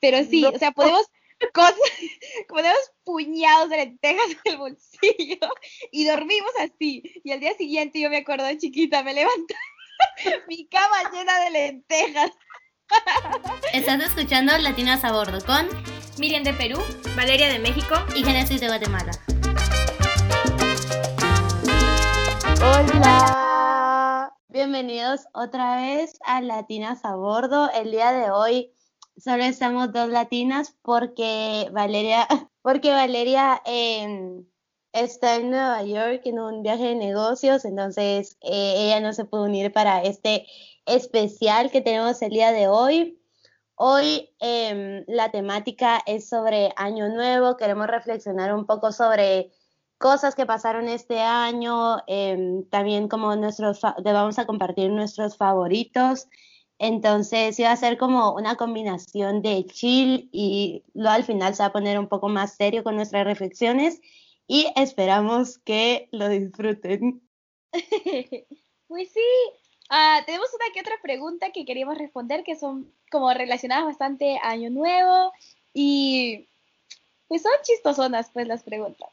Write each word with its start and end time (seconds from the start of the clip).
Pero 0.00 0.24
sí, 0.24 0.44
o 0.44 0.58
sea, 0.58 0.70
podemos 0.72 1.06
cosas, 1.52 1.76
ponemos 2.48 2.78
puñados 3.04 3.70
de 3.70 3.76
lentejas 3.76 4.26
en 4.44 4.52
el 4.52 4.58
bolsillo 4.58 5.48
y 5.92 6.04
dormimos 6.06 6.50
así. 6.60 7.02
Y 7.24 7.32
al 7.32 7.40
día 7.40 7.54
siguiente 7.56 8.00
yo 8.00 8.10
me 8.10 8.18
acuerdo 8.18 8.46
de 8.46 8.58
chiquita, 8.58 9.02
me 9.02 9.14
levanté 9.14 9.54
mi 10.48 10.66
cama 10.68 11.10
llena 11.12 11.38
de 11.40 11.50
lentejas. 11.50 12.30
Estás 13.74 14.00
escuchando 14.02 14.56
Latinas 14.58 15.04
a 15.04 15.12
Bordo 15.12 15.44
con 15.44 15.68
Miriam 16.18 16.42
de 16.42 16.54
Perú, 16.54 16.80
Valeria 17.16 17.48
de 17.48 17.58
México 17.58 17.94
y 18.16 18.24
Genesis 18.24 18.60
de 18.60 18.68
Guatemala. 18.68 19.12
Hola, 22.62 24.32
bienvenidos 24.48 25.26
otra 25.34 25.76
vez 25.76 26.18
a 26.24 26.40
Latinas 26.40 27.04
a 27.04 27.14
Bordo. 27.14 27.70
El 27.72 27.90
día 27.90 28.12
de 28.12 28.30
hoy 28.30 28.72
solo 29.20 29.44
estamos 29.44 29.92
dos 29.92 30.08
latinas 30.08 30.76
porque 30.82 31.68
Valeria, 31.72 32.26
porque 32.62 32.92
Valeria 32.92 33.60
em, 33.64 34.44
está 34.92 35.36
en 35.36 35.50
Nueva 35.50 35.82
York 35.82 36.22
en 36.24 36.38
un 36.38 36.62
viaje 36.62 36.84
de 36.84 36.94
negocios, 36.94 37.64
entonces 37.64 38.36
eh, 38.42 38.86
ella 38.86 39.00
no 39.00 39.12
se 39.12 39.24
pudo 39.24 39.44
unir 39.44 39.72
para 39.72 40.02
este 40.02 40.46
especial 40.86 41.70
que 41.70 41.80
tenemos 41.80 42.22
el 42.22 42.30
día 42.30 42.52
de 42.52 42.68
hoy. 42.68 43.20
Hoy 43.74 44.30
em, 44.40 45.04
la 45.06 45.30
temática 45.30 46.00
es 46.06 46.28
sobre 46.28 46.72
Año 46.76 47.08
Nuevo, 47.08 47.56
queremos 47.56 47.86
reflexionar 47.86 48.54
un 48.54 48.66
poco 48.66 48.92
sobre 48.92 49.52
cosas 49.98 50.34
que 50.34 50.46
pasaron 50.46 50.88
este 50.88 51.20
año, 51.20 51.98
em, 52.06 52.64
también 52.70 53.08
como 53.08 53.34
nuestros, 53.36 53.80
vamos 53.80 54.38
a 54.38 54.46
compartir 54.46 54.90
nuestros 54.90 55.36
favoritos 55.36 56.28
entonces 56.78 57.58
iba 57.58 57.72
a 57.72 57.76
ser 57.76 57.98
como 57.98 58.34
una 58.34 58.56
combinación 58.56 59.42
de 59.42 59.66
chill 59.66 60.28
y 60.32 60.84
luego 60.94 61.10
al 61.10 61.24
final 61.24 61.54
se 61.54 61.62
va 61.62 61.68
a 61.68 61.72
poner 61.72 61.98
un 61.98 62.08
poco 62.08 62.28
más 62.28 62.54
serio 62.54 62.84
con 62.84 62.94
nuestras 62.94 63.24
reflexiones 63.24 64.00
y 64.46 64.66
esperamos 64.76 65.58
que 65.58 66.08
lo 66.12 66.28
disfruten. 66.28 67.20
pues 68.86 69.10
sí, 69.10 69.20
ah, 69.90 70.22
tenemos 70.24 70.48
una 70.54 70.72
que 70.72 70.80
otra 70.80 70.94
pregunta 71.02 71.50
que 71.50 71.64
queríamos 71.64 71.98
responder 71.98 72.44
que 72.44 72.56
son 72.56 72.92
como 73.10 73.32
relacionadas 73.34 73.84
bastante 73.84 74.38
a 74.38 74.50
Año 74.50 74.70
Nuevo 74.70 75.32
y 75.74 76.48
pues 77.26 77.42
son 77.42 77.52
chistosonas 77.62 78.30
pues 78.32 78.46
las 78.46 78.62
preguntas. 78.62 79.10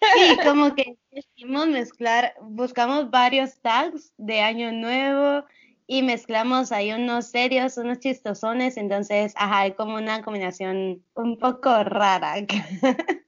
Sí, 0.00 0.36
como 0.44 0.74
que 0.74 0.96
quisimos 1.10 1.66
mezclar, 1.66 2.34
buscamos 2.40 3.10
varios 3.10 3.60
tags 3.60 4.12
de 4.16 4.40
Año 4.40 4.72
Nuevo 4.72 5.44
y 5.92 6.02
mezclamos 6.02 6.70
ahí 6.70 6.92
unos 6.92 7.26
serios, 7.26 7.76
unos 7.76 7.98
chistosones, 7.98 8.76
entonces, 8.76 9.32
ajá, 9.34 9.62
hay 9.62 9.72
como 9.74 9.96
una 9.96 10.22
combinación 10.22 11.04
un 11.14 11.36
poco 11.36 11.82
rara. 11.82 12.34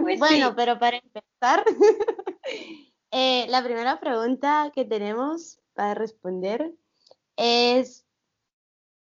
Pues 0.00 0.20
bueno, 0.20 0.54
pero 0.54 0.78
para 0.78 0.98
empezar, 0.98 1.64
eh, 3.10 3.46
la 3.48 3.64
primera 3.64 3.98
pregunta 3.98 4.70
que 4.72 4.84
tenemos 4.84 5.58
para 5.72 5.94
responder 5.94 6.72
es, 7.36 8.06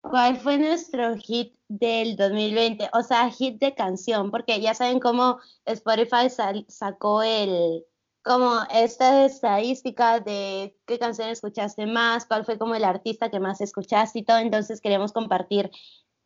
¿cuál 0.00 0.38
fue 0.38 0.56
nuestro 0.56 1.14
hit 1.16 1.54
del 1.68 2.16
2020? 2.16 2.88
O 2.94 3.02
sea, 3.02 3.28
hit 3.30 3.60
de 3.60 3.74
canción, 3.74 4.30
porque 4.30 4.62
ya 4.62 4.72
saben 4.72 4.98
cómo 4.98 5.40
Spotify 5.66 6.30
sacó 6.68 7.22
el 7.22 7.84
como 8.22 8.60
esta 8.72 9.24
estadística 9.24 10.20
de 10.20 10.76
qué 10.86 10.98
canción 10.98 11.28
escuchaste 11.28 11.86
más, 11.86 12.26
cuál 12.26 12.44
fue 12.44 12.58
como 12.58 12.74
el 12.74 12.84
artista 12.84 13.30
que 13.30 13.40
más 13.40 13.60
escuchaste 13.60 14.20
y 14.20 14.24
todo, 14.24 14.38
entonces 14.38 14.80
queremos 14.80 15.12
compartir 15.12 15.70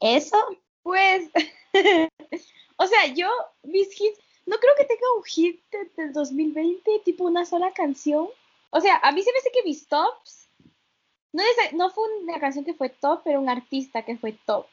eso. 0.00 0.36
Pues, 0.82 1.30
o 2.76 2.86
sea, 2.86 3.06
yo, 3.14 3.28
mis 3.62 3.88
hits, 4.00 4.18
no 4.44 4.56
creo 4.58 4.74
que 4.76 4.84
tenga 4.84 5.06
un 5.16 5.24
hit 5.24 5.62
del 5.96 6.12
2020, 6.12 7.00
tipo 7.04 7.24
una 7.24 7.44
sola 7.44 7.72
canción. 7.72 8.28
O 8.70 8.80
sea, 8.80 8.96
a 9.02 9.12
mí 9.12 9.22
se 9.22 9.32
me 9.32 9.38
hace 9.38 9.50
que 9.52 9.64
mis 9.64 9.88
tops, 9.88 10.48
no, 11.32 11.42
es, 11.42 11.72
no 11.72 11.90
fue 11.90 12.04
una 12.22 12.38
canción 12.38 12.64
que 12.64 12.74
fue 12.74 12.90
top, 12.90 13.22
pero 13.24 13.40
un 13.40 13.48
artista 13.48 14.04
que 14.04 14.16
fue 14.16 14.32
top. 14.46 14.66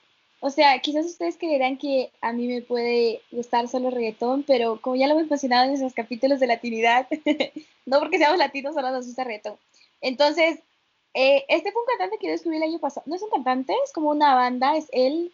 O 0.46 0.50
sea, 0.50 0.78
quizás 0.80 1.06
ustedes 1.06 1.38
creerán 1.38 1.78
que 1.78 2.12
a 2.20 2.34
mí 2.34 2.50
me 2.50 2.62
puede 2.62 3.22
gustar 3.32 3.70
solo 3.70 3.90
reggaetón, 3.90 4.44
pero 4.44 4.82
como 4.82 4.98
ya 4.98 5.08
lo 5.08 5.14
hemos 5.14 5.30
mencionado 5.30 5.64
en 5.64 5.72
esos 5.72 5.94
capítulos 5.94 6.42
de 6.42 6.48
latinidad, 6.48 7.08
no 7.86 8.00
porque 8.00 8.18
seamos 8.18 8.38
latinos, 8.38 8.74
solo 8.74 8.92
nos 8.92 9.06
gusta 9.06 9.24
reggaetón. 9.24 9.56
Entonces, 10.02 10.60
eh, 11.14 11.46
este 11.48 11.72
fue 11.72 11.82
un 11.82 11.88
cantante 11.88 12.18
que 12.18 12.28
yo 12.28 12.34
descubrí 12.34 12.58
el 12.58 12.64
año 12.64 12.80
pasado. 12.80 13.06
No 13.06 13.16
es 13.16 13.22
un 13.22 13.30
cantante, 13.30 13.74
es 13.86 13.94
como 13.94 14.10
una 14.10 14.36
banda, 14.36 14.76
es 14.76 14.88
él. 14.92 15.32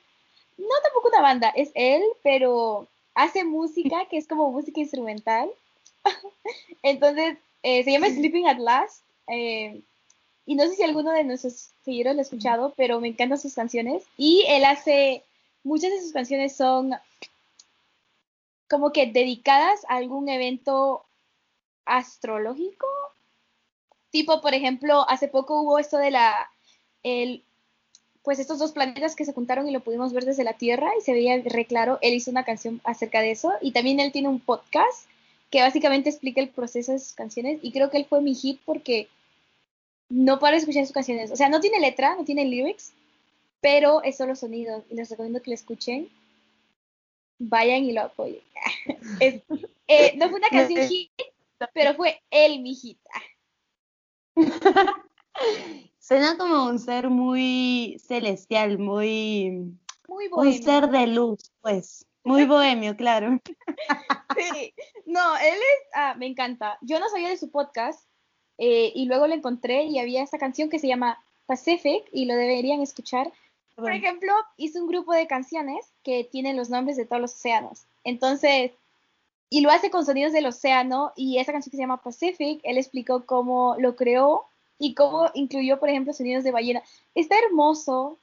No 0.60 0.68
tampoco 0.84 1.08
una 1.08 1.22
banda, 1.24 1.50
es 1.56 1.72
él, 1.74 2.04
pero 2.22 2.88
hace 3.16 3.44
música 3.44 4.06
que 4.12 4.18
es 4.18 4.28
como 4.28 4.52
música 4.52 4.80
instrumental. 4.80 5.50
Entonces, 6.84 7.36
eh, 7.64 7.84
se 7.84 7.94
llama 7.94 8.10
Sleeping 8.10 8.46
at 8.46 8.60
Last. 8.60 9.04
Eh, 9.28 9.82
y 10.50 10.56
no 10.56 10.66
sé 10.66 10.78
si 10.78 10.82
alguno 10.82 11.12
de 11.12 11.24
nuestros 11.24 11.70
seguidores 11.86 12.16
lo 12.16 12.22
ha 12.22 12.24
escuchado, 12.24 12.74
pero 12.76 13.00
me 13.00 13.10
encantan 13.10 13.38
sus 13.38 13.54
canciones. 13.54 14.04
Y 14.18 14.46
él 14.48 14.66
hace, 14.66 15.24
muchas 15.64 15.92
de 15.92 16.02
sus 16.02 16.12
canciones 16.12 16.56
son 16.56 16.96
como 18.68 18.92
que 18.92 19.06
dedicadas 19.06 19.82
a 19.88 19.98
algún 19.98 20.28
evento 20.28 21.06
astrológico. 21.86 22.88
Tipo, 24.10 24.42
por 24.42 24.56
ejemplo, 24.56 25.08
hace 25.08 25.28
poco 25.28 25.62
hubo 25.62 25.78
esto 25.78 26.00
de 26.00 26.10
la, 26.10 26.50
el, 27.04 27.44
pues 28.24 28.40
estos 28.40 28.58
dos 28.58 28.72
planetas 28.72 29.16
que 29.16 29.26
se 29.26 29.34
juntaron 29.34 29.68
y 29.68 29.72
lo 29.72 29.82
pudimos 29.82 30.14
ver 30.14 30.26
desde 30.26 30.44
la 30.44 30.54
Tierra 30.54 30.90
y 30.98 31.04
se 31.04 31.14
veía 31.14 31.40
re 31.46 31.66
claro. 31.66 32.00
Él 32.02 32.16
hizo 32.16 32.32
una 32.32 32.44
canción 32.44 32.82
acerca 32.86 33.22
de 33.22 33.30
eso 33.30 33.54
y 33.62 33.72
también 33.72 34.00
él 34.00 34.12
tiene 34.12 34.30
un 34.30 34.40
podcast 34.40 35.08
que 35.52 35.62
básicamente 35.62 36.10
explica 36.10 36.42
el 36.42 36.50
proceso 36.50 36.92
de 36.94 36.98
sus 36.98 37.14
canciones 37.14 37.60
y 37.62 37.72
creo 37.72 37.92
que 37.92 37.98
él 37.98 38.08
fue 38.10 38.22
mi 38.22 38.34
hit 38.34 38.60
porque 38.66 39.10
no 40.10 40.40
para 40.40 40.58
escuchar 40.58 40.86
sus 40.86 40.94
canciones. 40.94 41.32
O 41.32 41.36
sea, 41.36 41.50
no 41.50 41.60
tiene 41.60 41.80
letra, 41.80 42.16
no 42.16 42.26
tiene 42.26 42.46
lyrics, 42.46 42.94
pero 43.62 44.04
es 44.04 44.18
solo 44.18 44.36
sonido 44.36 44.84
y 44.90 44.96
les 44.96 45.10
recomiendo 45.10 45.42
que 45.42 45.52
lo 45.52 45.56
escuchen. 45.56 46.10
Vayan 47.38 47.84
y 47.84 47.94
lo 47.94 48.02
apoyen. 48.02 48.42
Eh, 49.92 50.14
no 50.18 50.30
fue 50.30 50.38
una 50.38 50.50
canción 50.50 50.88
hit, 50.88 51.10
pero 51.74 51.96
fue 51.96 52.22
el 52.30 52.62
mi 52.62 52.76
hit. 52.76 53.00
Suena 56.00 56.38
como 56.38 56.66
un 56.66 56.78
ser 56.78 57.10
muy 57.10 57.98
celestial, 58.06 58.78
muy... 58.78 59.76
Muy 60.08 60.28
bohemio. 60.28 60.58
Un 60.58 60.64
ser 60.64 60.90
de 60.90 61.08
luz, 61.08 61.52
pues. 61.62 62.06
Muy 62.24 62.46
bohemio, 62.46 62.96
claro. 62.96 63.40
Sí. 64.38 64.74
No, 65.08 65.36
él 65.38 65.56
es... 65.56 65.90
Ah, 65.96 66.14
me 66.16 66.28
encanta. 66.28 66.78
Yo 66.82 67.00
no 67.00 67.10
sabía 67.10 67.30
de 67.30 67.38
su 67.38 67.50
podcast, 67.50 68.09
eh, 68.60 68.92
y 68.94 69.06
luego 69.06 69.26
lo 69.26 69.34
encontré 69.34 69.86
y 69.86 70.00
había 70.00 70.22
esta 70.22 70.38
canción 70.38 70.70
que 70.70 70.80
se 70.80 70.88
llama 70.88 71.18
Pacific 71.46 72.04
y 72.12 72.26
lo 72.26 72.36
deberían 72.36 72.82
escuchar. 72.82 73.32
Por 73.76 73.94
ejemplo, 73.94 74.34
hizo 74.58 74.82
un 74.82 74.90
grupo 74.90 75.14
de 75.14 75.28
canciones 75.28 75.94
que 76.04 76.26
tienen 76.26 76.58
los 76.58 76.70
nombres 76.70 76.98
de 76.98 77.06
todos 77.06 77.22
los 77.22 77.34
océanos. 77.34 77.86
Entonces, 78.04 78.72
y 79.50 79.62
lo 79.62 79.72
hace 79.72 79.90
con 79.90 80.06
sonidos 80.06 80.34
del 80.34 80.46
océano 80.46 81.14
y 81.16 81.38
esa 81.38 81.54
canción 81.54 81.72
que 81.72 81.78
se 81.78 81.84
llama 81.84 82.04
Pacific, 82.04 82.60
él 82.64 82.78
explicó 82.78 83.26
cómo 83.26 83.76
lo 83.80 83.96
creó 83.96 84.44
y 84.78 84.94
cómo 84.94 85.30
incluyó, 85.34 85.80
por 85.80 85.88
ejemplo, 85.88 86.12
sonidos 86.12 86.44
de 86.44 86.52
ballena. 86.52 86.84
Está 87.16 87.40
hermoso. 87.40 88.18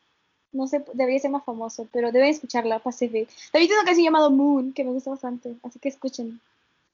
No 0.53 0.67
sé, 0.67 0.85
debería 0.93 1.21
ser 1.21 1.31
más 1.31 1.45
famoso, 1.45 1.89
pero 1.93 2.13
deben 2.13 2.29
escucharla, 2.29 2.79
Pacific. 2.79 3.29
También 3.53 3.69
tiene 3.69 3.81
una 3.81 3.87
canción 3.87 4.05
llamada 4.05 4.29
Moon, 4.29 4.73
que 4.73 4.85
me 4.85 4.93
gusta 4.93 5.11
bastante, 5.11 5.57
así 5.63 5.79
que 5.79 5.89
escuchen. 5.89 6.41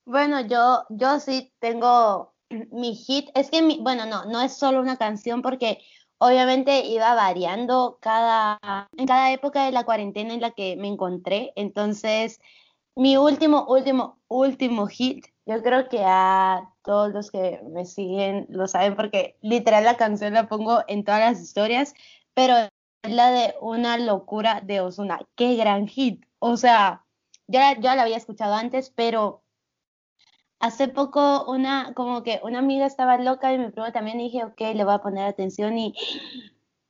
Bueno, 0.05 0.41
yo, 0.41 0.85
yo 0.89 1.21
sí 1.21 1.51
tengo 1.61 2.32
mi 2.71 2.95
hit, 2.95 3.31
es 3.35 3.51
que, 3.51 3.63
mi, 3.63 3.79
bueno, 3.81 4.07
no, 4.07 4.25
no 4.27 4.41
es 4.41 4.57
solo 4.57 4.81
una 4.81 4.97
canción 4.97 5.43
porque 5.43 5.81
obviamente 6.19 6.87
iba 6.87 7.15
variando 7.15 7.99
cada, 8.01 8.61
en 8.97 9.07
cada 9.07 9.33
época 9.33 9.65
de 9.65 9.73
la 9.73 9.85
cuarentena 9.85 10.35
en 10.35 10.41
la 10.41 10.53
que 10.53 10.77
me 10.77 10.89
encontré. 10.89 11.53
Entonces, 11.57 12.41
mi 12.95 13.17
último, 13.17 13.65
último, 13.67 14.21
último 14.29 14.87
hit, 14.87 15.27
yo 15.47 15.63
creo 15.63 15.89
que 15.89 16.03
a 16.05 16.71
todos 16.85 17.13
los 17.13 17.31
que 17.31 17.61
me 17.71 17.85
siguen 17.87 18.47
lo 18.51 18.69
saben 18.69 18.95
porque 18.95 19.37
literal 19.41 19.85
la 19.85 19.97
canción 19.97 20.35
la 20.35 20.49
pongo 20.49 20.83
en 20.87 21.05
todas 21.05 21.21
las 21.21 21.41
historias, 21.43 21.95
pero 22.35 22.55
es 23.03 23.13
la 23.13 23.31
de 23.31 23.55
Una 23.61 23.99
locura 23.99 24.61
de 24.63 24.81
Osuna. 24.81 25.21
Qué 25.35 25.57
gran 25.57 25.89
hit. 25.89 26.25
O 26.39 26.57
sea, 26.57 27.05
ya, 27.49 27.79
ya 27.81 27.97
la 27.97 28.03
había 28.03 28.17
escuchado 28.17 28.55
antes, 28.55 28.91
pero 28.91 29.43
hace 30.63 30.87
poco 30.89 31.45
una, 31.51 31.93
como 31.95 32.23
que 32.23 32.41
una 32.45 32.61
amiga 32.61 32.87
estaba 32.87 33.19
loca 33.19 33.53
y 33.53 33.59
mi 33.59 33.71
primo 33.71 33.91
también 33.93 34.19
dije, 34.19 34.45
ok, 34.45 34.61
le 34.75 34.85
voy 34.85 34.95
a 34.95 35.03
poner 35.03 35.27
atención 35.27 35.77
y 35.77 35.93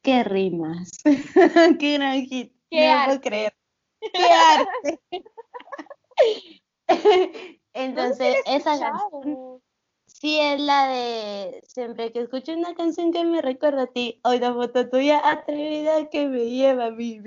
qué 0.02 0.22
rimas, 0.22 0.90
qué 1.80 1.94
gran 1.94 2.22
hit, 2.26 2.52
qué 2.70 2.86
no 2.86 2.92
arte. 2.92 3.06
puedo 3.06 3.20
creer, 3.22 3.56
qué 4.12 4.30
arte. 4.30 5.00
Entonces, 7.72 8.36
esa 8.46 8.78
canción, 8.78 9.62
Sí, 10.04 10.38
es 10.38 10.60
la 10.60 10.88
de 10.88 11.62
siempre 11.66 12.12
que 12.12 12.20
escucho 12.20 12.52
una 12.52 12.74
canción 12.74 13.10
que 13.10 13.24
me 13.24 13.40
recuerda 13.40 13.84
a 13.84 13.86
ti, 13.86 14.20
hoy 14.22 14.38
la 14.38 14.52
foto 14.52 14.88
tuya 14.90 15.22
atrevida 15.24 16.10
que 16.10 16.28
me 16.28 16.50
lleva 16.50 16.86
a 16.86 16.90
mí, 16.90 17.20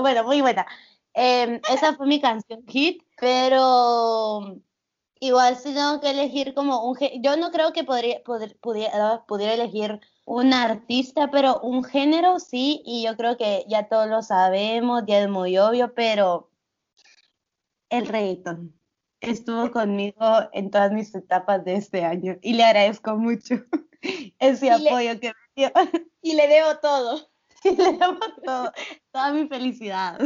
Bueno, 0.00 0.24
muy 0.24 0.42
buena. 0.42 0.66
Em, 1.14 1.60
esa 1.72 1.94
fue 1.94 2.06
mi 2.06 2.20
canción 2.20 2.62
hit, 2.68 3.02
pero 3.18 4.60
igual 5.20 5.56
si 5.56 5.74
tengo 5.74 6.00
que 6.00 6.10
elegir 6.10 6.54
como 6.54 6.88
un... 6.88 6.96
Yo 7.22 7.36
no 7.36 7.50
creo 7.50 7.72
que 7.72 7.84
podría, 7.84 8.22
pudiera, 8.60 9.24
pudiera 9.26 9.54
elegir 9.54 10.00
un 10.24 10.52
artista, 10.52 11.30
pero 11.30 11.60
un 11.60 11.84
género 11.84 12.38
sí, 12.38 12.82
y 12.84 13.04
yo 13.04 13.16
creo 13.16 13.36
que 13.36 13.64
ya 13.68 13.88
todos 13.88 14.08
lo 14.08 14.22
sabemos, 14.22 15.04
ya 15.06 15.20
es 15.20 15.28
muy 15.28 15.56
obvio, 15.58 15.94
pero 15.94 16.50
el 17.90 18.06
reggaeton 18.06 18.78
estuvo 19.20 19.70
conmigo 19.70 20.48
en 20.52 20.70
todas 20.70 20.92
mis 20.92 21.14
etapas 21.14 21.64
de 21.64 21.76
este 21.76 22.04
año 22.04 22.36
y 22.42 22.54
le 22.54 22.64
agradezco 22.64 23.16
mucho 23.16 23.56
ese 24.38 24.70
apoyo 24.70 25.18
que 25.20 25.28
me 25.28 25.34
dio. 25.56 25.72
Y 26.20 26.34
le 26.34 26.48
debo 26.48 26.78
todo. 26.78 27.30
Y 27.64 27.74
le 27.74 27.92
debo 27.92 28.18
todo, 28.44 28.72
toda 29.10 29.32
mi 29.32 29.48
felicidad. 29.48 30.18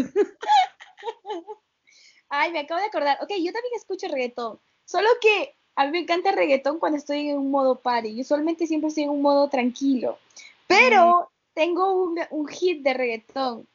Ay, 2.29 2.51
me 2.53 2.61
acabo 2.61 2.81
de 2.81 2.87
acordar. 2.87 3.19
Ok, 3.23 3.31
yo 3.31 3.53
también 3.53 3.75
escucho 3.77 4.09
reggaetón, 4.09 4.61
solo 4.85 5.09
que 5.21 5.57
a 5.77 5.87
mí 5.87 5.93
me 5.93 5.99
encanta 6.01 6.31
el 6.31 6.37
reggaetón 6.37 6.79
cuando 6.79 6.99
estoy 6.99 7.29
en 7.29 7.39
un 7.39 7.51
modo 7.51 7.81
party. 7.81 8.15
Yo 8.15 8.23
usualmente 8.23 8.67
siempre 8.67 8.89
estoy 8.89 9.05
en 9.05 9.11
un 9.11 9.23
modo 9.23 9.49
tranquilo. 9.49 10.19
Pero 10.67 11.31
tengo 11.55 11.93
un, 12.03 12.21
un, 12.31 12.47
hit 12.49 12.83
de 12.83 12.95
reggaetón. 12.95 13.69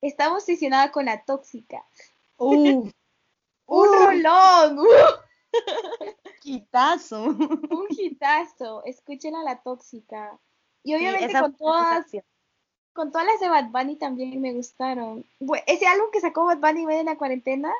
Estaba 0.00 0.34
obsesionada 0.34 0.90
con 0.90 1.06
la 1.06 1.24
tóxica. 1.24 1.84
un 2.38 2.92
rolón. 3.66 4.78
Hitazo. 6.44 7.24
Un 7.70 7.86
hitazo. 7.90 8.84
Escuchen 8.84 9.36
a 9.36 9.42
la 9.42 9.62
tóxica. 9.62 10.38
Y 10.82 10.94
obviamente 10.94 11.38
con 11.38 11.56
todas, 11.56 12.06
con 12.92 13.12
todas 13.12 13.26
las 13.26 13.40
de 13.40 13.48
Bad 13.48 13.70
Bunny 13.70 13.96
también 13.96 14.40
me 14.40 14.52
gustaron. 14.52 15.24
Ese 15.66 15.86
álbum 15.86 16.08
que 16.12 16.20
sacó 16.20 16.44
Bad 16.44 16.58
Bunny 16.58 16.84
en 16.92 17.06
la 17.06 17.16
cuarentena 17.16 17.72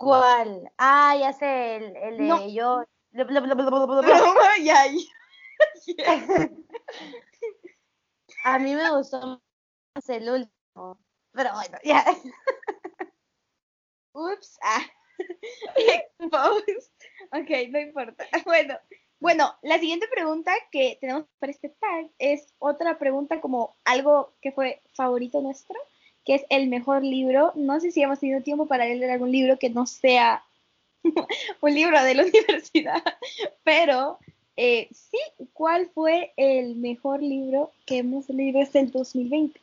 ¿Cuál? 0.00 0.72
Ah, 0.78 1.14
ya 1.20 1.32
sé, 1.34 1.76
el, 1.76 1.94
el 1.96 2.16
de 2.16 2.24
No. 2.24 2.48
yo. 2.48 2.84
A 8.44 8.58
mí 8.58 8.74
me 8.74 8.90
gustó 8.96 9.42
más 9.94 10.08
el 10.08 10.30
último. 10.30 10.98
Pero 11.32 11.52
bueno, 11.52 11.78
ya. 11.84 12.04
Ups. 14.12 14.58
Ah. 14.62 14.82
Ok, 17.32 17.50
no 17.68 17.78
importa. 17.78 18.26
Bueno, 18.46 18.78
bueno, 19.18 19.54
la 19.60 19.78
siguiente 19.78 20.08
pregunta 20.08 20.50
que 20.72 20.96
tenemos 20.98 21.26
para 21.38 21.52
este 21.52 21.68
tag 21.68 22.10
es 22.18 22.54
otra 22.58 22.98
pregunta 22.98 23.38
como 23.42 23.76
algo 23.84 24.34
que 24.40 24.50
fue 24.50 24.82
favorito 24.94 25.42
nuestro, 25.42 25.76
que 26.24 26.34
es 26.36 26.46
el 26.50 26.68
mejor 26.68 27.02
libro. 27.02 27.52
No 27.54 27.80
sé 27.80 27.90
si 27.90 28.02
hemos 28.02 28.20
tenido 28.20 28.42
tiempo 28.42 28.66
para 28.66 28.84
leer 28.84 29.10
algún 29.10 29.32
libro 29.32 29.58
que 29.58 29.70
no 29.70 29.86
sea 29.86 30.44
un 31.60 31.74
libro 31.74 32.02
de 32.02 32.14
la 32.14 32.22
universidad, 32.26 33.02
pero 33.64 34.18
eh, 34.56 34.88
sí, 34.92 35.18
¿cuál 35.52 35.88
fue 35.94 36.32
el 36.36 36.76
mejor 36.76 37.22
libro 37.22 37.72
que 37.86 37.98
hemos 37.98 38.28
leído 38.28 38.60
desde 38.60 38.80
el 38.80 38.90
2020? 38.90 39.60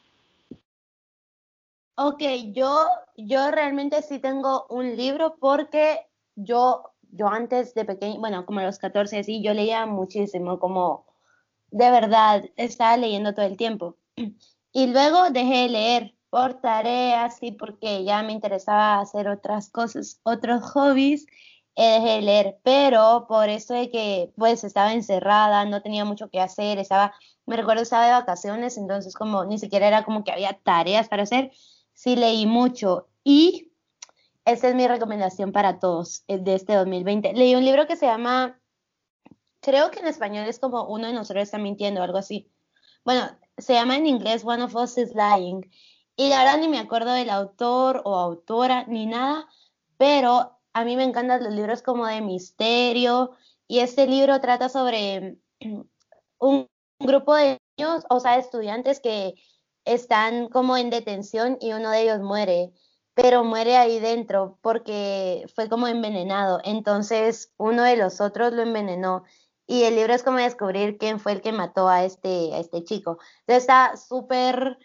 Ok, 2.00 2.22
yo, 2.54 2.86
yo 3.16 3.50
realmente 3.52 4.02
sí 4.04 4.20
tengo 4.20 4.68
un 4.70 4.96
libro 4.96 5.38
porque 5.40 6.00
yo, 6.36 6.92
yo 7.12 7.28
antes 7.28 7.74
de 7.74 7.86
pequeño, 7.86 8.20
bueno, 8.20 8.46
como 8.46 8.60
a 8.60 8.64
los 8.64 8.78
14 8.78 9.20
así, 9.20 9.42
yo 9.42 9.54
leía 9.54 9.86
muchísimo, 9.88 10.60
como 10.60 11.06
de 11.72 11.92
verdad, 11.92 12.46
estaba 12.56 12.98
leyendo 12.98 13.34
todo 13.34 13.46
el 13.46 13.58
tiempo. 13.58 13.96
Y 14.74 14.88
luego 14.88 15.32
dejé 15.32 15.64
de 15.64 15.70
leer 15.70 16.17
por 16.30 16.62
tareas 16.62 17.38
y 17.42 17.52
porque 17.52 18.04
ya 18.04 18.24
me 18.24 18.34
interesaba 18.34 19.00
hacer 19.00 19.28
otras 19.28 19.70
cosas, 19.70 20.20
otros 20.24 20.64
hobbies, 20.72 21.26
dejé 21.76 22.16
de 22.16 22.22
leer, 22.22 22.60
pero 22.64 23.26
por 23.28 23.50
eso 23.50 23.74
de 23.74 23.90
que 23.90 24.34
pues 24.36 24.64
estaba 24.64 24.94
encerrada, 24.94 25.66
no 25.66 25.82
tenía 25.82 26.06
mucho 26.06 26.30
que 26.30 26.40
hacer, 26.40 26.80
estaba, 26.80 27.14
me 27.46 27.56
recuerdo 27.56 27.84
estaba 27.84 28.06
de 28.08 28.14
vacaciones, 28.14 28.78
entonces 28.78 29.14
como 29.14 29.46
ni 29.46 29.60
siquiera 29.60 29.88
era 29.88 30.04
como 30.04 30.24
que 30.24 30.32
había 30.32 30.60
tareas 30.64 31.08
para 31.08 31.24
hacer, 31.24 31.52
sí 31.94 32.16
leí 32.16 32.46
mucho 32.46 33.08
y 33.24 33.72
esa 34.48 34.70
es 34.70 34.76
mi 34.76 34.88
recomendación 34.88 35.52
para 35.52 35.78
todos 35.78 36.24
eh, 36.28 36.38
de 36.38 36.56
este 36.56 36.74
2020. 36.74 37.34
Leí 37.34 37.54
un 37.56 37.66
libro 37.66 37.86
que 37.86 37.98
se 37.98 38.06
llama, 38.06 38.58
creo 39.60 39.92
que 39.92 40.00
en 40.00 40.08
español 40.08 40.48
es 40.48 40.58
como 40.58 40.86
Uno 40.86 41.08
de 41.08 41.14
nosotros 41.14 41.44
está 41.44 41.58
mintiendo, 41.58 42.02
algo 42.02 42.18
así. 42.18 42.50
Bueno, 43.04 43.30
se 43.58 43.74
llama 43.74 43.98
en 43.98 44.08
inglés 44.08 44.46
One 44.46 44.64
of 44.64 44.74
Us 44.76 44.98
is 44.98 45.14
Lying. 45.14 45.70
Y 46.20 46.30
la 46.30 46.58
ni 46.58 46.68
me 46.68 46.80
acuerdo 46.80 47.14
del 47.14 47.30
autor 47.30 48.02
o 48.04 48.16
autora 48.16 48.86
ni 48.88 49.06
nada, 49.06 49.48
pero 49.98 50.60
a 50.74 50.84
mí 50.84 50.96
me 50.96 51.04
encantan 51.04 51.44
los 51.44 51.54
libros 51.54 51.84
como 51.84 52.08
de 52.08 52.22
misterio 52.22 53.32
y 53.68 53.80
este 53.80 54.08
libro 54.08 54.42
trata 54.42 54.68
sobre 54.68 55.38
un 56.40 56.68
grupo 57.00 57.36
de 57.36 57.60
niños, 57.78 58.04
o 58.10 58.20
sea, 58.20 58.38
estudiantes 58.40 59.00
que 59.00 59.36
están 59.86 60.50
como 60.50 60.76
en 60.76 60.90
detención 60.90 61.60
y 61.62 61.74
uno 61.74 61.92
de 61.92 62.02
ellos 62.02 62.20
muere, 62.20 62.74
pero 63.14 63.44
muere 63.44 63.78
ahí 63.78 64.00
dentro 64.00 64.58
porque 64.62 65.46
fue 65.54 65.70
como 65.70 65.88
envenenado. 65.88 66.62
Entonces 66.64 67.54
uno 67.58 67.84
de 67.84 67.96
los 67.96 68.22
otros 68.22 68.54
lo 68.54 68.64
envenenó 68.64 69.24
y 69.68 69.84
el 69.84 69.96
libro 69.96 70.16
es 70.16 70.24
como 70.24 70.40
descubrir 70.40 70.98
quién 70.98 71.20
fue 71.20 71.34
el 71.34 71.42
que 71.42 71.52
mató 71.52 71.88
a 71.88 72.06
este, 72.06 72.56
a 72.56 72.58
este 72.58 72.84
chico. 72.84 73.20
Entonces 73.42 73.64
está 73.64 73.96
súper 73.98 74.80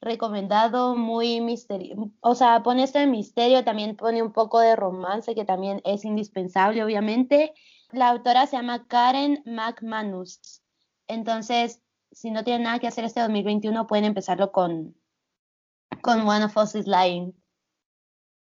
recomendado, 0.00 0.96
muy 0.96 1.40
misterio, 1.40 2.10
o 2.20 2.34
sea, 2.34 2.62
pone 2.62 2.82
esto 2.82 2.98
de 2.98 3.06
misterio, 3.06 3.64
también 3.64 3.96
pone 3.96 4.22
un 4.22 4.32
poco 4.32 4.60
de 4.60 4.76
romance 4.76 5.34
que 5.34 5.44
también 5.44 5.80
es 5.84 6.04
indispensable, 6.04 6.84
obviamente. 6.84 7.54
La 7.92 8.08
autora 8.08 8.46
se 8.46 8.56
llama 8.56 8.86
Karen 8.86 9.42
McManus. 9.46 10.62
Entonces, 11.06 11.80
si 12.12 12.30
no 12.30 12.44
tienen 12.44 12.64
nada 12.64 12.78
que 12.78 12.86
hacer 12.86 13.04
este 13.04 13.20
2021, 13.20 13.86
pueden 13.86 14.04
empezarlo 14.04 14.52
con, 14.52 14.94
con 16.02 16.26
One 16.26 16.44
of 16.44 16.56
Us 16.56 16.74
is 16.74 16.86
Lying. 16.86 17.34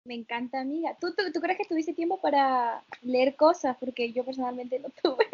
Me 0.04 0.14
encanta, 0.14 0.60
amiga. 0.60 0.96
¿Tú, 1.00 1.14
tú, 1.14 1.30
tú 1.32 1.40
crees 1.40 1.58
que 1.58 1.66
tuviste 1.66 1.92
tiempo 1.92 2.20
para 2.20 2.84
leer 3.02 3.36
cosas? 3.36 3.76
Porque 3.78 4.12
yo 4.12 4.24
personalmente 4.24 4.78
no 4.80 4.88
tuve. 5.02 5.26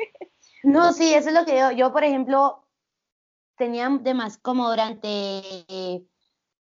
No, 0.62 0.92
sí, 0.92 1.14
eso 1.14 1.28
es 1.28 1.34
lo 1.34 1.44
que 1.44 1.56
yo, 1.58 1.70
yo 1.70 1.92
por 1.92 2.04
ejemplo, 2.04 2.65
tenía 3.56 3.88
de 3.88 4.14
más 4.14 4.38
como 4.38 4.68
durante 4.68 6.04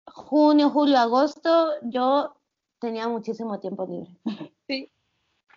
junio, 0.06 0.70
julio, 0.70 0.98
agosto, 0.98 1.72
yo 1.82 2.36
tenía 2.80 3.08
muchísimo 3.08 3.60
tiempo 3.60 3.86
libre. 3.86 4.10
Sí, 4.66 4.90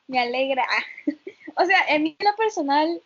me 0.07 0.19
alegra. 0.19 0.65
O 1.55 1.65
sea, 1.65 1.79
en 1.89 2.03
mí 2.03 2.15
lo 2.19 2.33
personal, 2.37 3.01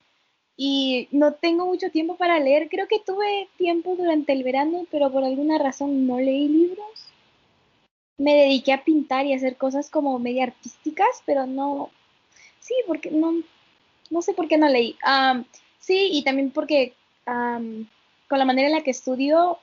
y 0.55 1.07
no 1.11 1.33
tengo 1.33 1.65
mucho 1.65 1.89
tiempo 1.89 2.15
para 2.17 2.39
leer, 2.39 2.69
creo 2.69 2.87
que 2.87 2.99
tuve 2.99 3.49
tiempo 3.57 3.95
durante 3.95 4.33
el 4.33 4.43
verano, 4.43 4.85
pero 4.91 5.11
por 5.11 5.23
alguna 5.23 5.57
razón 5.57 6.05
no 6.05 6.19
leí 6.19 6.47
libros. 6.47 7.07
Me 8.17 8.35
dediqué 8.35 8.73
a 8.73 8.83
pintar 8.83 9.25
y 9.25 9.33
a 9.33 9.37
hacer 9.37 9.57
cosas 9.57 9.89
como 9.89 10.19
media 10.19 10.43
artísticas, 10.43 11.23
pero 11.25 11.47
no, 11.47 11.89
sí, 12.59 12.75
porque 12.85 13.09
no, 13.09 13.41
no 14.11 14.21
sé 14.21 14.33
por 14.33 14.47
qué 14.47 14.57
no 14.57 14.69
leí. 14.69 14.95
Um, 15.03 15.45
sí, 15.79 16.09
y 16.11 16.23
también 16.23 16.51
porque 16.51 16.93
um, 17.25 17.87
con 18.27 18.39
la 18.39 18.45
manera 18.45 18.67
en 18.67 18.75
la 18.75 18.81
que 18.81 18.91
estudio, 18.91 19.59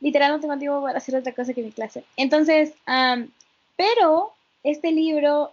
literal 0.00 0.32
no 0.32 0.40
tengo 0.40 0.58
tiempo 0.58 0.82
para 0.82 0.98
hacer 0.98 1.16
otra 1.16 1.32
cosa 1.32 1.54
que 1.54 1.62
mi 1.62 1.72
clase. 1.72 2.04
Entonces, 2.16 2.72
um, 2.86 3.28
pero 3.76 4.32
este 4.62 4.90
libro 4.90 5.52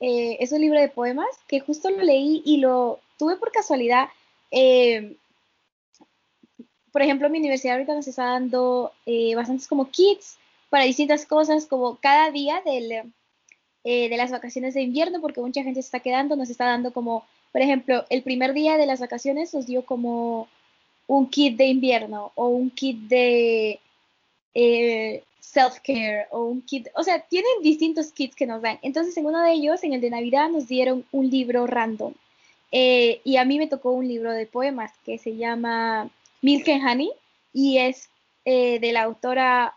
eh, 0.00 0.36
es 0.40 0.52
un 0.52 0.60
libro 0.60 0.80
de 0.80 0.88
poemas 0.88 1.28
que 1.46 1.60
justo 1.60 1.90
lo 1.90 2.02
leí 2.02 2.42
y 2.44 2.58
lo 2.58 3.00
tuve 3.18 3.36
por 3.36 3.52
casualidad. 3.52 4.08
Eh, 4.50 5.16
por 6.92 7.02
ejemplo, 7.02 7.30
mi 7.30 7.38
universidad 7.38 7.74
ahorita 7.74 7.94
nos 7.94 8.08
está 8.08 8.24
dando 8.24 8.92
eh, 9.06 9.34
bastantes 9.34 9.66
como 9.66 9.90
kits 9.90 10.36
para 10.70 10.84
distintas 10.84 11.26
cosas, 11.26 11.66
como 11.66 11.96
cada 11.96 12.30
día 12.30 12.60
del, 12.64 13.12
de 13.84 14.16
las 14.16 14.30
vacaciones 14.30 14.74
de 14.74 14.82
invierno, 14.82 15.20
porque 15.20 15.40
mucha 15.40 15.62
gente 15.62 15.80
se 15.82 15.86
está 15.86 16.00
quedando, 16.00 16.36
nos 16.36 16.50
está 16.50 16.66
dando 16.66 16.92
como, 16.92 17.24
por 17.52 17.62
ejemplo, 17.62 18.04
el 18.10 18.22
primer 18.22 18.54
día 18.54 18.76
de 18.76 18.86
las 18.86 19.00
vacaciones 19.00 19.54
nos 19.54 19.66
dio 19.66 19.84
como 19.84 20.48
un 21.06 21.28
kit 21.28 21.56
de 21.56 21.66
invierno 21.66 22.32
o 22.34 22.48
un 22.48 22.70
kit 22.70 22.98
de 23.08 23.80
eh, 24.54 25.22
self-care 25.40 26.26
o 26.30 26.44
un 26.44 26.62
kit, 26.62 26.88
o 26.94 27.02
sea, 27.02 27.20
tienen 27.20 27.62
distintos 27.62 28.12
kits 28.12 28.34
que 28.34 28.46
nos 28.46 28.62
dan. 28.62 28.78
Entonces, 28.82 29.16
en 29.16 29.26
uno 29.26 29.42
de 29.42 29.52
ellos, 29.52 29.84
en 29.84 29.92
el 29.92 30.00
de 30.00 30.10
Navidad, 30.10 30.48
nos 30.48 30.66
dieron 30.66 31.04
un 31.12 31.30
libro 31.30 31.66
random. 31.66 32.14
Eh, 32.72 33.20
y 33.24 33.36
a 33.36 33.44
mí 33.44 33.58
me 33.58 33.68
tocó 33.68 33.92
un 33.92 34.08
libro 34.08 34.32
de 34.32 34.46
poemas 34.46 34.92
que 35.04 35.18
se 35.18 35.36
llama 35.36 36.10
Milk 36.42 36.68
and 36.68 36.84
Honey 36.84 37.10
y 37.52 37.78
es 37.78 38.08
eh, 38.44 38.80
de 38.80 38.92
la 38.92 39.02
autora 39.02 39.74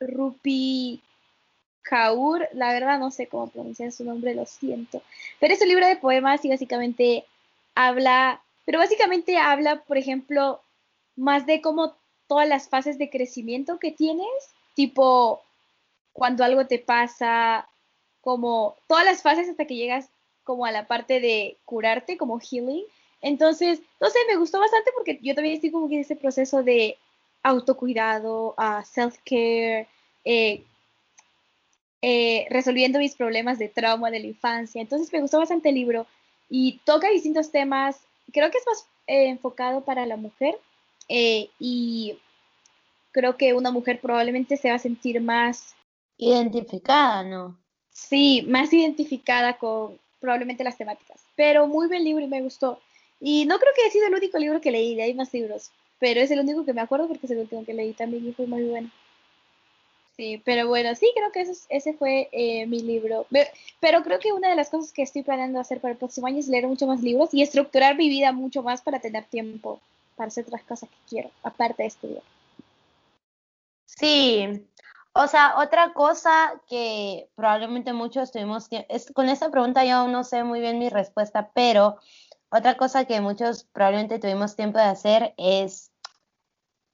Rupi 0.00 1.00
Kaur, 1.82 2.48
la 2.52 2.72
verdad 2.72 2.98
no 2.98 3.12
sé 3.12 3.28
cómo 3.28 3.48
pronunciar 3.48 3.92
su 3.92 4.04
nombre, 4.04 4.34
lo 4.34 4.44
siento. 4.44 5.02
Pero 5.38 5.54
es 5.54 5.62
un 5.62 5.68
libro 5.68 5.86
de 5.86 5.96
poemas 5.96 6.44
y 6.44 6.48
básicamente 6.48 7.24
habla, 7.76 8.42
pero 8.66 8.78
básicamente 8.78 9.38
habla, 9.38 9.82
por 9.84 9.96
ejemplo, 9.96 10.60
más 11.16 11.46
de 11.46 11.62
cómo 11.62 11.94
todas 12.26 12.46
las 12.46 12.68
fases 12.68 12.98
de 12.98 13.08
crecimiento 13.08 13.78
que 13.78 13.92
tienes, 13.92 14.26
tipo 14.74 15.40
cuando 16.12 16.44
algo 16.44 16.66
te 16.66 16.78
pasa, 16.78 17.68
como 18.20 18.76
todas 18.88 19.04
las 19.04 19.22
fases 19.22 19.48
hasta 19.48 19.66
que 19.66 19.76
llegas 19.76 20.10
como 20.44 20.66
a 20.66 20.72
la 20.72 20.86
parte 20.86 21.20
de 21.20 21.56
curarte, 21.64 22.16
como 22.16 22.40
healing. 22.40 22.84
Entonces, 23.22 23.80
no 24.00 24.10
sé, 24.10 24.18
me 24.28 24.36
gustó 24.36 24.60
bastante 24.60 24.90
porque 24.94 25.18
yo 25.22 25.34
también 25.34 25.54
estoy 25.54 25.70
como 25.70 25.88
que 25.88 25.94
en 25.94 26.00
ese 26.02 26.16
proceso 26.16 26.62
de 26.62 26.98
autocuidado, 27.42 28.54
uh, 28.58 28.82
self-care, 28.84 29.86
eh, 30.24 30.64
eh, 32.02 32.46
resolviendo 32.50 32.98
mis 32.98 33.14
problemas 33.14 33.58
de 33.58 33.68
trauma 33.68 34.10
de 34.10 34.20
la 34.20 34.26
infancia. 34.26 34.80
Entonces 34.80 35.12
me 35.12 35.20
gustó 35.20 35.38
bastante 35.38 35.68
el 35.68 35.76
libro 35.76 36.06
y 36.48 36.80
toca 36.84 37.08
distintos 37.10 37.50
temas. 37.50 38.00
Creo 38.32 38.50
que 38.50 38.58
es 38.58 38.66
más 38.66 38.88
eh, 39.06 39.28
enfocado 39.28 39.82
para 39.82 40.06
la 40.06 40.16
mujer 40.16 40.58
y 41.08 42.18
creo 43.12 43.36
que 43.36 43.54
una 43.54 43.70
mujer 43.70 44.00
probablemente 44.00 44.56
se 44.56 44.68
va 44.68 44.74
a 44.74 44.80
sentir 44.80 45.20
más 45.20 45.74
identificada, 46.18 47.22
¿no? 47.22 47.56
Sí, 47.90 48.44
más 48.48 48.72
identificada 48.72 49.56
con 49.56 49.98
probablemente 50.20 50.64
las 50.64 50.76
temáticas. 50.76 51.24
Pero 51.34 51.66
muy 51.66 51.88
buen 51.88 52.04
libro 52.04 52.24
y 52.24 52.28
me 52.28 52.42
gustó. 52.42 52.80
Y 53.20 53.46
no 53.46 53.58
creo 53.58 53.72
que 53.74 53.82
haya 53.82 53.90
sido 53.90 54.06
el 54.08 54.14
único 54.14 54.38
libro 54.38 54.60
que 54.60 54.70
leí, 54.70 55.00
hay 55.00 55.14
más 55.14 55.32
libros, 55.32 55.70
pero 55.98 56.20
es 56.20 56.30
el 56.30 56.40
único 56.40 56.64
que 56.64 56.74
me 56.74 56.82
acuerdo 56.82 57.08
porque 57.08 57.24
es 57.24 57.32
el 57.32 57.38
último 57.38 57.64
que 57.64 57.72
leí 57.72 57.94
también 57.94 58.28
y 58.28 58.32
fue 58.32 58.46
muy 58.46 58.64
bueno. 58.64 58.90
Sí, 60.16 60.40
pero 60.44 60.66
bueno, 60.66 60.94
sí, 60.94 61.10
creo 61.14 61.30
que 61.30 61.52
ese 61.68 61.92
fue 61.94 62.28
eh, 62.32 62.66
mi 62.66 62.80
libro. 62.80 63.26
Pero 63.80 64.02
creo 64.02 64.18
que 64.18 64.32
una 64.32 64.48
de 64.48 64.56
las 64.56 64.70
cosas 64.70 64.92
que 64.92 65.02
estoy 65.02 65.22
planeando 65.22 65.60
hacer 65.60 65.80
para 65.80 65.92
el 65.92 65.98
próximo 65.98 66.26
año 66.26 66.38
es 66.38 66.48
leer 66.48 66.66
mucho 66.66 66.86
más 66.86 67.02
libros 67.02 67.34
y 67.34 67.42
estructurar 67.42 67.96
mi 67.96 68.08
vida 68.08 68.32
mucho 68.32 68.62
más 68.62 68.80
para 68.80 69.00
tener 69.00 69.24
tiempo 69.24 69.80
para 70.16 70.28
hacer 70.28 70.44
otras 70.46 70.62
cosas 70.62 70.88
que 70.88 70.96
quiero, 71.08 71.30
aparte 71.42 71.82
de 71.82 71.88
estudiar. 71.88 72.22
Sí, 73.84 74.66
o 75.12 75.26
sea, 75.28 75.54
otra 75.58 75.92
cosa 75.92 76.60
que 76.68 77.28
probablemente 77.36 77.92
muchos 77.92 78.32
tuvimos 78.32 78.68
que, 78.68 78.86
con 79.14 79.28
esta 79.28 79.50
pregunta 79.50 79.84
yo 79.84 80.08
no 80.08 80.24
sé 80.24 80.42
muy 80.42 80.60
bien 80.60 80.78
mi 80.78 80.88
respuesta, 80.88 81.50
pero 81.54 81.98
otra 82.48 82.76
cosa 82.76 83.04
que 83.04 83.20
muchos 83.20 83.64
probablemente 83.64 84.18
tuvimos 84.18 84.56
tiempo 84.56 84.78
de 84.78 84.84
hacer 84.84 85.34
es 85.36 85.90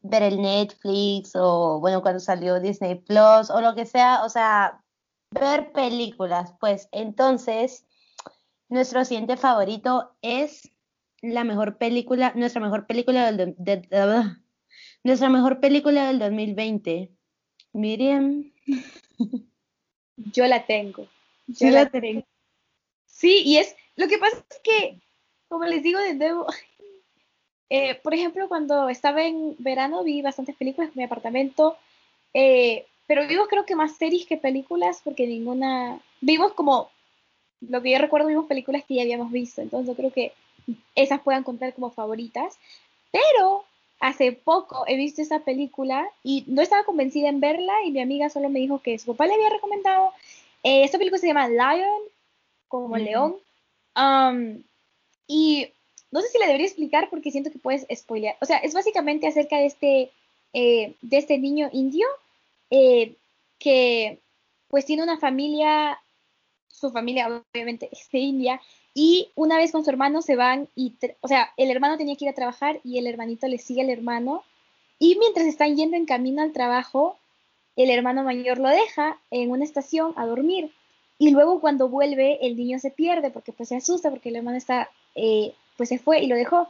ver 0.02 0.22
el 0.22 0.42
Netflix 0.42 1.32
o, 1.34 1.78
bueno, 1.80 2.02
cuando 2.02 2.20
salió 2.20 2.60
Disney 2.60 2.96
Plus 2.96 3.50
o 3.50 3.60
lo 3.60 3.74
que 3.74 3.86
sea, 3.86 4.24
o 4.24 4.28
sea, 4.28 4.82
ver 5.30 5.72
películas. 5.72 6.52
Pues 6.60 6.88
entonces, 6.92 7.86
nuestro 8.68 9.04
siguiente 9.04 9.36
favorito 9.36 10.14
es 10.22 10.70
la 11.20 11.44
mejor 11.44 11.78
película, 11.78 12.32
nuestra 12.34 12.60
mejor 12.60 12.86
película 12.86 13.30
del, 13.30 13.54
nuestra 15.04 15.28
mejor 15.28 15.60
película 15.60 16.06
del 16.08 16.18
2020. 16.18 17.10
Miriam. 17.72 18.52
Yo 20.16 20.46
la 20.46 20.66
tengo. 20.66 21.06
Yo 21.46 21.70
la 21.70 21.88
tengo. 21.88 22.24
Sí, 23.06 23.42
y 23.44 23.58
es, 23.58 23.74
lo 23.96 24.08
que 24.08 24.18
pasa 24.18 24.44
es 24.50 24.60
que, 24.62 25.00
como 25.48 25.64
les 25.64 25.82
digo 25.82 25.98
de 26.00 26.14
nuevo, 26.14 26.46
eh, 27.70 27.94
por 27.96 28.14
ejemplo, 28.14 28.48
cuando 28.48 28.88
estaba 28.88 29.24
en 29.24 29.56
verano 29.58 30.04
vi 30.04 30.22
bastantes 30.22 30.56
películas 30.56 30.90
en 30.90 30.98
mi 30.98 31.04
apartamento, 31.04 31.76
eh, 32.34 32.86
pero 33.06 33.26
vimos 33.26 33.48
creo 33.48 33.66
que 33.66 33.76
más 33.76 33.96
series 33.96 34.26
que 34.26 34.36
películas 34.36 35.00
porque 35.02 35.26
ninguna, 35.26 35.98
vimos 36.20 36.52
como, 36.52 36.90
lo 37.60 37.82
que 37.82 37.90
yo 37.90 37.98
recuerdo, 37.98 38.28
vimos 38.28 38.46
películas 38.46 38.84
que 38.86 38.94
ya 38.94 39.02
habíamos 39.02 39.30
visto, 39.30 39.60
entonces 39.62 39.88
yo 39.88 39.96
creo 39.96 40.12
que 40.12 40.32
esas 40.94 41.20
puedan 41.20 41.44
contar 41.44 41.74
como 41.74 41.90
favoritas, 41.90 42.58
pero 43.10 43.64
hace 44.00 44.32
poco 44.32 44.84
he 44.86 44.96
visto 44.96 45.22
esa 45.22 45.40
película 45.40 46.08
y 46.22 46.44
no 46.48 46.60
estaba 46.60 46.84
convencida 46.84 47.28
en 47.28 47.40
verla 47.40 47.72
y 47.84 47.92
mi 47.92 48.00
amiga 48.00 48.28
solo 48.30 48.48
me 48.48 48.58
dijo 48.58 48.80
que 48.80 48.98
su 48.98 49.06
papá 49.12 49.26
le 49.26 49.34
había 49.34 49.50
recomendado. 49.50 50.10
Eh, 50.62 50.84
esta 50.84 50.98
película 50.98 51.20
se 51.20 51.28
llama 51.28 51.48
Lion, 51.48 52.02
como 52.68 52.96
león. 52.96 53.36
Um, 53.94 54.62
y 55.26 55.68
no 56.12 56.20
sé 56.20 56.28
si 56.28 56.38
la 56.38 56.46
debería 56.46 56.66
explicar 56.66 57.10
porque 57.10 57.30
siento 57.30 57.50
que 57.50 57.58
puedes 57.58 57.86
spoilear. 57.92 58.36
O 58.40 58.44
sea, 58.44 58.58
es 58.58 58.74
básicamente 58.74 59.26
acerca 59.26 59.56
de 59.56 59.66
este, 59.66 60.10
eh, 60.52 60.94
de 61.00 61.16
este 61.16 61.38
niño 61.38 61.68
indio 61.72 62.06
eh, 62.70 63.14
que 63.58 64.18
pues 64.68 64.84
tiene 64.86 65.02
una 65.02 65.18
familia, 65.18 65.98
su 66.68 66.90
familia 66.90 67.42
obviamente 67.52 67.88
es 67.92 68.10
de 68.10 68.18
India, 68.18 68.60
y 68.94 69.30
una 69.34 69.56
vez 69.56 69.72
con 69.72 69.84
su 69.84 69.90
hermano 69.90 70.20
se 70.20 70.36
van 70.36 70.68
y, 70.76 70.94
o 71.20 71.28
sea, 71.28 71.52
el 71.56 71.70
hermano 71.70 71.96
tenía 71.96 72.16
que 72.16 72.26
ir 72.26 72.30
a 72.30 72.34
trabajar 72.34 72.80
y 72.84 72.98
el 72.98 73.06
hermanito 73.06 73.48
le 73.48 73.58
sigue 73.58 73.80
al 73.80 73.90
hermano. 73.90 74.42
Y 74.98 75.16
mientras 75.18 75.46
están 75.46 75.76
yendo 75.76 75.96
en 75.96 76.04
camino 76.04 76.42
al 76.42 76.52
trabajo, 76.52 77.16
el 77.76 77.88
hermano 77.88 78.22
mayor 78.22 78.58
lo 78.58 78.68
deja 78.68 79.18
en 79.30 79.50
una 79.50 79.64
estación 79.64 80.12
a 80.16 80.26
dormir. 80.26 80.72
Y 81.18 81.30
luego 81.30 81.60
cuando 81.60 81.88
vuelve, 81.88 82.46
el 82.46 82.56
niño 82.56 82.78
se 82.78 82.90
pierde 82.90 83.30
porque 83.30 83.52
pues 83.52 83.70
se 83.70 83.76
asusta 83.76 84.10
porque 84.10 84.28
el 84.28 84.36
hermano 84.36 84.58
está, 84.58 84.90
eh, 85.14 85.54
pues 85.82 85.88
se 85.88 85.98
fue 85.98 86.20
y 86.20 86.28
lo 86.28 86.36
dejó. 86.36 86.68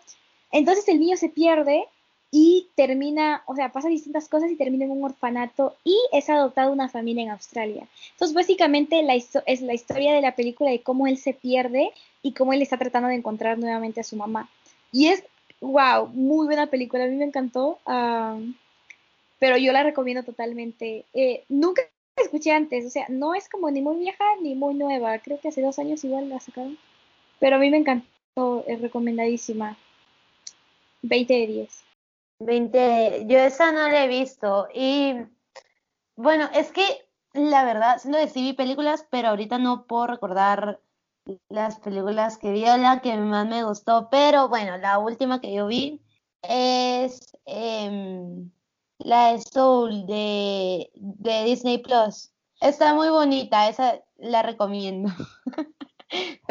Entonces 0.52 0.88
el 0.88 0.98
niño 0.98 1.18
se 1.18 1.28
pierde 1.28 1.84
y 2.30 2.68
termina, 2.76 3.42
o 3.44 3.54
sea, 3.54 3.70
pasa 3.70 3.88
distintas 3.88 4.26
cosas 4.26 4.50
y 4.50 4.56
termina 4.56 4.86
en 4.86 4.90
un 4.90 5.04
orfanato 5.04 5.76
y 5.84 5.94
es 6.12 6.30
adoptado 6.30 6.72
una 6.72 6.88
familia 6.88 7.24
en 7.24 7.30
Australia. 7.30 7.86
Entonces, 8.12 8.34
básicamente 8.34 9.02
la 9.02 9.14
es 9.14 9.60
la 9.60 9.74
historia 9.74 10.14
de 10.14 10.22
la 10.22 10.34
película 10.34 10.70
de 10.70 10.80
cómo 10.80 11.06
él 11.06 11.18
se 11.18 11.34
pierde 11.34 11.92
y 12.22 12.32
cómo 12.32 12.54
él 12.54 12.62
está 12.62 12.78
tratando 12.78 13.10
de 13.10 13.16
encontrar 13.16 13.58
nuevamente 13.58 14.00
a 14.00 14.04
su 14.04 14.16
mamá. 14.16 14.48
Y 14.92 15.08
es, 15.08 15.22
wow, 15.60 16.06
muy 16.06 16.46
buena 16.46 16.68
película, 16.68 17.04
a 17.04 17.08
mí 17.08 17.16
me 17.16 17.26
encantó, 17.26 17.80
pero 19.38 19.58
yo 19.58 19.72
la 19.72 19.82
recomiendo 19.82 20.22
totalmente. 20.22 21.04
Eh, 21.12 21.44
nunca 21.50 21.82
la 22.16 22.22
escuché 22.22 22.52
antes, 22.52 22.86
o 22.86 22.90
sea, 22.90 23.04
no 23.10 23.34
es 23.34 23.46
como 23.50 23.70
ni 23.70 23.82
muy 23.82 23.98
vieja 23.98 24.24
ni 24.40 24.54
muy 24.54 24.72
nueva, 24.72 25.18
creo 25.18 25.38
que 25.38 25.48
hace 25.48 25.60
dos 25.60 25.78
años 25.78 26.02
igual 26.02 26.30
la 26.30 26.40
sacaron, 26.40 26.78
pero 27.40 27.56
a 27.56 27.58
mí 27.58 27.68
me 27.68 27.76
encantó, 27.76 28.06
es 28.66 28.80
recomendadísima. 28.80 29.76
20 31.02 31.34
de 31.34 31.46
10. 31.46 31.84
20, 32.38 33.24
yo 33.26 33.38
esa 33.38 33.72
no 33.72 33.88
la 33.88 34.04
he 34.04 34.08
visto 34.08 34.68
y 34.74 35.14
bueno, 36.16 36.48
es 36.54 36.72
que 36.72 36.82
la 37.34 37.64
verdad, 37.64 37.98
siendo 37.98 38.18
de 38.18 38.54
películas, 38.54 39.06
pero 39.10 39.28
ahorita 39.28 39.58
no 39.58 39.86
puedo 39.86 40.06
recordar 40.06 40.80
las 41.48 41.78
películas 41.80 42.36
que 42.36 42.52
vi 42.52 42.62
la 42.62 43.00
que 43.00 43.16
más 43.16 43.46
me 43.46 43.64
gustó, 43.64 44.08
pero 44.10 44.48
bueno, 44.48 44.76
la 44.76 44.98
última 44.98 45.40
que 45.40 45.54
yo 45.54 45.66
vi 45.66 46.02
es 46.42 47.36
em, 47.46 48.50
la 48.98 49.32
de 49.32 49.40
Soul 49.40 50.06
de, 50.06 50.90
de 50.94 51.44
Disney 51.44 51.78
Plus. 51.78 52.32
Está 52.60 52.94
muy 52.94 53.08
bonita, 53.08 53.68
esa 53.68 54.00
la 54.16 54.42
recomiendo. 54.42 55.10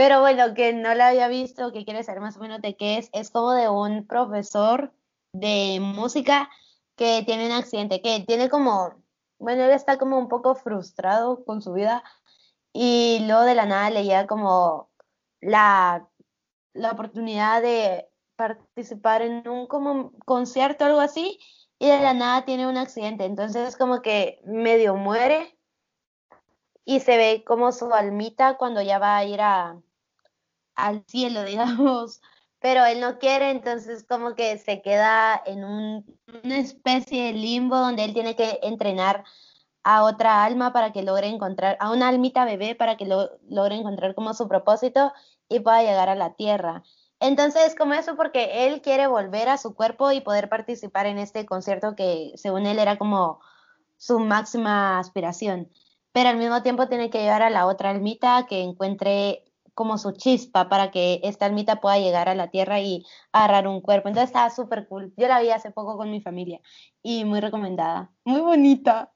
pero 0.02 0.20
bueno, 0.20 0.56
que 0.56 0.74
no 0.74 0.96
la 0.96 1.10
había 1.10 1.28
visto, 1.28 1.72
que 1.72 1.86
quiere 1.86 2.04
saber 2.04 2.22
más 2.22 2.36
o 2.36 2.40
menos 2.40 2.60
de 2.60 2.76
qué 2.76 2.98
es, 2.98 3.12
es 3.14 3.30
como 3.30 3.52
de 3.52 3.70
un 3.70 4.08
profesor 4.08 4.92
de 5.32 5.78
música 5.80 6.50
que 6.96 7.22
tiene 7.24 7.46
un 7.46 7.52
accidente, 7.52 8.02
que 8.02 8.22
tiene 8.22 8.50
como, 8.50 8.96
bueno, 9.38 9.64
él 9.64 9.70
está 9.70 10.00
como 10.00 10.18
un 10.18 10.28
poco 10.28 10.56
frustrado 10.56 11.46
con 11.46 11.62
su 11.62 11.74
vida 11.74 12.04
y 12.74 13.20
luego 13.28 13.44
de 13.44 13.54
la 13.54 13.68
nada 13.68 13.92
le 13.92 14.04
llega 14.04 14.26
como 14.26 14.90
la, 15.40 16.10
la 16.74 16.92
oportunidad 16.94 17.62
de 17.62 18.10
participar 18.36 19.22
en 19.22 19.48
un 19.48 19.68
como 19.68 20.14
concierto 20.26 20.86
o 20.86 20.88
algo 20.88 21.00
así 21.00 21.38
y 21.78 21.90
de 21.90 22.00
la 22.00 22.16
nada 22.16 22.44
tiene 22.44 22.66
un 22.66 22.78
accidente, 22.78 23.26
entonces 23.26 23.78
como 23.78 24.02
que 24.02 24.42
medio 24.46 24.96
muere 24.96 25.56
y 26.86 27.02
se 27.02 27.18
ve 27.18 27.44
como 27.46 27.72
su 27.72 27.94
almita 27.94 28.58
cuando 28.58 28.82
ya 28.82 28.98
va 28.98 29.18
a 29.18 29.26
ir 29.26 29.42
a, 29.42 29.80
al 30.82 31.04
cielo, 31.08 31.44
digamos, 31.46 32.22
pero 32.60 32.86
él 32.86 33.00
no 33.00 33.18
quiere, 33.20 33.52
entonces 33.52 34.06
como 34.08 34.36
que 34.36 34.58
se 34.58 34.82
queda 34.82 35.42
en 35.46 35.64
una 35.64 36.58
especie 36.58 37.26
de 37.26 37.34
limbo 37.34 37.78
donde 37.78 38.04
él 38.04 38.14
tiene 38.14 38.36
que 38.36 38.60
entrenar 38.64 39.24
a 39.84 40.04
otra 40.04 40.44
alma 40.44 40.74
para 40.74 40.92
que 40.92 41.02
logre 41.02 41.28
encontrar, 41.28 41.76
a 41.80 41.92
una 41.92 42.08
almita 42.08 42.46
bebé 42.46 42.76
para 42.76 42.98
que 42.98 43.06
lo, 43.06 43.32
logre 43.50 43.76
encontrar 43.76 44.14
como 44.14 44.34
su 44.34 44.48
propósito 44.48 45.12
y 45.50 45.60
pueda 45.60 45.82
llegar 45.82 46.10
a 46.10 46.16
la 46.16 46.36
tierra. 46.36 46.84
Entonces, 47.20 47.76
como 47.76 47.94
eso, 47.94 48.16
porque 48.16 48.68
él 48.68 48.82
quiere 48.82 49.08
volver 49.08 49.50
a 49.50 49.58
su 49.58 49.76
cuerpo 49.76 50.12
y 50.12 50.22
poder 50.22 50.50
participar 50.50 51.06
en 51.08 51.18
este 51.18 51.46
concierto 51.46 51.96
que 51.96 52.32
según 52.36 52.66
él 52.66 52.80
era 52.80 52.98
como 52.98 53.40
su 53.98 54.20
máxima 54.20 55.00
aspiración. 55.00 55.72
Pero 56.12 56.30
al 56.30 56.38
mismo 56.38 56.62
tiempo 56.64 56.88
tiene 56.88 57.10
que 57.10 57.22
llevar 57.22 57.44
a 57.44 57.50
la 57.50 57.68
otra 57.68 57.92
almita 57.92 58.46
que 58.48 58.62
encuentre 58.62 59.51
como 59.74 59.98
su 59.98 60.12
chispa 60.12 60.70
para 60.70 60.92
que 60.92 61.20
esta 61.24 61.46
almita 61.46 61.82
pueda 61.82 61.98
llegar 61.98 62.30
a 62.30 62.36
la 62.36 62.50
tierra 62.50 62.80
y 62.80 63.06
agarrar 63.32 63.68
un 63.68 63.82
cuerpo. 63.82 64.08
Entonces 64.10 64.30
estaba 64.30 64.50
súper 64.50 64.88
cool. 64.88 65.14
Yo 65.18 65.28
la 65.28 65.42
vi 65.42 65.50
hace 65.50 65.72
poco 65.72 65.98
con 65.98 66.12
mi 66.12 66.22
familia 66.22 66.60
y 67.02 67.26
muy 67.26 67.40
recomendada. 67.40 68.12
Muy 68.26 68.42
bonita. 68.42 69.12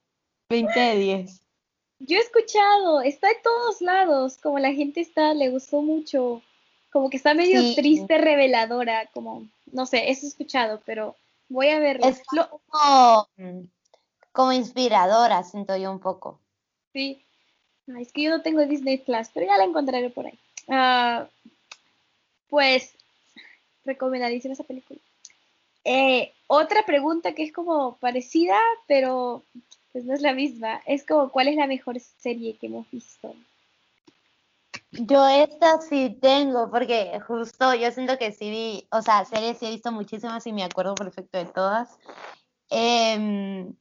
20 0.50 0.80
de 0.80 0.96
10. 0.98 1.42
Yo 2.00 2.18
he 2.18 2.22
escuchado, 2.22 3.02
está 3.02 3.30
en 3.32 3.42
todos 3.42 3.82
lados, 3.82 4.38
como 4.38 4.60
la 4.60 4.74
gente 4.74 5.02
está, 5.02 5.34
le 5.34 5.50
gustó 5.50 5.82
mucho, 5.82 6.42
como 6.92 7.10
que 7.10 7.18
está 7.18 7.34
medio 7.34 7.62
Sí. 7.62 7.76
triste, 7.76 8.18
reveladora, 8.18 9.10
como, 9.14 9.48
no 9.72 9.86
sé, 9.86 10.12
eso 10.12 10.26
he 10.26 10.30
escuchado, 10.30 10.82
pero 10.86 11.16
voy 11.48 11.70
a 11.70 11.80
verlo. 11.80 12.06
Es 12.06 12.22
como, 12.28 13.28
como 14.34 14.52
inspiradora, 14.52 15.42
siento 15.44 15.78
yo 15.78 15.92
un 15.92 16.00
poco. 16.00 16.40
sí. 16.94 17.22
Ay, 17.96 18.02
es 18.02 18.12
que 18.12 18.24
yo 18.24 18.32
no 18.32 18.42
tengo 18.42 18.66
Disney 18.66 18.98
Plus, 18.98 19.30
pero 19.32 19.46
ya 19.46 19.58
la 19.58 19.64
encontraré 19.64 20.10
por 20.10 20.26
ahí. 20.26 20.40
Ah, 20.68 21.28
pues, 22.50 22.94
recomendadísima 23.84 24.54
esa 24.54 24.64
película. 24.64 25.00
Eh, 25.84 26.34
otra 26.48 26.84
pregunta 26.86 27.34
que 27.34 27.44
es 27.44 27.54
como 27.54 27.98
parecida, 27.98 28.58
pero 28.88 29.44
pues 29.92 30.04
no 30.04 30.14
es 30.14 30.22
la 30.22 30.34
misma. 30.34 30.82
Es 30.86 31.06
como, 31.06 31.30
¿cuál 31.30 31.48
es 31.48 31.56
la 31.56 31.68
mejor 31.68 32.00
serie 32.00 32.58
que 32.58 32.68
hemos 32.68 32.90
visto? 32.92 33.34
Yo 34.92 35.28
esta 35.28 35.80
sí 35.82 36.18
tengo, 36.22 36.70
porque 36.72 37.20
justo 37.28 37.74
yo 37.76 37.92
siento 37.92 38.18
que 38.18 38.32
sí 38.32 38.50
vi, 38.50 38.88
o 38.92 39.02
sea, 39.02 39.26
series 39.26 39.58
sí 39.58 39.66
he 39.68 39.72
visto 39.72 39.92
muchísimas 39.92 40.46
y 40.48 40.54
me 40.54 40.64
acuerdo 40.64 40.96
perfecto 40.96 41.38
de 41.38 41.46
todas. 41.46 41.98
Em, 42.70 43.74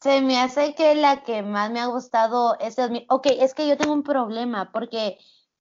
se 0.00 0.20
me 0.20 0.38
hace 0.38 0.74
que 0.74 0.94
la 0.94 1.22
que 1.22 1.42
más 1.42 1.70
me 1.70 1.80
ha 1.80 1.86
gustado 1.86 2.58
es 2.60 2.76
2000. 2.76 3.06
Ok, 3.08 3.26
es 3.26 3.54
que 3.54 3.66
yo 3.66 3.76
tengo 3.76 3.92
un 3.92 4.02
problema 4.02 4.70
porque 4.72 5.18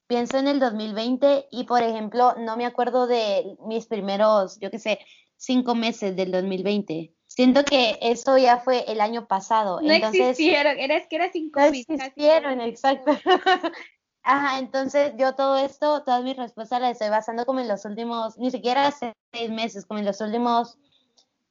pienso 0.08 0.38
en 0.38 0.48
el 0.48 0.60
2020 0.60 1.48
y, 1.52 1.64
por 1.66 1.84
ejemplo, 1.84 2.36
no 2.38 2.58
me 2.58 2.66
acuerdo 2.66 3.08
de 3.08 3.58
mis 3.66 3.88
primeros, 3.88 4.60
yo 4.60 4.72
qué 4.72 4.80
sé, 4.80 5.00
cinco 5.38 5.76
meses 5.76 6.16
del 6.16 6.32
2020. 6.32 7.14
Siento 7.28 7.66
que 7.66 7.98
eso 8.02 8.38
ya 8.38 8.60
fue 8.60 8.86
el 8.88 9.02
año 9.02 9.28
pasado. 9.28 9.82
No 9.82 9.92
Entonces, 9.92 10.30
existieron, 10.32 10.80
era, 10.80 10.96
es 10.96 11.08
que 11.08 11.16
era 11.18 11.32
sin 11.32 11.52
no 11.54 11.64
existieron, 11.66 12.62
exacto. 12.62 13.12
Ajá, 14.24 14.58
entonces 14.58 15.14
yo 15.18 15.36
todo 15.36 15.58
esto, 15.58 16.04
todas 16.04 16.24
mis 16.24 16.36
respuestas 16.36 16.82
las 16.82 16.94
estoy 16.94 17.10
basando 17.10 17.46
como 17.46 17.60
en 17.60 17.68
los 17.68 17.86
últimos, 17.86 18.38
ni 18.40 18.50
siquiera 18.50 18.92
seis 18.92 19.52
meses, 19.52 19.86
como 19.86 20.00
en 20.00 20.06
los 20.06 20.20
últimos 20.20 20.80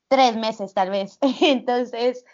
tres 0.08 0.36
meses 0.36 0.74
tal 0.74 0.90
vez. 0.90 1.18
Entonces, 1.40 2.24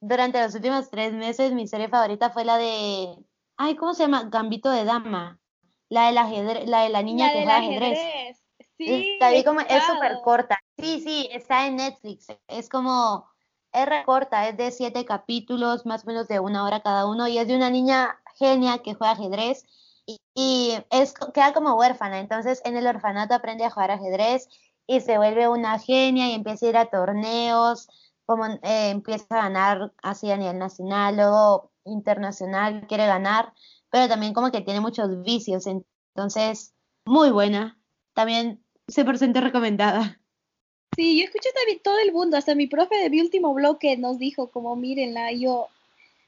durante 0.00 0.40
los 0.40 0.54
últimos 0.54 0.90
tres 0.90 1.12
meses 1.12 1.52
mi 1.52 1.66
serie 1.66 1.88
favorita 1.88 2.30
fue 2.30 2.44
la 2.44 2.56
de, 2.56 3.16
ay, 3.56 3.74
¿cómo 3.76 3.94
se 3.94 4.04
llama? 4.04 4.28
Gambito 4.30 4.70
de 4.70 4.84
Dama. 4.84 5.40
La 5.88 6.06
del 6.06 6.18
ajedrez, 6.18 6.68
la 6.68 6.82
de 6.82 6.88
la 6.88 7.02
niña 7.02 7.26
La 7.26 7.32
que 7.32 7.38
juega 7.38 7.56
ajedrez. 7.58 7.98
ajedrez. 7.98 8.44
Sí, 8.76 9.16
La 9.20 9.30
vi 9.30 9.44
como, 9.44 9.60
es 9.60 9.84
súper 9.84 10.20
corta. 10.22 10.58
Sí, 10.78 11.00
sí, 11.00 11.28
está 11.32 11.66
en 11.66 11.76
Netflix. 11.76 12.26
Es 12.48 12.68
como, 12.68 13.28
es 13.72 13.86
re 13.86 14.04
corta, 14.04 14.48
es 14.48 14.56
de 14.56 14.70
siete 14.70 15.04
capítulos, 15.04 15.86
más 15.86 16.04
o 16.04 16.06
menos 16.06 16.28
de 16.28 16.40
una 16.40 16.64
hora 16.64 16.80
cada 16.80 17.06
uno, 17.06 17.28
y 17.28 17.38
es 17.38 17.46
de 17.46 17.56
una 17.56 17.70
niña 17.70 18.20
genia 18.36 18.78
que 18.78 18.94
juega 18.94 19.12
ajedrez 19.12 19.64
y, 20.06 20.20
y 20.34 20.74
es, 20.90 21.14
queda 21.32 21.52
como 21.52 21.74
huérfana. 21.74 22.18
Entonces, 22.18 22.60
en 22.64 22.76
el 22.76 22.86
orfanato 22.86 23.34
aprende 23.34 23.64
a 23.64 23.70
jugar 23.70 23.90
ajedrez 23.92 24.48
y 24.86 25.00
se 25.00 25.18
vuelve 25.18 25.48
una 25.48 25.78
genia 25.78 26.28
y 26.28 26.34
empieza 26.34 26.66
a 26.66 26.68
ir 26.68 26.76
a 26.76 26.86
torneos, 26.86 27.88
como 28.26 28.46
eh, 28.46 28.90
empieza 28.90 29.26
a 29.30 29.42
ganar 29.44 29.92
así 30.02 30.30
a 30.30 30.36
nivel 30.36 30.58
nacional, 30.58 31.16
luego 31.16 31.72
internacional, 31.84 32.86
quiere 32.86 33.06
ganar, 33.06 33.52
pero 33.94 34.08
también 34.08 34.34
como 34.34 34.50
que 34.50 34.60
tiene 34.60 34.80
muchos 34.80 35.22
vicios. 35.22 35.68
Entonces, 35.68 36.74
muy 37.04 37.30
buena. 37.30 37.78
También 38.12 38.60
100% 38.88 39.40
recomendada. 39.40 40.20
Sí, 40.96 41.16
yo 41.16 41.24
escuché 41.24 41.50
también 41.52 41.78
todo 41.78 42.00
el 42.00 42.12
mundo, 42.12 42.36
hasta 42.36 42.56
mi 42.56 42.66
profe 42.66 42.96
de 42.96 43.08
mi 43.08 43.20
último 43.20 43.54
bloque 43.54 43.96
nos 43.96 44.18
dijo 44.18 44.50
como 44.50 44.74
mírenla, 44.74 45.30
yo 45.30 45.68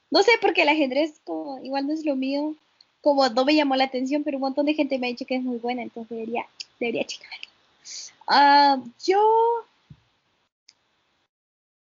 no 0.09 0.23
sé 0.23 0.31
por 0.39 0.53
qué 0.53 0.61
el 0.61 0.69
ajedrez 0.69 1.19
como 1.25 1.59
igual 1.61 1.87
no 1.87 1.93
es 1.93 2.05
lo 2.05 2.15
mío, 2.15 2.55
como 3.01 3.27
no 3.27 3.43
me 3.43 3.55
llamó 3.55 3.75
la 3.75 3.83
atención, 3.83 4.23
pero 4.23 4.37
un 4.37 4.43
montón 4.43 4.65
de 4.65 4.73
gente 4.73 4.97
me 4.97 5.07
ha 5.07 5.09
dicho 5.09 5.25
que 5.25 5.35
es 5.35 5.43
muy 5.43 5.57
buena, 5.57 5.83
entonces 5.83 6.09
debería, 6.09 6.47
debería 6.79 7.03
checarla. 7.03 7.47
Ah, 8.27 8.81
yo 9.05 9.19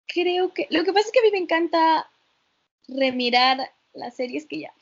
creo 0.08 0.52
que, 0.56 0.66
lo 0.72 0.84
que 0.84 0.92
pasa 0.92 1.06
es 1.06 1.12
que 1.12 1.20
a 1.20 1.24
mí 1.24 1.30
me 1.32 1.38
encanta 1.38 2.10
remirar 2.88 3.72
las 3.94 4.16
series 4.16 4.48
que 4.48 4.62
ya. 4.62 4.74